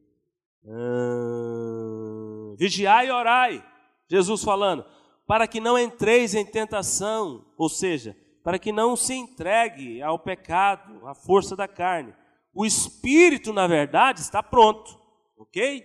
Ah, 0.66 2.54
vigiai 2.56 3.08
e 3.08 3.10
orai, 3.10 3.64
Jesus 4.08 4.44
falando, 4.44 4.84
para 5.26 5.46
que 5.46 5.60
não 5.60 5.78
entreis 5.78 6.34
em 6.34 6.44
tentação, 6.44 7.44
ou 7.56 7.68
seja, 7.68 8.16
para 8.44 8.58
que 8.58 8.72
não 8.72 8.96
se 8.96 9.14
entregue 9.14 10.02
ao 10.02 10.18
pecado, 10.18 11.06
à 11.06 11.14
força 11.14 11.56
da 11.56 11.68
carne. 11.68 12.14
O 12.54 12.66
espírito, 12.66 13.52
na 13.52 13.66
verdade, 13.66 14.20
está 14.20 14.42
pronto, 14.42 14.98
ok? 15.36 15.84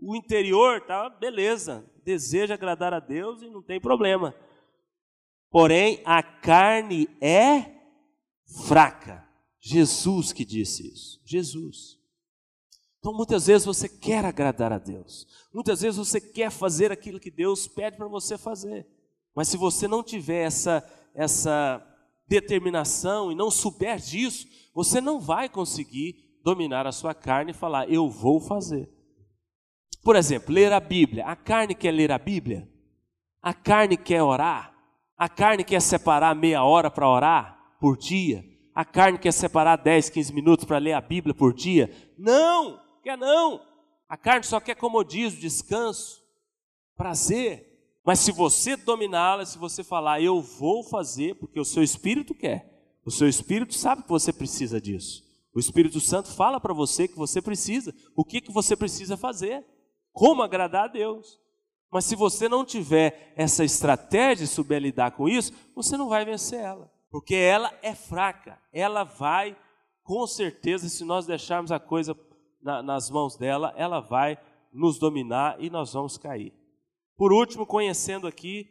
O 0.00 0.16
interior 0.16 0.78
está 0.78 1.10
beleza, 1.10 1.84
deseja 2.04 2.54
agradar 2.54 2.94
a 2.94 3.00
Deus 3.00 3.42
e 3.42 3.50
não 3.50 3.62
tem 3.62 3.80
problema. 3.80 4.34
Porém, 5.50 6.00
a 6.04 6.22
carne 6.22 7.08
é 7.20 7.74
fraca. 8.66 9.29
Jesus 9.60 10.32
que 10.32 10.44
disse 10.44 10.86
isso. 10.88 11.20
Jesus. 11.24 11.98
Então, 12.98 13.14
muitas 13.14 13.46
vezes 13.46 13.64
você 13.64 13.88
quer 13.88 14.24
agradar 14.24 14.72
a 14.72 14.78
Deus. 14.78 15.26
Muitas 15.52 15.80
vezes 15.80 15.96
você 15.96 16.20
quer 16.20 16.50
fazer 16.50 16.92
aquilo 16.92 17.20
que 17.20 17.30
Deus 17.30 17.66
pede 17.66 17.96
para 17.96 18.08
você 18.08 18.36
fazer. 18.36 18.86
Mas 19.34 19.48
se 19.48 19.56
você 19.56 19.88
não 19.88 20.02
tiver 20.02 20.44
essa, 20.44 20.84
essa 21.14 21.86
determinação 22.26 23.32
e 23.32 23.34
não 23.34 23.50
souber 23.50 23.98
disso, 23.98 24.46
você 24.74 25.00
não 25.00 25.18
vai 25.18 25.48
conseguir 25.48 26.38
dominar 26.42 26.86
a 26.86 26.92
sua 26.92 27.14
carne 27.14 27.52
e 27.52 27.54
falar, 27.54 27.90
eu 27.90 28.08
vou 28.08 28.40
fazer. 28.40 28.88
Por 30.02 30.16
exemplo, 30.16 30.54
ler 30.54 30.72
a 30.72 30.80
Bíblia. 30.80 31.26
A 31.26 31.36
carne 31.36 31.74
quer 31.74 31.92
ler 31.92 32.10
a 32.10 32.18
Bíblia? 32.18 32.68
A 33.42 33.54
carne 33.54 33.96
quer 33.96 34.22
orar? 34.22 34.74
A 35.16 35.28
carne 35.28 35.64
quer 35.64 35.80
separar 35.80 36.34
meia 36.34 36.64
hora 36.64 36.90
para 36.90 37.08
orar 37.08 37.76
por 37.78 37.96
dia? 37.96 38.44
A 38.80 38.84
carne 38.86 39.18
quer 39.18 39.30
separar 39.30 39.76
10, 39.76 40.08
15 40.08 40.32
minutos 40.32 40.64
para 40.64 40.78
ler 40.78 40.94
a 40.94 41.02
Bíblia 41.02 41.34
por 41.34 41.52
dia? 41.52 41.94
Não, 42.16 42.80
quer 43.02 43.14
não. 43.14 43.60
A 44.08 44.16
carne 44.16 44.42
só 44.42 44.58
quer 44.58 44.74
comodismo, 44.74 45.38
descanso, 45.38 46.24
prazer. 46.96 47.98
Mas 48.06 48.20
se 48.20 48.32
você 48.32 48.76
dominá-la, 48.76 49.44
se 49.44 49.58
você 49.58 49.84
falar, 49.84 50.22
eu 50.22 50.40
vou 50.40 50.82
fazer, 50.82 51.34
porque 51.34 51.60
o 51.60 51.64
seu 51.64 51.82
espírito 51.82 52.34
quer, 52.34 52.98
o 53.04 53.10
seu 53.10 53.28
espírito 53.28 53.74
sabe 53.74 54.02
que 54.02 54.08
você 54.08 54.32
precisa 54.32 54.80
disso. 54.80 55.28
O 55.54 55.60
Espírito 55.60 56.00
Santo 56.00 56.30
fala 56.30 56.58
para 56.58 56.72
você 56.72 57.06
que 57.06 57.18
você 57.18 57.42
precisa, 57.42 57.94
o 58.16 58.24
que, 58.24 58.40
que 58.40 58.50
você 58.50 58.74
precisa 58.74 59.14
fazer, 59.14 59.62
como 60.10 60.42
agradar 60.42 60.84
a 60.84 60.88
Deus. 60.88 61.38
Mas 61.92 62.06
se 62.06 62.16
você 62.16 62.48
não 62.48 62.64
tiver 62.64 63.34
essa 63.36 63.62
estratégia 63.62 64.46
de 64.46 64.50
souber 64.50 64.80
lidar 64.80 65.10
com 65.10 65.28
isso, 65.28 65.52
você 65.74 65.98
não 65.98 66.08
vai 66.08 66.24
vencer 66.24 66.60
ela, 66.60 66.89
porque 67.10 67.34
ela 67.34 67.72
é 67.82 67.94
fraca, 67.94 68.58
ela 68.72 69.04
vai, 69.04 69.56
com 70.02 70.26
certeza, 70.26 70.88
se 70.88 71.04
nós 71.04 71.26
deixarmos 71.26 71.72
a 71.72 71.80
coisa 71.80 72.16
na, 72.62 72.82
nas 72.82 73.10
mãos 73.10 73.36
dela, 73.36 73.74
ela 73.76 74.00
vai 74.00 74.38
nos 74.72 74.98
dominar 74.98 75.56
e 75.58 75.68
nós 75.68 75.92
vamos 75.92 76.16
cair. 76.16 76.52
Por 77.16 77.32
último, 77.32 77.66
conhecendo 77.66 78.26
aqui 78.26 78.70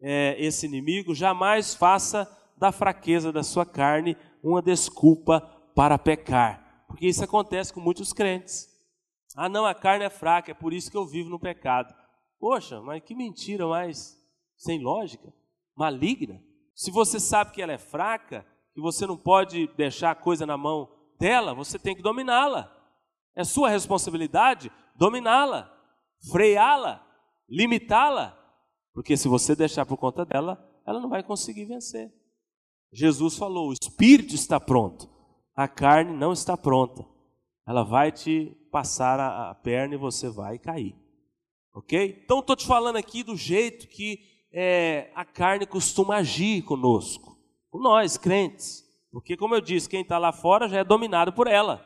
é, 0.00 0.36
esse 0.38 0.66
inimigo, 0.66 1.14
jamais 1.14 1.74
faça 1.74 2.30
da 2.56 2.70
fraqueza 2.70 3.32
da 3.32 3.42
sua 3.42 3.66
carne 3.66 4.16
uma 4.42 4.62
desculpa 4.62 5.40
para 5.74 5.98
pecar, 5.98 6.84
porque 6.86 7.06
isso 7.06 7.24
acontece 7.24 7.72
com 7.72 7.80
muitos 7.80 8.12
crentes. 8.12 8.68
Ah, 9.36 9.48
não, 9.48 9.64
a 9.64 9.74
carne 9.74 10.04
é 10.04 10.10
fraca, 10.10 10.50
é 10.50 10.54
por 10.54 10.72
isso 10.72 10.90
que 10.90 10.96
eu 10.96 11.06
vivo 11.06 11.30
no 11.30 11.38
pecado. 11.38 11.94
Poxa, 12.38 12.80
mas 12.80 13.02
que 13.02 13.14
mentira 13.14 13.66
mais 13.66 14.18
sem 14.56 14.82
lógica, 14.82 15.32
maligna. 15.76 16.42
Se 16.74 16.90
você 16.90 17.20
sabe 17.20 17.52
que 17.52 17.62
ela 17.62 17.72
é 17.72 17.78
fraca, 17.78 18.46
que 18.72 18.80
você 18.80 19.06
não 19.06 19.16
pode 19.16 19.66
deixar 19.76 20.10
a 20.10 20.14
coisa 20.14 20.46
na 20.46 20.56
mão 20.56 20.88
dela, 21.18 21.54
você 21.54 21.78
tem 21.78 21.94
que 21.94 22.02
dominá-la. 22.02 22.74
É 23.34 23.44
sua 23.44 23.68
responsabilidade 23.68 24.70
dominá-la, 24.94 25.72
freá-la, 26.30 27.06
limitá-la, 27.48 28.36
porque 28.92 29.16
se 29.16 29.28
você 29.28 29.54
deixar 29.54 29.86
por 29.86 29.96
conta 29.96 30.24
dela, 30.24 30.62
ela 30.86 31.00
não 31.00 31.08
vai 31.08 31.22
conseguir 31.22 31.64
vencer. 31.64 32.12
Jesus 32.92 33.36
falou: 33.36 33.68
o 33.68 33.72
espírito 33.72 34.34
está 34.34 34.58
pronto, 34.58 35.08
a 35.54 35.68
carne 35.68 36.16
não 36.16 36.32
está 36.32 36.56
pronta. 36.56 37.04
ela 37.66 37.82
vai 37.84 38.10
te 38.10 38.56
passar 38.70 39.20
a, 39.20 39.50
a 39.50 39.54
perna 39.54 39.94
e 39.94 39.98
você 39.98 40.28
vai 40.28 40.58
cair. 40.58 40.96
Ok? 41.72 42.22
Então 42.24 42.40
estou 42.40 42.56
te 42.56 42.66
falando 42.66 42.96
aqui 42.96 43.22
do 43.22 43.36
jeito 43.36 43.86
que 43.86 44.39
é, 44.52 45.10
a 45.14 45.24
carne 45.24 45.66
costuma 45.66 46.16
agir 46.16 46.62
conosco, 46.62 47.36
com 47.70 47.78
nós, 47.78 48.16
crentes. 48.16 48.84
Porque, 49.12 49.36
como 49.36 49.54
eu 49.54 49.60
disse, 49.60 49.88
quem 49.88 50.02
está 50.02 50.18
lá 50.18 50.32
fora 50.32 50.68
já 50.68 50.78
é 50.78 50.84
dominado 50.84 51.32
por 51.32 51.46
ela. 51.46 51.84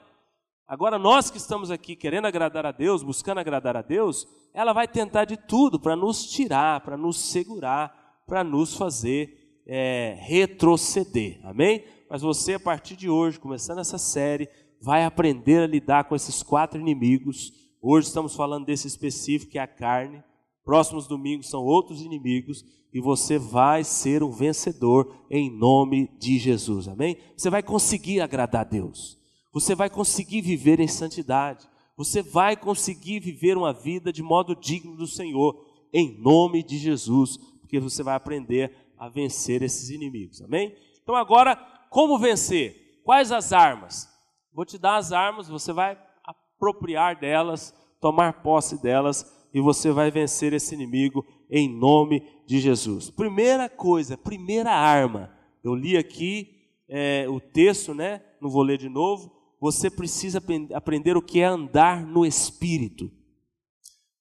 Agora, 0.66 0.98
nós 0.98 1.30
que 1.30 1.36
estamos 1.36 1.70
aqui 1.70 1.94
querendo 1.94 2.26
agradar 2.26 2.64
a 2.64 2.72
Deus, 2.72 3.02
buscando 3.02 3.38
agradar 3.38 3.76
a 3.76 3.82
Deus, 3.82 4.26
ela 4.52 4.72
vai 4.72 4.88
tentar 4.88 5.24
de 5.24 5.36
tudo 5.36 5.78
para 5.78 5.94
nos 5.94 6.26
tirar, 6.26 6.80
para 6.80 6.96
nos 6.96 7.18
segurar, 7.18 8.22
para 8.26 8.42
nos 8.42 8.74
fazer 8.74 9.62
é, 9.66 10.16
retroceder. 10.20 11.40
Amém? 11.44 11.84
Mas 12.08 12.22
você, 12.22 12.54
a 12.54 12.60
partir 12.60 12.96
de 12.96 13.10
hoje, 13.10 13.38
começando 13.38 13.80
essa 13.80 13.98
série, 13.98 14.48
vai 14.80 15.04
aprender 15.04 15.62
a 15.62 15.66
lidar 15.66 16.04
com 16.04 16.14
esses 16.14 16.42
quatro 16.42 16.80
inimigos. 16.80 17.52
Hoje 17.82 18.08
estamos 18.08 18.34
falando 18.34 18.66
desse 18.66 18.86
específico, 18.86 19.52
que 19.52 19.58
é 19.58 19.62
a 19.62 19.66
carne. 19.66 20.22
Próximos 20.64 21.06
domingos 21.06 21.48
são 21.48 21.62
outros 21.62 22.00
inimigos. 22.00 22.64
E 22.92 23.00
você 23.00 23.38
vai 23.38 23.82
ser 23.82 24.22
um 24.22 24.30
vencedor 24.30 25.26
em 25.28 25.50
nome 25.50 26.08
de 26.18 26.38
Jesus. 26.38 26.88
Amém? 26.88 27.18
Você 27.36 27.50
vai 27.50 27.62
conseguir 27.62 28.20
agradar 28.20 28.62
a 28.62 28.68
Deus. 28.68 29.18
Você 29.52 29.74
vai 29.74 29.90
conseguir 29.90 30.40
viver 30.40 30.80
em 30.80 30.88
santidade. 30.88 31.68
Você 31.96 32.22
vai 32.22 32.56
conseguir 32.56 33.20
viver 33.20 33.56
uma 33.56 33.72
vida 33.72 34.12
de 34.12 34.22
modo 34.22 34.54
digno 34.54 34.96
do 34.96 35.06
Senhor, 35.06 35.64
em 35.92 36.20
nome 36.20 36.62
de 36.62 36.76
Jesus, 36.76 37.36
porque 37.60 37.78
você 37.78 38.02
vai 38.02 38.16
aprender 38.16 38.72
a 38.98 39.08
vencer 39.08 39.62
esses 39.62 39.90
inimigos. 39.90 40.42
Amém? 40.42 40.74
Então, 41.02 41.14
agora, 41.14 41.56
como 41.90 42.18
vencer? 42.18 43.00
Quais 43.04 43.30
as 43.30 43.52
armas? 43.52 44.08
Vou 44.52 44.64
te 44.64 44.78
dar 44.78 44.96
as 44.96 45.12
armas, 45.12 45.48
você 45.48 45.72
vai 45.72 45.98
apropriar 46.24 47.18
delas, 47.18 47.74
tomar 48.00 48.42
posse 48.42 48.80
delas 48.80 49.24
e 49.54 49.60
você 49.60 49.92
vai 49.92 50.10
vencer 50.10 50.52
esse 50.52 50.74
inimigo 50.74 51.24
em 51.48 51.68
nome 51.68 52.26
de 52.44 52.58
Jesus. 52.58 53.08
Primeira 53.08 53.68
coisa, 53.68 54.18
primeira 54.18 54.72
arma. 54.72 55.32
Eu 55.62 55.76
li 55.76 55.96
aqui 55.96 56.66
é, 56.88 57.26
o 57.28 57.38
texto, 57.38 57.94
né? 57.94 58.20
Não 58.40 58.50
vou 58.50 58.62
ler 58.62 58.78
de 58.78 58.88
novo. 58.88 59.32
Você 59.60 59.88
precisa 59.88 60.42
aprender 60.74 61.16
o 61.16 61.22
que 61.22 61.40
é 61.40 61.44
andar 61.44 62.04
no 62.04 62.26
Espírito. 62.26 63.08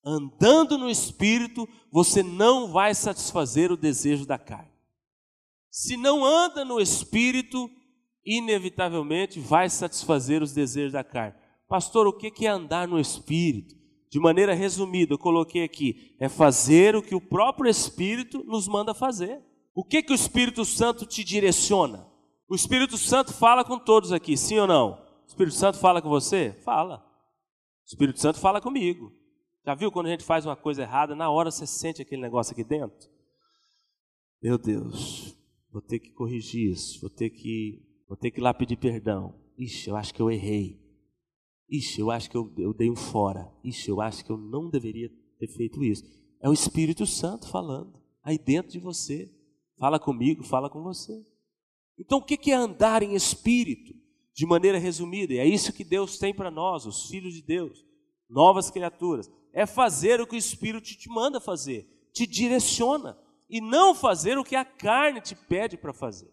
Andando 0.04 0.78
no 0.78 0.88
Espírito, 0.88 1.68
você 1.90 2.22
não 2.22 2.70
vai 2.70 2.94
satisfazer 2.94 3.72
o 3.72 3.76
desejo 3.76 4.24
da 4.24 4.38
carne. 4.38 4.70
Se 5.68 5.96
não 5.96 6.24
anda 6.24 6.64
no 6.64 6.80
Espírito, 6.80 7.68
inevitavelmente 8.24 9.40
vai 9.40 9.68
satisfazer 9.68 10.42
os 10.44 10.52
desejos 10.52 10.92
da 10.92 11.02
carne. 11.02 11.36
Pastor, 11.68 12.06
o 12.06 12.12
que 12.12 12.46
é 12.46 12.50
andar 12.50 12.86
no 12.86 13.00
Espírito? 13.00 13.83
De 14.14 14.20
maneira 14.20 14.54
resumida, 14.54 15.12
eu 15.12 15.18
coloquei 15.18 15.64
aqui: 15.64 16.14
é 16.20 16.28
fazer 16.28 16.94
o 16.94 17.02
que 17.02 17.16
o 17.16 17.20
próprio 17.20 17.68
Espírito 17.68 18.44
nos 18.44 18.68
manda 18.68 18.94
fazer. 18.94 19.42
O 19.74 19.82
que, 19.82 20.04
que 20.04 20.12
o 20.12 20.14
Espírito 20.14 20.64
Santo 20.64 21.04
te 21.04 21.24
direciona? 21.24 22.06
O 22.48 22.54
Espírito 22.54 22.96
Santo 22.96 23.32
fala 23.32 23.64
com 23.64 23.76
todos 23.76 24.12
aqui, 24.12 24.36
sim 24.36 24.56
ou 24.56 24.68
não? 24.68 24.92
O 24.92 25.26
Espírito 25.26 25.56
Santo 25.56 25.78
fala 25.78 26.00
com 26.00 26.08
você? 26.08 26.52
Fala. 26.64 27.04
O 27.82 27.86
Espírito 27.88 28.20
Santo 28.20 28.38
fala 28.38 28.60
comigo. 28.60 29.12
Já 29.66 29.74
viu 29.74 29.90
quando 29.90 30.06
a 30.06 30.10
gente 30.10 30.22
faz 30.22 30.46
uma 30.46 30.54
coisa 30.54 30.82
errada, 30.82 31.16
na 31.16 31.28
hora 31.28 31.50
você 31.50 31.66
sente 31.66 32.00
aquele 32.00 32.22
negócio 32.22 32.52
aqui 32.52 32.62
dentro? 32.62 33.10
Meu 34.40 34.56
Deus, 34.56 35.36
vou 35.72 35.82
ter 35.82 35.98
que 35.98 36.10
corrigir 36.12 36.70
isso, 36.70 37.00
vou 37.00 37.10
ter 37.10 37.30
que 37.30 37.82
Vou 38.06 38.16
ter 38.16 38.30
que 38.30 38.38
ir 38.38 38.42
lá 38.44 38.54
pedir 38.54 38.76
perdão. 38.76 39.34
Ixi, 39.58 39.88
eu 39.88 39.96
acho 39.96 40.14
que 40.14 40.22
eu 40.22 40.30
errei. 40.30 40.83
Ixi, 41.70 42.00
eu 42.00 42.10
acho 42.10 42.30
que 42.30 42.36
eu, 42.36 42.52
eu 42.58 42.74
dei 42.74 42.90
um 42.90 42.96
fora. 42.96 43.52
Ixi, 43.64 43.88
eu 43.88 44.00
acho 44.00 44.24
que 44.24 44.30
eu 44.30 44.36
não 44.36 44.68
deveria 44.68 45.10
ter 45.38 45.48
feito 45.48 45.82
isso. 45.82 46.04
É 46.40 46.48
o 46.48 46.52
Espírito 46.52 47.06
Santo 47.06 47.48
falando 47.48 48.00
aí 48.22 48.38
dentro 48.38 48.72
de 48.72 48.78
você. 48.78 49.30
Fala 49.78 49.98
comigo, 49.98 50.44
fala 50.44 50.70
com 50.70 50.82
você. 50.82 51.24
Então, 51.98 52.18
o 52.18 52.22
que 52.22 52.50
é 52.50 52.54
andar 52.54 53.02
em 53.02 53.14
espírito? 53.14 53.94
De 54.34 54.44
maneira 54.44 54.78
resumida, 54.78 55.32
e 55.32 55.38
é 55.38 55.46
isso 55.46 55.72
que 55.72 55.84
Deus 55.84 56.18
tem 56.18 56.34
para 56.34 56.50
nós, 56.50 56.86
os 56.86 57.06
filhos 57.06 57.34
de 57.34 57.40
Deus, 57.40 57.86
novas 58.28 58.68
criaturas. 58.68 59.30
É 59.52 59.64
fazer 59.64 60.20
o 60.20 60.26
que 60.26 60.34
o 60.34 60.36
Espírito 60.36 60.84
te 60.84 61.08
manda 61.08 61.40
fazer, 61.40 61.88
te 62.12 62.26
direciona, 62.26 63.16
e 63.48 63.60
não 63.60 63.94
fazer 63.94 64.36
o 64.36 64.42
que 64.42 64.56
a 64.56 64.64
carne 64.64 65.20
te 65.20 65.36
pede 65.36 65.76
para 65.76 65.92
fazer. 65.92 66.26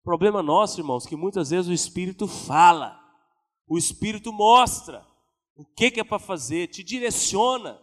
O 0.00 0.04
problema 0.04 0.42
nosso, 0.42 0.80
irmãos, 0.80 1.04
que 1.04 1.14
muitas 1.14 1.50
vezes 1.50 1.68
o 1.68 1.72
Espírito 1.74 2.26
fala, 2.26 2.98
o 3.66 3.78
Espírito 3.78 4.32
mostra 4.32 5.06
o 5.54 5.64
que, 5.64 6.00
é 6.00 6.04
para 6.04 6.18
fazer, 6.18 6.68
te 6.68 6.82
direciona, 6.82 7.80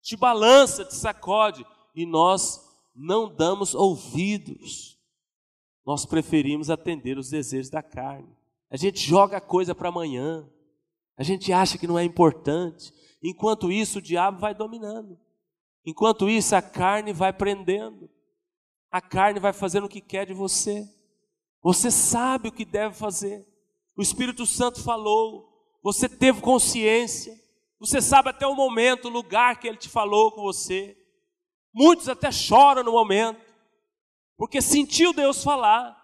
te 0.00 0.16
balança, 0.16 0.84
te 0.84 0.94
sacode, 0.94 1.66
e 1.94 2.06
nós 2.06 2.60
não 2.94 3.32
damos 3.34 3.74
ouvidos. 3.74 4.98
Nós 5.84 6.06
preferimos 6.06 6.70
atender 6.70 7.18
os 7.18 7.30
desejos 7.30 7.70
da 7.70 7.82
carne. 7.82 8.34
A 8.70 8.76
gente 8.76 8.98
joga 8.98 9.36
a 9.36 9.40
coisa 9.40 9.74
para 9.74 9.88
amanhã. 9.88 10.48
A 11.16 11.22
gente 11.22 11.52
acha 11.52 11.78
que 11.78 11.86
não 11.86 11.98
é 11.98 12.04
importante. 12.04 12.92
Enquanto 13.22 13.70
isso, 13.70 13.98
o 13.98 14.02
diabo 14.02 14.38
vai 14.38 14.54
dominando. 14.54 15.18
Enquanto 15.84 16.28
isso, 16.28 16.56
a 16.56 16.62
carne 16.62 17.12
vai 17.12 17.32
prendendo. 17.32 18.08
A 18.90 19.00
carne 19.00 19.38
vai 19.38 19.52
fazendo 19.52 19.84
o 19.84 19.88
que 19.88 20.00
quer 20.00 20.26
de 20.26 20.32
você. 20.32 20.88
Você 21.62 21.90
sabe 21.90 22.48
o 22.48 22.52
que 22.52 22.64
deve 22.64 22.94
fazer. 22.94 23.46
O 23.96 24.02
Espírito 24.02 24.46
Santo 24.46 24.82
falou. 24.82 25.52
Você 25.82 26.08
teve 26.08 26.40
consciência. 26.40 27.34
Você 27.78 28.00
sabe 28.00 28.30
até 28.30 28.46
o 28.46 28.54
momento, 28.54 29.08
o 29.08 29.10
lugar 29.10 29.58
que 29.58 29.68
ele 29.68 29.76
te 29.76 29.88
falou 29.88 30.32
com 30.32 30.42
você. 30.42 30.96
Muitos 31.74 32.08
até 32.08 32.30
choram 32.30 32.84
no 32.84 32.92
momento, 32.92 33.44
porque 34.36 34.62
sentiu 34.62 35.12
Deus 35.12 35.42
falar, 35.42 35.96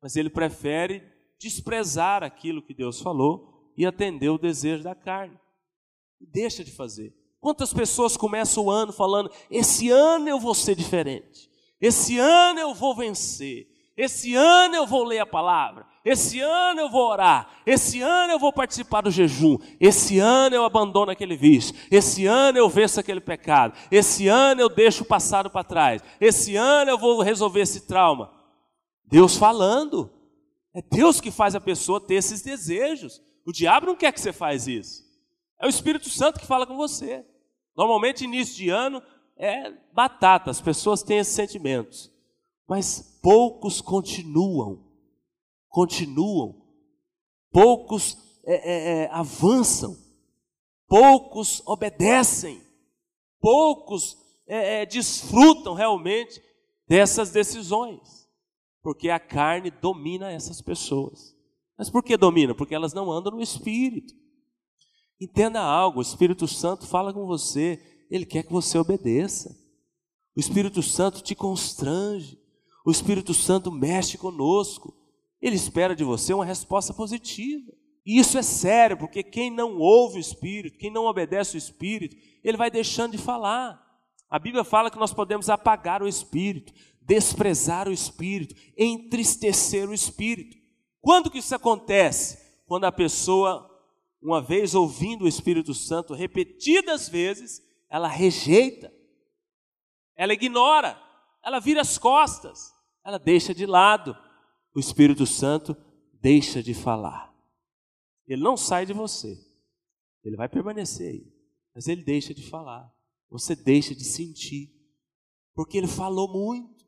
mas 0.00 0.16
ele 0.16 0.30
prefere 0.30 1.02
desprezar 1.38 2.22
aquilo 2.22 2.62
que 2.62 2.72
Deus 2.72 3.00
falou 3.00 3.72
e 3.76 3.84
atender 3.84 4.30
o 4.30 4.38
desejo 4.38 4.82
da 4.82 4.94
carne. 4.94 5.38
Deixa 6.18 6.64
de 6.64 6.72
fazer. 6.72 7.14
Quantas 7.38 7.74
pessoas 7.74 8.16
começam 8.16 8.64
o 8.64 8.70
ano 8.70 8.90
falando: 8.90 9.30
esse 9.50 9.90
ano 9.90 10.28
eu 10.28 10.40
vou 10.40 10.54
ser 10.54 10.74
diferente, 10.74 11.50
esse 11.78 12.18
ano 12.18 12.58
eu 12.58 12.74
vou 12.74 12.96
vencer, 12.96 13.68
esse 13.96 14.34
ano 14.34 14.74
eu 14.74 14.86
vou 14.86 15.04
ler 15.04 15.18
a 15.18 15.26
palavra. 15.26 15.86
Esse 16.06 16.38
ano 16.38 16.82
eu 16.82 16.88
vou 16.88 17.10
orar. 17.10 17.50
Esse 17.66 18.00
ano 18.00 18.32
eu 18.32 18.38
vou 18.38 18.52
participar 18.52 19.00
do 19.00 19.10
jejum. 19.10 19.58
Esse 19.80 20.20
ano 20.20 20.54
eu 20.54 20.64
abandono 20.64 21.10
aquele 21.10 21.36
vício. 21.36 21.74
Esse 21.90 22.26
ano 22.26 22.56
eu 22.56 22.68
venço 22.68 23.00
aquele 23.00 23.20
pecado. 23.20 23.76
Esse 23.90 24.28
ano 24.28 24.60
eu 24.60 24.68
deixo 24.68 25.02
o 25.02 25.06
passado 25.06 25.50
para 25.50 25.64
trás. 25.64 26.00
Esse 26.20 26.54
ano 26.54 26.92
eu 26.92 26.96
vou 26.96 27.22
resolver 27.22 27.62
esse 27.62 27.88
trauma. 27.88 28.32
Deus 29.04 29.36
falando. 29.36 30.08
É 30.72 30.80
Deus 30.80 31.20
que 31.20 31.32
faz 31.32 31.56
a 31.56 31.60
pessoa 31.60 32.00
ter 32.00 32.14
esses 32.14 32.40
desejos. 32.40 33.20
O 33.44 33.50
diabo 33.50 33.86
não 33.86 33.96
quer 33.96 34.12
que 34.12 34.20
você 34.20 34.32
faz 34.32 34.68
isso. 34.68 35.02
É 35.60 35.66
o 35.66 35.70
Espírito 35.70 36.08
Santo 36.08 36.38
que 36.38 36.46
fala 36.46 36.68
com 36.68 36.76
você. 36.76 37.24
Normalmente, 37.76 38.22
início 38.22 38.54
de 38.54 38.70
ano 38.70 39.02
é 39.36 39.72
batata, 39.92 40.52
as 40.52 40.60
pessoas 40.60 41.02
têm 41.02 41.18
esses 41.18 41.34
sentimentos. 41.34 42.12
Mas 42.68 43.18
poucos 43.20 43.80
continuam, 43.80 44.85
continuam, 45.76 46.56
poucos 47.52 48.16
é, 48.46 48.54
é, 48.54 49.02
é, 49.02 49.10
avançam, 49.10 49.94
poucos 50.88 51.62
obedecem, 51.66 52.62
poucos 53.38 54.16
é, 54.46 54.80
é, 54.80 54.86
desfrutam 54.86 55.74
realmente 55.74 56.42
dessas 56.88 57.30
decisões, 57.30 58.26
porque 58.82 59.10
a 59.10 59.20
carne 59.20 59.70
domina 59.70 60.32
essas 60.32 60.62
pessoas. 60.62 61.36
Mas 61.76 61.90
por 61.90 62.02
que 62.02 62.16
domina? 62.16 62.54
Porque 62.54 62.74
elas 62.74 62.94
não 62.94 63.12
andam 63.12 63.32
no 63.32 63.42
Espírito. 63.42 64.14
Entenda 65.20 65.60
algo: 65.60 65.98
o 65.98 66.02
Espírito 66.02 66.48
Santo 66.48 66.86
fala 66.86 67.12
com 67.12 67.26
você, 67.26 67.78
ele 68.10 68.24
quer 68.24 68.44
que 68.44 68.52
você 68.52 68.78
obedeça. 68.78 69.54
O 70.34 70.40
Espírito 70.40 70.82
Santo 70.82 71.22
te 71.22 71.34
constrange. 71.34 72.40
O 72.82 72.90
Espírito 72.90 73.34
Santo 73.34 73.70
mexe 73.70 74.16
conosco. 74.16 75.05
Ele 75.40 75.56
espera 75.56 75.94
de 75.94 76.04
você 76.04 76.32
uma 76.32 76.44
resposta 76.44 76.92
positiva. 76.92 77.72
E 78.04 78.18
isso 78.18 78.38
é 78.38 78.42
sério, 78.42 78.96
porque 78.96 79.22
quem 79.22 79.50
não 79.50 79.78
ouve 79.78 80.18
o 80.18 80.20
Espírito, 80.20 80.78
quem 80.78 80.90
não 80.90 81.06
obedece 81.06 81.56
o 81.56 81.58
Espírito, 81.58 82.16
ele 82.42 82.56
vai 82.56 82.70
deixando 82.70 83.12
de 83.12 83.18
falar. 83.18 83.80
A 84.30 84.38
Bíblia 84.38 84.64
fala 84.64 84.90
que 84.90 84.98
nós 84.98 85.12
podemos 85.12 85.50
apagar 85.50 86.02
o 86.02 86.08
Espírito, 86.08 86.72
desprezar 87.02 87.88
o 87.88 87.92
Espírito, 87.92 88.54
entristecer 88.76 89.88
o 89.88 89.94
Espírito. 89.94 90.56
Quando 91.00 91.30
que 91.30 91.38
isso 91.38 91.54
acontece? 91.54 92.38
Quando 92.66 92.84
a 92.84 92.92
pessoa, 92.92 93.68
uma 94.22 94.40
vez 94.40 94.74
ouvindo 94.74 95.24
o 95.24 95.28
Espírito 95.28 95.74
Santo 95.74 96.14
repetidas 96.14 97.08
vezes, 97.08 97.60
ela 97.90 98.08
rejeita, 98.08 98.92
ela 100.16 100.32
ignora, 100.32 101.00
ela 101.44 101.60
vira 101.60 101.80
as 101.80 101.98
costas 101.98 102.76
ela 103.06 103.18
deixa 103.20 103.54
de 103.54 103.64
lado. 103.64 104.16
O 104.76 104.78
Espírito 104.78 105.24
Santo 105.24 105.74
deixa 106.20 106.62
de 106.62 106.74
falar. 106.74 107.34
Ele 108.28 108.42
não 108.42 108.58
sai 108.58 108.84
de 108.84 108.92
você. 108.92 109.34
Ele 110.22 110.36
vai 110.36 110.50
permanecer 110.50 111.12
aí. 111.12 111.32
Mas 111.74 111.88
ele 111.88 112.02
deixa 112.02 112.34
de 112.34 112.42
falar. 112.42 112.92
Você 113.30 113.56
deixa 113.56 113.94
de 113.94 114.04
sentir. 114.04 114.70
Porque 115.54 115.78
ele 115.78 115.86
falou 115.86 116.30
muito. 116.30 116.84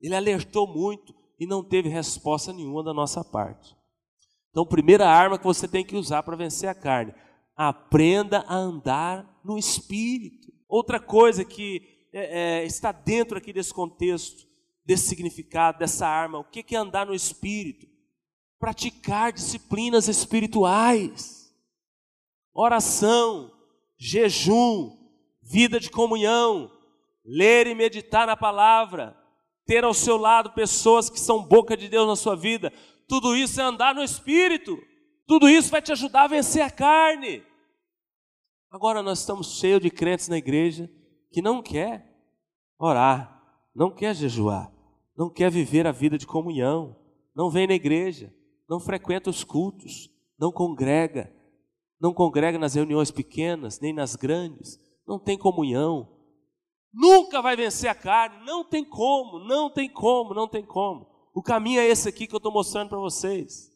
Ele 0.00 0.14
alertou 0.14 0.66
muito 0.66 1.14
e 1.38 1.46
não 1.46 1.62
teve 1.62 1.90
resposta 1.90 2.50
nenhuma 2.50 2.82
da 2.82 2.94
nossa 2.94 3.22
parte. 3.22 3.76
Então, 4.48 4.64
primeira 4.64 5.06
arma 5.06 5.38
que 5.38 5.44
você 5.44 5.68
tem 5.68 5.84
que 5.84 5.96
usar 5.96 6.22
para 6.22 6.34
vencer 6.34 6.70
a 6.70 6.74
carne: 6.74 7.14
aprenda 7.54 8.38
a 8.48 8.56
andar 8.56 9.38
no 9.44 9.58
espírito. 9.58 10.50
Outra 10.66 10.98
coisa 10.98 11.44
que 11.44 12.06
é, 12.10 12.62
é, 12.62 12.64
está 12.64 12.90
dentro 12.90 13.36
aqui 13.36 13.52
desse 13.52 13.74
contexto, 13.74 14.47
desse 14.88 15.08
significado, 15.08 15.78
dessa 15.78 16.08
arma, 16.08 16.38
o 16.38 16.44
que 16.44 16.74
é 16.74 16.78
andar 16.78 17.04
no 17.04 17.14
espírito? 17.14 17.86
Praticar 18.58 19.30
disciplinas 19.30 20.08
espirituais, 20.08 21.54
oração, 22.54 23.52
jejum, 23.98 24.96
vida 25.42 25.78
de 25.78 25.90
comunhão, 25.90 26.72
ler 27.22 27.66
e 27.66 27.74
meditar 27.74 28.26
na 28.26 28.34
palavra, 28.34 29.14
ter 29.66 29.84
ao 29.84 29.92
seu 29.92 30.16
lado 30.16 30.54
pessoas 30.54 31.10
que 31.10 31.20
são 31.20 31.44
boca 31.44 31.76
de 31.76 31.90
Deus 31.90 32.08
na 32.08 32.16
sua 32.16 32.34
vida, 32.34 32.72
tudo 33.06 33.36
isso 33.36 33.60
é 33.60 33.64
andar 33.64 33.94
no 33.94 34.02
espírito. 34.02 34.78
Tudo 35.26 35.46
isso 35.46 35.70
vai 35.70 35.82
te 35.82 35.92
ajudar 35.92 36.22
a 36.22 36.28
vencer 36.28 36.62
a 36.62 36.70
carne. 36.70 37.42
Agora 38.70 39.02
nós 39.02 39.20
estamos 39.20 39.58
cheios 39.58 39.82
de 39.82 39.90
crentes 39.90 40.28
na 40.28 40.38
igreja 40.38 40.90
que 41.30 41.42
não 41.42 41.62
quer 41.62 42.06
orar, 42.78 43.42
não 43.74 43.90
quer 43.90 44.14
jejuar, 44.14 44.72
não 45.18 45.28
quer 45.28 45.50
viver 45.50 45.84
a 45.84 45.90
vida 45.90 46.16
de 46.16 46.28
comunhão, 46.28 46.96
não 47.34 47.50
vem 47.50 47.66
na 47.66 47.74
igreja, 47.74 48.32
não 48.70 48.78
frequenta 48.78 49.28
os 49.28 49.42
cultos, 49.42 50.08
não 50.38 50.52
congrega, 50.52 51.34
não 52.00 52.14
congrega 52.14 52.56
nas 52.56 52.76
reuniões 52.76 53.10
pequenas, 53.10 53.80
nem 53.80 53.92
nas 53.92 54.14
grandes, 54.14 54.78
não 55.04 55.18
tem 55.18 55.36
comunhão. 55.36 56.08
Nunca 56.94 57.42
vai 57.42 57.56
vencer 57.56 57.90
a 57.90 57.96
carne, 57.96 58.46
não 58.46 58.62
tem 58.62 58.84
como, 58.84 59.40
não 59.40 59.68
tem 59.68 59.88
como, 59.88 60.32
não 60.32 60.46
tem 60.46 60.64
como. 60.64 61.08
O 61.34 61.42
caminho 61.42 61.80
é 61.80 61.88
esse 61.88 62.08
aqui 62.08 62.28
que 62.28 62.34
eu 62.34 62.38
estou 62.38 62.52
mostrando 62.52 62.90
para 62.90 62.98
vocês. 62.98 63.72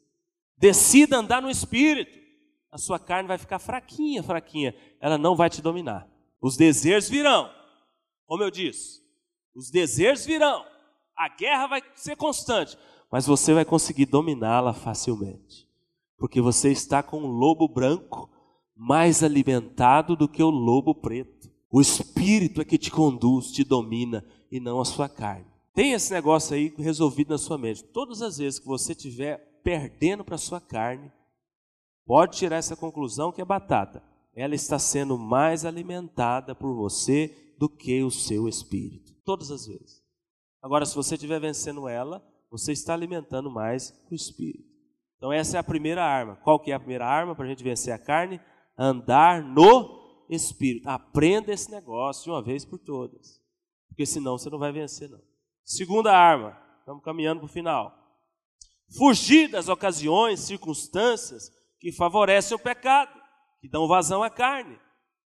Decida 0.56 1.16
andar 1.16 1.42
no 1.42 1.50
espírito. 1.50 2.22
A 2.70 2.78
sua 2.78 3.00
carne 3.00 3.26
vai 3.26 3.36
ficar 3.36 3.58
fraquinha, 3.58 4.22
fraquinha. 4.22 4.74
Ela 5.00 5.18
não 5.18 5.34
vai 5.34 5.50
te 5.50 5.60
dominar. 5.60 6.08
Os 6.40 6.56
desejos 6.56 7.10
virão. 7.10 7.50
Como 8.26 8.42
eu 8.44 8.50
disse, 8.50 9.00
os 9.54 9.70
desejos 9.70 10.24
virão. 10.24 10.71
A 11.16 11.28
guerra 11.28 11.66
vai 11.66 11.82
ser 11.94 12.16
constante. 12.16 12.76
Mas 13.10 13.26
você 13.26 13.52
vai 13.52 13.64
conseguir 13.64 14.06
dominá-la 14.06 14.72
facilmente. 14.72 15.68
Porque 16.16 16.40
você 16.40 16.70
está 16.70 17.02
com 17.02 17.18
um 17.18 17.26
lobo 17.26 17.68
branco 17.68 18.30
mais 18.74 19.22
alimentado 19.22 20.16
do 20.16 20.28
que 20.28 20.42
o 20.42 20.50
lobo 20.50 20.94
preto. 20.94 21.50
O 21.70 21.80
espírito 21.80 22.60
é 22.60 22.64
que 22.64 22.78
te 22.78 22.90
conduz, 22.90 23.50
te 23.50 23.64
domina 23.64 24.24
e 24.50 24.58
não 24.58 24.80
a 24.80 24.84
sua 24.84 25.08
carne. 25.08 25.46
Tem 25.74 25.92
esse 25.92 26.12
negócio 26.12 26.54
aí 26.54 26.74
resolvido 26.76 27.30
na 27.30 27.38
sua 27.38 27.56
mente. 27.56 27.82
Todas 27.82 28.20
as 28.20 28.38
vezes 28.38 28.58
que 28.58 28.66
você 28.66 28.92
estiver 28.92 29.38
perdendo 29.62 30.24
para 30.24 30.34
a 30.34 30.38
sua 30.38 30.60
carne, 30.60 31.10
pode 32.04 32.36
tirar 32.36 32.56
essa 32.56 32.76
conclusão 32.76 33.32
que 33.32 33.40
é 33.40 33.44
batata. 33.44 34.02
Ela 34.34 34.54
está 34.54 34.78
sendo 34.78 35.16
mais 35.16 35.64
alimentada 35.64 36.54
por 36.54 36.74
você 36.74 37.54
do 37.58 37.68
que 37.68 38.02
o 38.02 38.10
seu 38.10 38.48
espírito. 38.48 39.14
Todas 39.24 39.50
as 39.50 39.66
vezes. 39.66 40.01
Agora, 40.62 40.86
se 40.86 40.94
você 40.94 41.16
estiver 41.16 41.40
vencendo 41.40 41.88
ela, 41.88 42.24
você 42.50 42.70
está 42.72 42.94
alimentando 42.94 43.50
mais 43.50 43.92
o 44.10 44.14
espírito. 44.14 44.70
Então, 45.16 45.32
essa 45.32 45.56
é 45.56 45.60
a 45.60 45.64
primeira 45.64 46.04
arma. 46.04 46.36
Qual 46.36 46.60
que 46.60 46.70
é 46.70 46.74
a 46.74 46.78
primeira 46.78 47.06
arma 47.06 47.34
para 47.34 47.44
a 47.44 47.48
gente 47.48 47.64
vencer 47.64 47.92
a 47.92 47.98
carne? 47.98 48.40
Andar 48.78 49.42
no 49.42 50.24
espírito. 50.30 50.88
Aprenda 50.88 51.52
esse 51.52 51.70
negócio 51.70 52.24
de 52.24 52.30
uma 52.30 52.42
vez 52.42 52.64
por 52.64 52.78
todas. 52.78 53.40
Porque 53.88 54.06
senão 54.06 54.38
você 54.38 54.48
não 54.48 54.58
vai 54.58 54.72
vencer, 54.72 55.08
não. 55.08 55.20
Segunda 55.64 56.16
arma, 56.16 56.58
estamos 56.78 57.02
caminhando 57.04 57.40
para 57.40 57.46
o 57.46 57.52
final. 57.52 57.96
Fugir 58.96 59.48
das 59.48 59.68
ocasiões, 59.68 60.40
circunstâncias 60.40 61.50
que 61.80 61.92
favorecem 61.92 62.56
o 62.56 62.60
pecado, 62.60 63.20
que 63.60 63.68
dão 63.68 63.88
vazão 63.88 64.22
à 64.22 64.30
carne. 64.30 64.78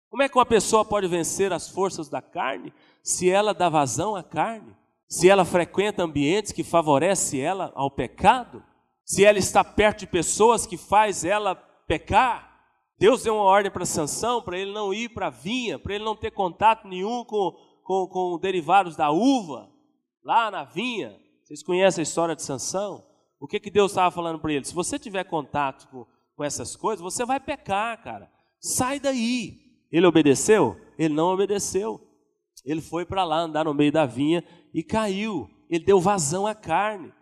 Como 0.09 0.23
é 0.23 0.29
que 0.29 0.37
uma 0.37 0.47
pessoa 0.47 0.85
pode 0.85 1.07
vencer 1.07 1.53
as 1.53 1.69
forças 1.69 2.09
da 2.09 2.21
carne 2.21 2.73
se 3.03 3.31
ela 3.31 3.55
dá 3.55 3.69
vazão 3.69 4.17
à 4.17 4.23
carne? 4.23 4.75
Se 5.11 5.29
ela 5.29 5.45
frequenta 5.45 6.05
ambientes 6.05 6.53
que 6.53 6.63
favorecem 6.63 7.41
ela 7.41 7.73
ao 7.75 7.91
pecado? 7.91 8.63
Se 9.05 9.25
ela 9.25 9.39
está 9.39 9.65
perto 9.65 10.01
de 10.01 10.07
pessoas 10.07 10.67
que 10.67 10.77
faz 10.77 11.25
ela 11.25 11.57
pecar? 11.57 12.49
Deus 12.97 13.25
deu 13.25 13.35
uma 13.35 13.43
ordem 13.43 13.73
para 13.73 13.85
Sansão 13.85 14.41
para 14.41 14.57
ele 14.57 14.73
não 14.73 14.95
ir 14.95 15.09
para 15.09 15.27
a 15.27 15.31
vinha, 15.31 15.79
para 15.79 15.95
ele 15.95 16.05
não 16.05 16.15
ter 16.15 16.31
contato 16.31 16.87
nenhum 16.87 17.25
com, 17.25 17.53
com, 17.83 18.07
com 18.07 18.39
derivados 18.39 18.95
da 18.95 19.11
uva 19.11 19.69
lá 20.25 20.51
na 20.51 20.65
vinha, 20.65 21.19
vocês 21.43 21.63
conhecem 21.65 22.03
a 22.03 22.05
história 22.05 22.37
de 22.37 22.43
Sansão? 22.43 23.05
O 23.41 23.49
que, 23.49 23.59
que 23.59 23.71
Deus 23.71 23.91
estava 23.91 24.11
falando 24.11 24.39
para 24.39 24.53
ele? 24.53 24.65
Se 24.65 24.75
você 24.75 24.99
tiver 24.99 25.25
contato 25.25 25.89
com, 25.89 26.07
com 26.37 26.45
essas 26.45 26.77
coisas, 26.77 27.03
você 27.03 27.25
vai 27.25 27.41
pecar, 27.41 28.01
cara. 28.01 28.31
Sai 28.61 29.01
daí. 29.01 29.59
Ele 29.91 30.07
obedeceu? 30.07 30.77
Ele 30.97 31.15
não 31.15 31.33
obedeceu. 31.33 32.01
Ele 32.65 32.81
foi 32.81 33.05
para 33.05 33.25
lá 33.25 33.41
andar 33.41 33.65
no 33.65 33.75
meio 33.75 33.91
da 33.91 34.07
vinha 34.07 34.45
e 34.73 34.83
caiu. 34.83 35.51
Ele 35.69 35.85
deu 35.85 36.01
vazão 36.01 36.47
à 36.47 36.55
carne. 36.55 37.13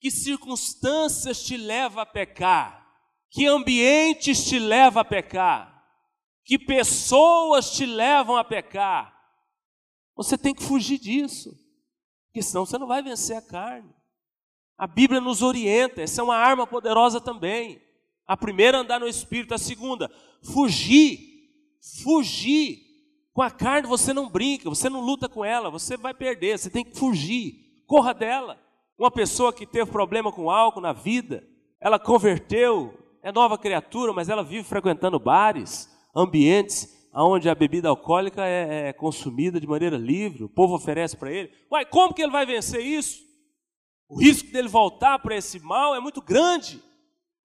Que 0.00 0.10
circunstâncias 0.10 1.42
te 1.42 1.56
levam 1.56 2.00
a 2.00 2.06
pecar? 2.06 2.86
Que 3.30 3.46
ambientes 3.46 4.44
te 4.44 4.58
levam 4.58 5.00
a 5.00 5.04
pecar? 5.04 5.84
Que 6.44 6.58
pessoas 6.58 7.72
te 7.72 7.84
levam 7.84 8.36
a 8.36 8.44
pecar? 8.44 9.14
Você 10.16 10.38
tem 10.38 10.54
que 10.54 10.62
fugir 10.62 10.98
disso 10.98 11.50
porque 12.38 12.42
senão 12.42 12.64
você 12.64 12.78
não 12.78 12.86
vai 12.86 13.02
vencer 13.02 13.36
a 13.36 13.42
carne. 13.42 13.92
A 14.76 14.86
Bíblia 14.86 15.20
nos 15.20 15.42
orienta, 15.42 16.02
essa 16.02 16.20
é 16.20 16.24
uma 16.24 16.36
arma 16.36 16.66
poderosa 16.66 17.20
também. 17.20 17.82
A 18.26 18.36
primeira, 18.36 18.78
andar 18.78 19.00
no 19.00 19.08
espírito, 19.08 19.54
a 19.54 19.58
segunda, 19.58 20.08
fugir. 20.44 21.18
Fugir. 22.04 22.78
Com 23.38 23.42
a 23.42 23.52
carne 23.52 23.86
você 23.86 24.12
não 24.12 24.28
brinca, 24.28 24.68
você 24.68 24.90
não 24.90 25.00
luta 25.00 25.28
com 25.28 25.44
ela, 25.44 25.70
você 25.70 25.96
vai 25.96 26.12
perder, 26.12 26.58
você 26.58 26.68
tem 26.68 26.84
que 26.84 26.98
fugir. 26.98 27.54
Corra 27.86 28.12
dela. 28.12 28.58
Uma 28.98 29.12
pessoa 29.12 29.52
que 29.52 29.64
teve 29.64 29.88
problema 29.92 30.32
com 30.32 30.50
álcool 30.50 30.80
na 30.80 30.92
vida, 30.92 31.46
ela 31.80 32.00
converteu, 32.00 32.98
é 33.22 33.30
nova 33.30 33.56
criatura, 33.56 34.12
mas 34.12 34.28
ela 34.28 34.42
vive 34.42 34.64
frequentando 34.64 35.20
bares, 35.20 35.88
ambientes 36.16 37.08
onde 37.14 37.48
a 37.48 37.54
bebida 37.54 37.88
alcoólica 37.88 38.44
é, 38.44 38.88
é 38.88 38.92
consumida 38.92 39.60
de 39.60 39.68
maneira 39.68 39.96
livre, 39.96 40.42
o 40.42 40.48
povo 40.48 40.74
oferece 40.74 41.16
para 41.16 41.30
ele. 41.30 41.52
Uai, 41.70 41.86
como 41.86 42.12
que 42.12 42.22
ele 42.22 42.32
vai 42.32 42.44
vencer 42.44 42.84
isso? 42.84 43.22
O 44.08 44.20
risco 44.20 44.50
dele 44.50 44.66
voltar 44.66 45.16
para 45.20 45.36
esse 45.36 45.60
mal 45.60 45.94
é 45.94 46.00
muito 46.00 46.20
grande. 46.20 46.82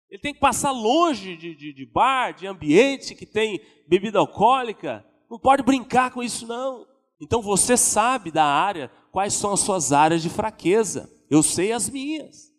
Ele 0.10 0.20
tem 0.22 0.34
que 0.34 0.42
passar 0.42 0.72
longe 0.72 1.38
de, 1.38 1.56
de, 1.56 1.72
de 1.72 1.86
bar, 1.86 2.34
de 2.34 2.46
ambiente 2.46 3.16
que 3.16 3.26
tem 3.26 3.62
bebida 3.88 4.20
alcoólica. 4.20 5.06
Não 5.30 5.40
pode 5.40 5.64
brincar 5.64 6.12
com 6.12 6.24
isso, 6.24 6.48
não. 6.48 6.86
Então 7.20 7.42
você 7.42 7.76
sabe 7.76 8.32
da 8.32 8.46
área, 8.46 8.92
quais 9.12 9.34
são 9.34 9.52
as 9.54 9.60
suas 9.60 9.92
áreas 9.92 10.22
de 10.22 10.30
fraqueza. 10.30 11.12
Eu 11.30 11.44
sei 11.44 11.72
as 11.72 11.90
minhas. 11.90 12.52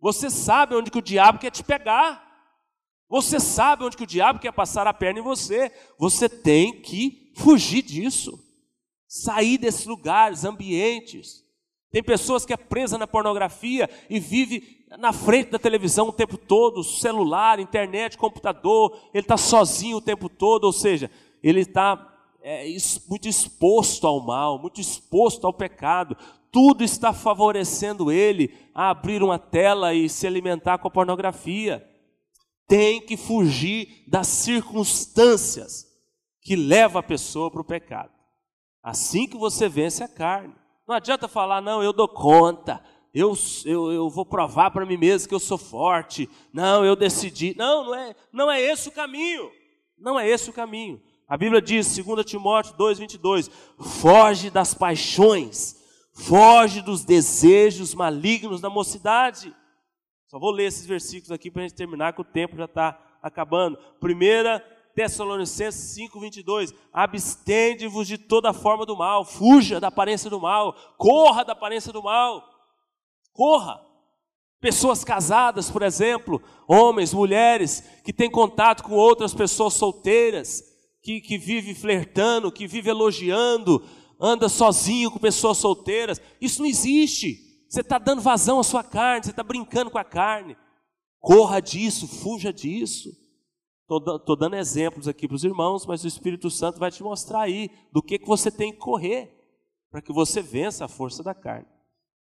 Você 0.00 0.28
sabe 0.30 0.74
onde 0.74 0.90
que 0.90 0.98
o 0.98 1.02
diabo 1.02 1.38
quer 1.38 1.50
te 1.50 1.62
pegar. 1.62 2.28
Você 3.08 3.40
sabe 3.40 3.84
onde 3.84 3.96
que 3.96 4.04
o 4.04 4.06
diabo 4.06 4.38
quer 4.38 4.52
passar 4.52 4.86
a 4.86 4.94
perna 4.94 5.20
em 5.20 5.22
você. 5.22 5.72
Você 5.98 6.28
tem 6.28 6.80
que 6.80 7.32
fugir 7.36 7.82
disso. 7.82 8.38
Sair 9.06 9.58
desses 9.58 9.86
lugares, 9.86 10.44
ambientes. 10.44 11.44
Tem 11.90 12.02
pessoas 12.02 12.46
que 12.46 12.52
é 12.52 12.56
presa 12.56 12.96
na 12.96 13.06
pornografia 13.06 13.90
e 14.08 14.20
vive 14.20 14.86
na 14.98 15.12
frente 15.12 15.50
da 15.50 15.58
televisão 15.58 16.08
o 16.08 16.12
tempo 16.12 16.36
todo, 16.36 16.84
celular, 16.84 17.58
internet, 17.58 18.16
computador, 18.16 18.96
ele 19.12 19.24
está 19.24 19.36
sozinho 19.36 19.96
o 19.96 20.00
tempo 20.00 20.28
todo, 20.28 20.64
ou 20.64 20.72
seja, 20.72 21.10
ele 21.42 21.60
está 21.60 21.96
é, 22.42 22.66
muito 23.08 23.28
exposto 23.28 24.06
ao 24.06 24.20
mal, 24.20 24.58
muito 24.58 24.80
exposto 24.80 25.46
ao 25.46 25.52
pecado. 25.52 26.16
Tudo 26.50 26.82
está 26.82 27.12
favorecendo 27.12 28.10
ele 28.10 28.52
a 28.74 28.90
abrir 28.90 29.22
uma 29.22 29.38
tela 29.38 29.94
e 29.94 30.08
se 30.08 30.26
alimentar 30.26 30.78
com 30.78 30.88
a 30.88 30.90
pornografia 30.90 31.86
tem 32.70 33.00
que 33.00 33.16
fugir 33.16 34.04
das 34.06 34.28
circunstâncias 34.28 35.86
que 36.40 36.54
levam 36.54 37.00
a 37.00 37.02
pessoa 37.02 37.50
para 37.50 37.60
o 37.60 37.64
pecado. 37.64 38.12
Assim 38.80 39.26
que 39.26 39.36
você 39.36 39.68
vence 39.68 40.04
a 40.04 40.08
carne. 40.08 40.54
Não 40.86 40.94
adianta 40.94 41.26
falar, 41.26 41.60
não, 41.60 41.82
eu 41.82 41.92
dou 41.92 42.06
conta, 42.06 42.80
eu, 43.12 43.34
eu, 43.64 43.90
eu 43.90 44.08
vou 44.08 44.24
provar 44.24 44.70
para 44.70 44.86
mim 44.86 44.96
mesmo 44.96 45.28
que 45.28 45.34
eu 45.34 45.40
sou 45.40 45.58
forte, 45.58 46.30
não, 46.52 46.84
eu 46.84 46.94
decidi. 46.94 47.54
Não, 47.58 47.84
não 47.84 47.94
é, 47.94 48.14
não 48.32 48.50
é 48.50 48.60
esse 48.60 48.88
o 48.88 48.92
caminho. 48.92 49.50
Não 49.98 50.18
é 50.18 50.28
esse 50.28 50.48
o 50.48 50.52
caminho. 50.52 51.02
A 51.30 51.36
Bíblia 51.36 51.62
diz, 51.62 51.96
2 51.96 52.26
Timóteo 52.26 52.74
2,22, 52.74 53.48
foge 53.78 54.50
das 54.50 54.74
paixões, 54.74 55.76
foge 56.12 56.82
dos 56.82 57.04
desejos 57.04 57.94
malignos 57.94 58.60
da 58.60 58.68
mocidade. 58.68 59.54
Só 60.26 60.40
vou 60.40 60.50
ler 60.50 60.64
esses 60.64 60.84
versículos 60.84 61.30
aqui 61.30 61.48
para 61.48 61.62
a 61.62 61.68
gente 61.68 61.76
terminar, 61.76 62.14
que 62.14 62.20
o 62.20 62.24
tempo 62.24 62.56
já 62.56 62.64
está 62.64 63.00
acabando. 63.22 63.78
Primeira 64.00 64.58
Tessalonicenses 64.92 65.94
5, 65.94 66.18
22. 66.18 66.74
Abstende-vos 66.92 68.08
de 68.08 68.18
toda 68.18 68.52
forma 68.52 68.84
do 68.84 68.96
mal, 68.96 69.24
fuja 69.24 69.78
da 69.78 69.86
aparência 69.86 70.28
do 70.28 70.40
mal, 70.40 70.74
corra 70.98 71.44
da 71.44 71.52
aparência 71.52 71.92
do 71.92 72.02
mal, 72.02 72.44
corra. 73.32 73.80
Pessoas 74.60 75.04
casadas, 75.04 75.70
por 75.70 75.82
exemplo, 75.82 76.42
homens, 76.66 77.14
mulheres, 77.14 77.84
que 78.04 78.12
têm 78.12 78.28
contato 78.28 78.82
com 78.82 78.94
outras 78.94 79.32
pessoas 79.32 79.74
solteiras, 79.74 80.69
que, 81.02 81.20
que 81.20 81.38
vive 81.38 81.74
flertando, 81.74 82.52
que 82.52 82.66
vive 82.66 82.90
elogiando, 82.90 83.82
anda 84.20 84.48
sozinho 84.48 85.10
com 85.10 85.18
pessoas 85.18 85.58
solteiras. 85.58 86.20
Isso 86.40 86.60
não 86.60 86.68
existe. 86.68 87.64
Você 87.68 87.80
está 87.80 87.98
dando 87.98 88.20
vazão 88.20 88.58
à 88.58 88.64
sua 88.64 88.82
carne, 88.82 89.24
você 89.24 89.30
está 89.30 89.42
brincando 89.42 89.90
com 89.90 89.98
a 89.98 90.04
carne. 90.04 90.56
Corra 91.20 91.60
disso, 91.60 92.08
fuja 92.08 92.52
disso. 92.52 93.10
Estou 93.82 94.36
dando 94.36 94.54
exemplos 94.54 95.08
aqui 95.08 95.26
para 95.26 95.34
os 95.34 95.42
irmãos, 95.44 95.84
mas 95.84 96.04
o 96.04 96.08
Espírito 96.08 96.48
Santo 96.48 96.78
vai 96.78 96.90
te 96.90 97.02
mostrar 97.02 97.40
aí 97.42 97.70
do 97.92 98.02
que, 98.02 98.18
que 98.18 98.26
você 98.26 98.50
tem 98.50 98.72
que 98.72 98.78
correr 98.78 99.36
para 99.90 100.00
que 100.00 100.12
você 100.12 100.40
vença 100.40 100.84
a 100.84 100.88
força 100.88 101.22
da 101.22 101.34
carne. 101.34 101.66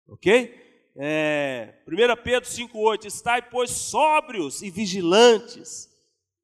Ok? 0.07 0.67
É, 0.95 1.75
1 1.87 2.23
Pedro 2.23 2.49
5,8: 2.49 3.05
Estai, 3.05 3.47
pois, 3.49 3.69
sóbrios 3.69 4.63
e 4.63 4.71
vigilantes. 4.71 5.88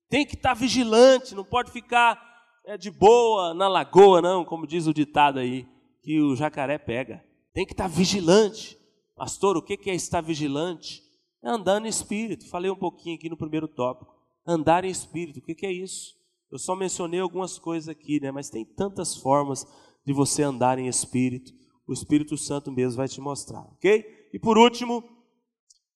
Tem 0.09 0.25
que 0.25 0.35
estar 0.35 0.49
tá 0.49 0.55
vigilante, 0.55 1.35
não 1.35 1.43
pode 1.43 1.71
ficar 1.71 2.19
é, 2.65 2.77
de 2.77 2.91
boa 2.91 3.53
na 3.53 3.67
lagoa, 3.67 4.21
não, 4.21 4.45
como 4.45 4.67
diz 4.67 4.87
o 4.87 4.93
ditado 4.93 5.39
aí, 5.39 5.67
que 6.01 6.21
o 6.21 6.35
jacaré 6.35 6.77
pega. 6.77 7.23
Tem 7.53 7.65
que 7.65 7.73
estar 7.73 7.85
tá 7.85 7.89
vigilante. 7.89 8.77
Pastor, 9.15 9.57
o 9.57 9.61
que 9.61 9.89
é 9.89 9.95
estar 9.95 10.21
vigilante? 10.21 11.01
É 11.43 11.49
andar 11.49 11.83
em 11.83 11.87
espírito. 11.87 12.49
Falei 12.49 12.69
um 12.69 12.75
pouquinho 12.75 13.15
aqui 13.15 13.29
no 13.29 13.37
primeiro 13.37 13.67
tópico. 13.67 14.13
Andar 14.45 14.83
em 14.83 14.89
espírito, 14.89 15.39
o 15.39 15.41
que 15.41 15.65
é 15.65 15.71
isso? 15.71 16.15
Eu 16.51 16.59
só 16.59 16.75
mencionei 16.75 17.19
algumas 17.19 17.57
coisas 17.57 17.89
aqui, 17.89 18.19
né? 18.19 18.31
Mas 18.31 18.49
tem 18.49 18.63
tantas 18.63 19.15
formas 19.15 19.65
de 20.05 20.13
você 20.13 20.43
andar 20.43 20.77
em 20.77 20.87
espírito. 20.87 21.51
O 21.87 21.93
Espírito 21.93 22.37
Santo 22.37 22.71
mesmo 22.71 22.97
vai 22.97 23.07
te 23.07 23.21
mostrar, 23.21 23.61
ok? 23.73 24.03
E 24.33 24.39
por 24.39 24.57
último, 24.57 25.03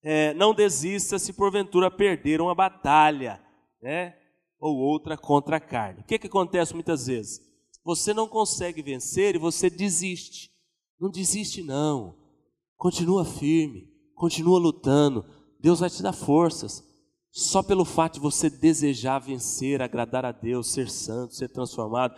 é, 0.04 0.34
não 0.36 0.54
desista 0.54 1.18
se 1.18 1.34
porventura 1.34 1.90
perder 1.90 2.42
uma 2.42 2.54
batalha, 2.54 3.42
né? 3.82 4.16
Ou 4.60 4.78
outra 4.78 5.18
contra 5.18 5.58
a 5.58 5.60
carne. 5.60 6.02
O 6.02 6.04
que, 6.04 6.20
que 6.20 6.28
acontece 6.28 6.74
muitas 6.74 7.08
vezes? 7.08 7.42
Você 7.84 8.14
não 8.14 8.28
consegue 8.28 8.82
vencer 8.82 9.36
e 9.36 9.40
você 9.40 9.70
desiste. 9.70 10.52
Não 11.00 11.10
desiste, 11.10 11.64
não. 11.64 12.18
Continua 12.76 13.24
firme, 13.24 13.88
continua 14.16 14.60
lutando. 14.60 15.26
Deus 15.60 15.80
vai 15.80 15.90
te 15.90 16.04
dar 16.04 16.14
forças. 16.14 16.84
Só 17.32 17.62
pelo 17.64 17.86
fato 17.86 18.16
de 18.16 18.20
você 18.20 18.50
desejar 18.50 19.20
vencer, 19.20 19.82
agradar 19.82 20.26
a 20.26 20.32
Deus, 20.32 20.72
ser 20.72 20.90
santo, 20.90 21.36
ser 21.36 21.50
transformado, 21.50 22.16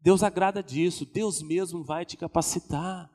Deus 0.00 0.22
agrada 0.22 0.62
disso. 0.62 1.04
Deus 1.04 1.42
mesmo 1.42 1.84
vai 1.84 2.04
te 2.04 2.16
capacitar. 2.16 3.10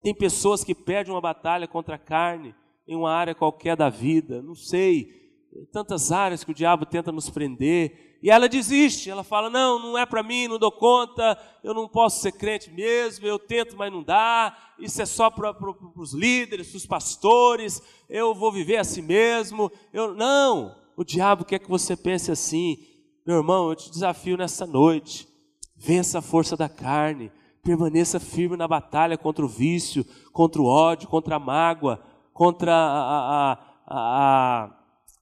Tem 0.00 0.14
pessoas 0.14 0.64
que 0.64 0.74
perdem 0.74 1.12
uma 1.12 1.20
batalha 1.20 1.68
contra 1.68 1.96
a 1.96 1.98
carne 1.98 2.54
em 2.86 2.96
uma 2.96 3.12
área 3.12 3.34
qualquer 3.34 3.76
da 3.76 3.90
vida, 3.90 4.40
não 4.40 4.54
sei, 4.54 5.27
tantas 5.72 6.12
áreas 6.12 6.44
que 6.44 6.50
o 6.50 6.54
diabo 6.54 6.86
tenta 6.86 7.12
nos 7.12 7.30
prender, 7.30 8.08
e 8.22 8.30
ela 8.30 8.48
desiste, 8.48 9.10
ela 9.10 9.22
fala: 9.22 9.48
Não, 9.48 9.78
não 9.78 9.98
é 9.98 10.04
para 10.04 10.22
mim, 10.22 10.48
não 10.48 10.58
dou 10.58 10.72
conta, 10.72 11.38
eu 11.62 11.72
não 11.72 11.88
posso 11.88 12.20
ser 12.20 12.32
crente 12.32 12.70
mesmo, 12.70 13.26
eu 13.26 13.38
tento, 13.38 13.76
mas 13.76 13.92
não 13.92 14.02
dá, 14.02 14.56
isso 14.78 15.00
é 15.00 15.06
só 15.06 15.30
para 15.30 15.54
os 15.96 16.12
líderes, 16.12 16.68
para 16.68 16.76
os 16.76 16.86
pastores, 16.86 17.82
eu 18.08 18.34
vou 18.34 18.50
viver 18.50 18.76
assim 18.76 19.02
mesmo. 19.02 19.70
Eu, 19.92 20.14
não, 20.14 20.74
o 20.96 21.04
diabo 21.04 21.44
quer 21.44 21.60
que 21.60 21.68
você 21.68 21.96
pense 21.96 22.30
assim, 22.30 22.78
meu 23.24 23.36
irmão, 23.36 23.68
eu 23.68 23.76
te 23.76 23.90
desafio 23.90 24.36
nessa 24.36 24.66
noite, 24.66 25.28
vença 25.76 26.18
a 26.18 26.22
força 26.22 26.56
da 26.56 26.68
carne, 26.68 27.30
permaneça 27.62 28.18
firme 28.18 28.56
na 28.56 28.66
batalha 28.66 29.16
contra 29.16 29.44
o 29.44 29.48
vício, 29.48 30.04
contra 30.32 30.60
o 30.60 30.66
ódio, 30.66 31.08
contra 31.08 31.36
a 31.36 31.38
mágoa, 31.38 32.02
contra 32.32 32.74
a, 32.74 32.88
a, 32.88 33.52
a, 33.86 34.64
a 34.64 34.77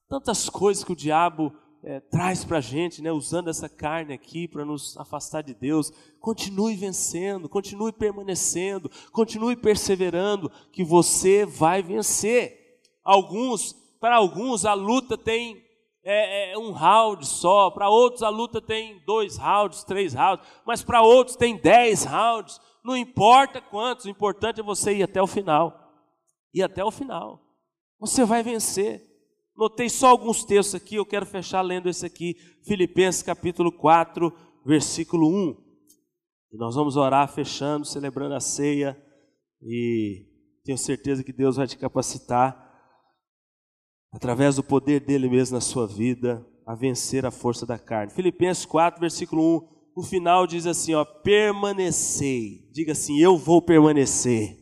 tantas 0.08 0.48
coisas 0.48 0.84
que 0.84 0.92
o 0.92 0.96
diabo 0.96 1.52
é, 1.82 2.00
traz 2.00 2.44
para 2.44 2.58
a 2.58 2.60
gente, 2.60 3.00
né, 3.00 3.12
usando 3.12 3.48
essa 3.48 3.68
carne 3.68 4.12
aqui 4.12 4.48
para 4.48 4.64
nos 4.64 4.96
afastar 4.96 5.42
de 5.42 5.54
Deus. 5.54 5.92
Continue 6.20 6.74
vencendo, 6.74 7.48
continue 7.48 7.92
permanecendo, 7.92 8.90
continue 9.12 9.54
perseverando, 9.54 10.50
que 10.72 10.82
você 10.82 11.46
vai 11.46 11.82
vencer. 11.82 12.80
Alguns, 13.04 13.72
para 14.00 14.16
alguns, 14.16 14.64
a 14.64 14.74
luta 14.74 15.16
tem 15.16 15.64
é, 16.08 16.52
é 16.52 16.58
um 16.58 16.70
round 16.70 17.26
só, 17.26 17.68
para 17.68 17.88
outros 17.88 18.22
a 18.22 18.28
luta 18.28 18.60
tem 18.60 19.02
dois 19.04 19.36
rounds, 19.36 19.82
três 19.82 20.14
rounds, 20.14 20.46
mas 20.64 20.82
para 20.82 21.02
outros 21.02 21.36
tem 21.36 21.56
dez 21.56 22.04
rounds. 22.04 22.60
Não 22.84 22.96
importa 22.96 23.60
quantos, 23.60 24.06
o 24.06 24.08
importante 24.08 24.60
é 24.60 24.62
você 24.62 24.94
ir 24.94 25.02
até 25.02 25.20
o 25.20 25.26
final. 25.26 25.76
Ir 26.54 26.62
até 26.62 26.84
o 26.84 26.92
final. 26.92 27.40
Você 27.98 28.24
vai 28.24 28.42
vencer. 28.42 29.05
Notei 29.56 29.88
só 29.88 30.08
alguns 30.08 30.44
textos 30.44 30.74
aqui, 30.74 30.96
eu 30.96 31.06
quero 31.06 31.24
fechar 31.24 31.62
lendo 31.62 31.88
esse 31.88 32.04
aqui, 32.04 32.36
Filipenses 32.66 33.22
capítulo 33.22 33.72
4, 33.72 34.30
versículo 34.66 35.28
1. 35.28 35.56
E 36.52 36.58
nós 36.58 36.74
vamos 36.74 36.96
orar 36.96 37.26
fechando, 37.32 37.86
celebrando 37.86 38.34
a 38.34 38.40
ceia, 38.40 38.96
e 39.62 40.26
tenho 40.62 40.76
certeza 40.76 41.24
que 41.24 41.32
Deus 41.32 41.56
vai 41.56 41.66
te 41.66 41.78
capacitar, 41.78 42.64
através 44.12 44.56
do 44.56 44.62
poder 44.62 45.00
dele 45.00 45.28
mesmo 45.28 45.54
na 45.54 45.60
sua 45.60 45.86
vida, 45.86 46.46
a 46.66 46.74
vencer 46.74 47.24
a 47.24 47.30
força 47.30 47.64
da 47.64 47.78
carne. 47.78 48.12
Filipenses 48.12 48.66
4, 48.66 49.00
versículo 49.00 49.42
1, 49.42 49.76
no 49.96 50.02
final 50.02 50.46
diz 50.46 50.66
assim: 50.66 50.92
ó, 50.94 51.02
permanecei. 51.02 52.68
Diga 52.72 52.92
assim, 52.92 53.18
eu 53.18 53.38
vou 53.38 53.62
permanecer. 53.62 54.58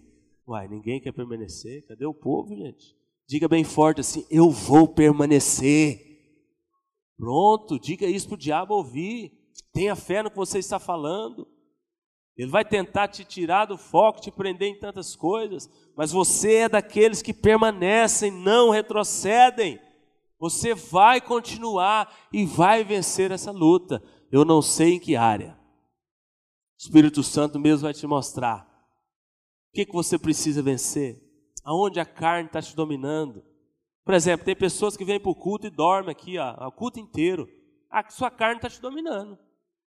Uai, 0.47 0.69
ninguém 0.69 1.01
quer 1.01 1.13
permanecer? 1.13 1.85
Cadê 1.89 2.07
o 2.07 2.15
povo, 2.15 2.55
gente? 2.55 2.95
Diga 3.27 3.49
bem 3.49 3.65
forte 3.65 4.01
assim: 4.01 4.27
Eu 4.31 4.51
vou 4.51 4.87
permanecer. 4.87 6.03
Pronto, 7.17 7.79
diga 7.79 8.07
isso 8.07 8.29
para 8.29 8.35
o 8.35 8.39
diabo 8.39 8.75
ouvir. 8.75 9.33
Tenha 9.73 9.97
fé 9.97 10.23
no 10.23 10.31
que 10.31 10.37
você 10.37 10.59
está 10.59 10.79
falando. 10.79 11.49
Ele 12.37 12.51
vai 12.51 12.65
tentar 12.65 13.09
te 13.09 13.25
tirar 13.25 13.67
do 13.67 13.79
foco, 13.79 14.21
te 14.21 14.31
prender 14.31 14.69
em 14.69 14.79
tantas 14.79 15.15
coisas, 15.15 15.71
mas 15.97 16.11
você 16.11 16.55
é 16.57 16.69
daqueles 16.69 17.23
que 17.23 17.33
permanecem, 17.33 18.31
não 18.31 18.71
retrocedem. 18.71 19.81
Você 20.39 20.75
vai 20.75 21.21
continuar 21.21 22.13
e 22.33 22.45
vai 22.45 22.83
vencer 22.83 23.31
essa 23.31 23.53
luta. 23.53 24.03
Eu 24.33 24.45
não 24.45 24.61
sei 24.61 24.95
em 24.95 25.01
que 25.01 25.15
área. 25.15 25.57
O 26.77 26.83
Espírito 26.83 27.23
Santo 27.23 27.59
mesmo 27.59 27.83
vai 27.83 27.95
te 27.95 28.07
mostrar. 28.07 28.67
O 29.71 29.75
que, 29.75 29.87
que 29.87 29.93
você 29.93 30.19
precisa 30.19 30.61
vencer? 30.61 31.24
Aonde 31.65 31.99
a 31.99 32.05
carne 32.05 32.47
está 32.47 32.61
te 32.61 32.77
dominando. 32.77 33.43
Por 34.05 34.15
exemplo, 34.15 34.45
tem 34.45 34.55
pessoas 34.55 34.97
que 34.97 35.05
vêm 35.05 35.19
para 35.19 35.31
o 35.31 35.35
culto 35.35 35.67
e 35.67 35.71
dormem 35.71 36.11
aqui, 36.11 36.39
ó, 36.39 36.69
o 36.69 36.73
culto 36.73 37.01
inteiro. 37.01 37.49
A 37.91 38.09
sua 38.11 38.31
carne 38.31 38.57
está 38.57 38.69
te 38.69 38.81
dominando. 38.81 39.39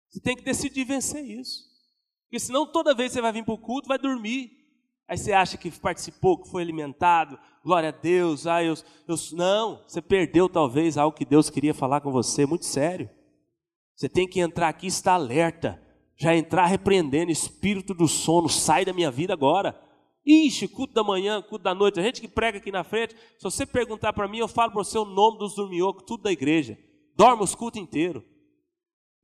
Você 0.09 0.21
tem 0.21 0.35
que 0.35 0.43
decidir 0.43 0.85
vencer 0.85 1.23
isso. 1.23 1.69
Porque 2.25 2.41
senão 2.41 2.67
toda 2.67 2.95
vez 2.95 3.11
que 3.11 3.15
você 3.15 3.23
vai 3.23 3.33
vir 3.33 3.45
para 3.45 3.55
o 3.55 3.59
culto, 3.59 3.89
vai 3.89 3.99
dormir. 3.99 4.51
Aí 5.07 5.17
você 5.17 5.33
acha 5.33 5.57
que 5.57 5.71
participou, 5.71 6.43
que 6.43 6.51
foi 6.51 6.63
alimentado, 6.63 7.39
glória 7.65 7.89
a 7.89 7.93
Deus, 7.93 8.47
ah, 8.47 8.63
eu, 8.63 8.75
eu, 9.07 9.17
não, 9.33 9.83
você 9.87 10.03
perdeu 10.03 10.49
talvez 10.51 10.99
algo 10.99 11.17
que 11.17 11.25
Deus 11.25 11.49
queria 11.49 11.73
falar 11.73 12.03
com 12.03 12.13
você, 12.13 12.45
muito 12.45 12.67
sério. 12.67 13.09
Você 13.97 14.09
tem 14.09 14.29
que 14.29 14.39
entrar 14.39 14.69
aqui 14.69 14.87
e 14.87 14.89
estar 14.89 15.15
alerta, 15.15 15.83
já 16.15 16.37
entrar 16.37 16.67
repreendendo, 16.67 17.33
espírito 17.33 17.95
do 17.95 18.07
sono, 18.07 18.51
sai 18.51 18.85
da 18.85 18.93
minha 18.93 19.11
vida 19.11 19.33
agora. 19.33 19.81
Ixi, 20.29 20.69
culto 20.69 20.93
da 20.93 21.03
manhã, 21.03 21.41
culto 21.41 21.65
da 21.65 21.75
noite, 21.75 21.99
a 21.99 22.03
gente 22.03 22.21
que 22.21 22.29
prega 22.29 22.59
aqui 22.59 22.71
na 22.71 22.85
frente, 22.85 23.17
se 23.17 23.43
você 23.43 23.65
perguntar 23.65 24.13
para 24.13 24.29
mim, 24.29 24.37
eu 24.37 24.47
falo 24.47 24.73
para 24.73 24.85
você 24.85 24.99
o 24.99 25.07
nome 25.07 25.39
dos 25.39 25.55
dormiocos, 25.55 26.05
tudo 26.07 26.25
da 26.25 26.31
igreja. 26.31 26.79
Dorme 27.17 27.43
os 27.43 27.55
cultos 27.55 27.81
inteiros. 27.81 28.23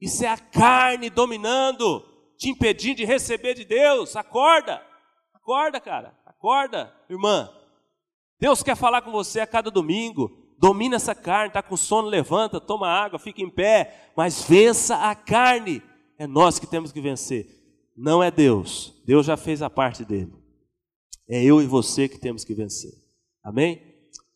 Isso 0.01 0.25
é 0.25 0.29
a 0.29 0.39
carne 0.39 1.11
dominando, 1.11 2.03
te 2.39 2.49
impedindo 2.49 2.97
de 2.97 3.05
receber 3.05 3.53
de 3.53 3.67
Deus. 3.67 4.17
Acorda, 4.17 4.83
acorda, 5.35 5.79
cara, 5.79 6.19
acorda, 6.25 6.91
irmã. 7.11 7.51
Deus 8.41 8.63
quer 8.63 8.75
falar 8.75 9.03
com 9.03 9.13
você 9.13 9.41
a 9.41 9.47
cada 9.47 9.71
domingo. 9.71 10.31
Domina 10.59 10.97
essa 10.97 11.15
carne, 11.15 11.49
está 11.49 11.63
com 11.63 11.77
sono, 11.77 12.09
levanta, 12.09 12.59
toma 12.59 12.89
água, 12.89 13.19
fica 13.19 13.43
em 13.43 13.51
pé, 13.51 14.11
mas 14.17 14.43
vença 14.43 14.97
a 14.97 15.15
carne. 15.15 15.83
É 16.17 16.27
nós 16.27 16.59
que 16.59 16.67
temos 16.67 16.93
que 16.93 17.01
vencer, 17.01 17.47
não 17.95 18.23
é 18.23 18.31
Deus. 18.31 18.95
Deus 19.05 19.27
já 19.27 19.37
fez 19.37 19.61
a 19.61 19.69
parte 19.69 20.03
dele. 20.03 20.44
É 21.29 21.43
eu 21.43 21.63
e 21.63 21.67
você 21.67 22.09
que 22.09 22.19
temos 22.19 22.45
que 22.45 22.55
vencer. 22.55 22.93
Amém? 23.43 23.81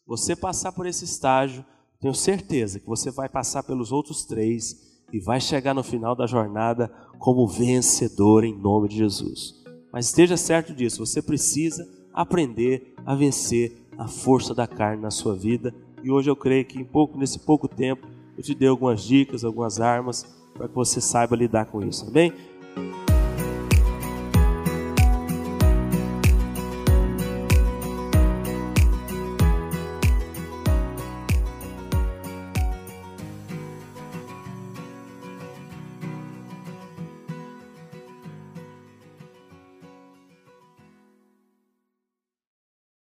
Você 0.07 0.35
passar 0.35 0.73
por 0.73 0.87
esse 0.87 1.05
estágio, 1.05 1.65
tenho 2.01 2.15
certeza 2.15 2.81
que 2.81 2.87
você 2.87 3.11
vai 3.11 3.29
passar 3.29 3.63
pelos 3.63 3.93
outros 3.93 4.25
três 4.25 4.89
e 5.13 5.21
vai 5.21 5.41
chegar 5.41 5.75
no 5.75 5.83
final 5.83 6.15
da 6.15 6.27
jornada 6.27 6.89
como 7.19 7.47
vencedor 7.47 8.45
em 8.45 8.57
nome 8.57 8.89
de 8.89 8.97
Jesus. 8.97 9.55
Mas 9.93 10.07
esteja 10.07 10.37
certo 10.37 10.75
disso, 10.75 11.05
você 11.05 11.21
precisa 11.21 11.89
aprender 12.13 12.95
a 13.05 13.15
vencer 13.15 13.77
a 13.97 14.07
força 14.07 14.55
da 14.55 14.67
carne 14.67 15.03
na 15.03 15.11
sua 15.11 15.35
vida. 15.35 15.75
E 16.03 16.11
hoje 16.11 16.31
eu 16.31 16.37
creio 16.37 16.65
que 16.65 16.79
em 16.79 16.85
pouco, 16.85 17.19
nesse 17.19 17.39
pouco 17.39 17.67
tempo 17.67 18.07
eu 18.37 18.43
te 18.43 18.55
dei 18.55 18.69
algumas 18.69 19.03
dicas, 19.03 19.45
algumas 19.45 19.81
armas 19.81 20.25
para 20.55 20.69
que 20.69 20.75
você 20.75 21.01
saiba 21.01 21.37
lidar 21.37 21.67
com 21.67 21.83
isso, 21.83 22.07
amém? 22.07 22.33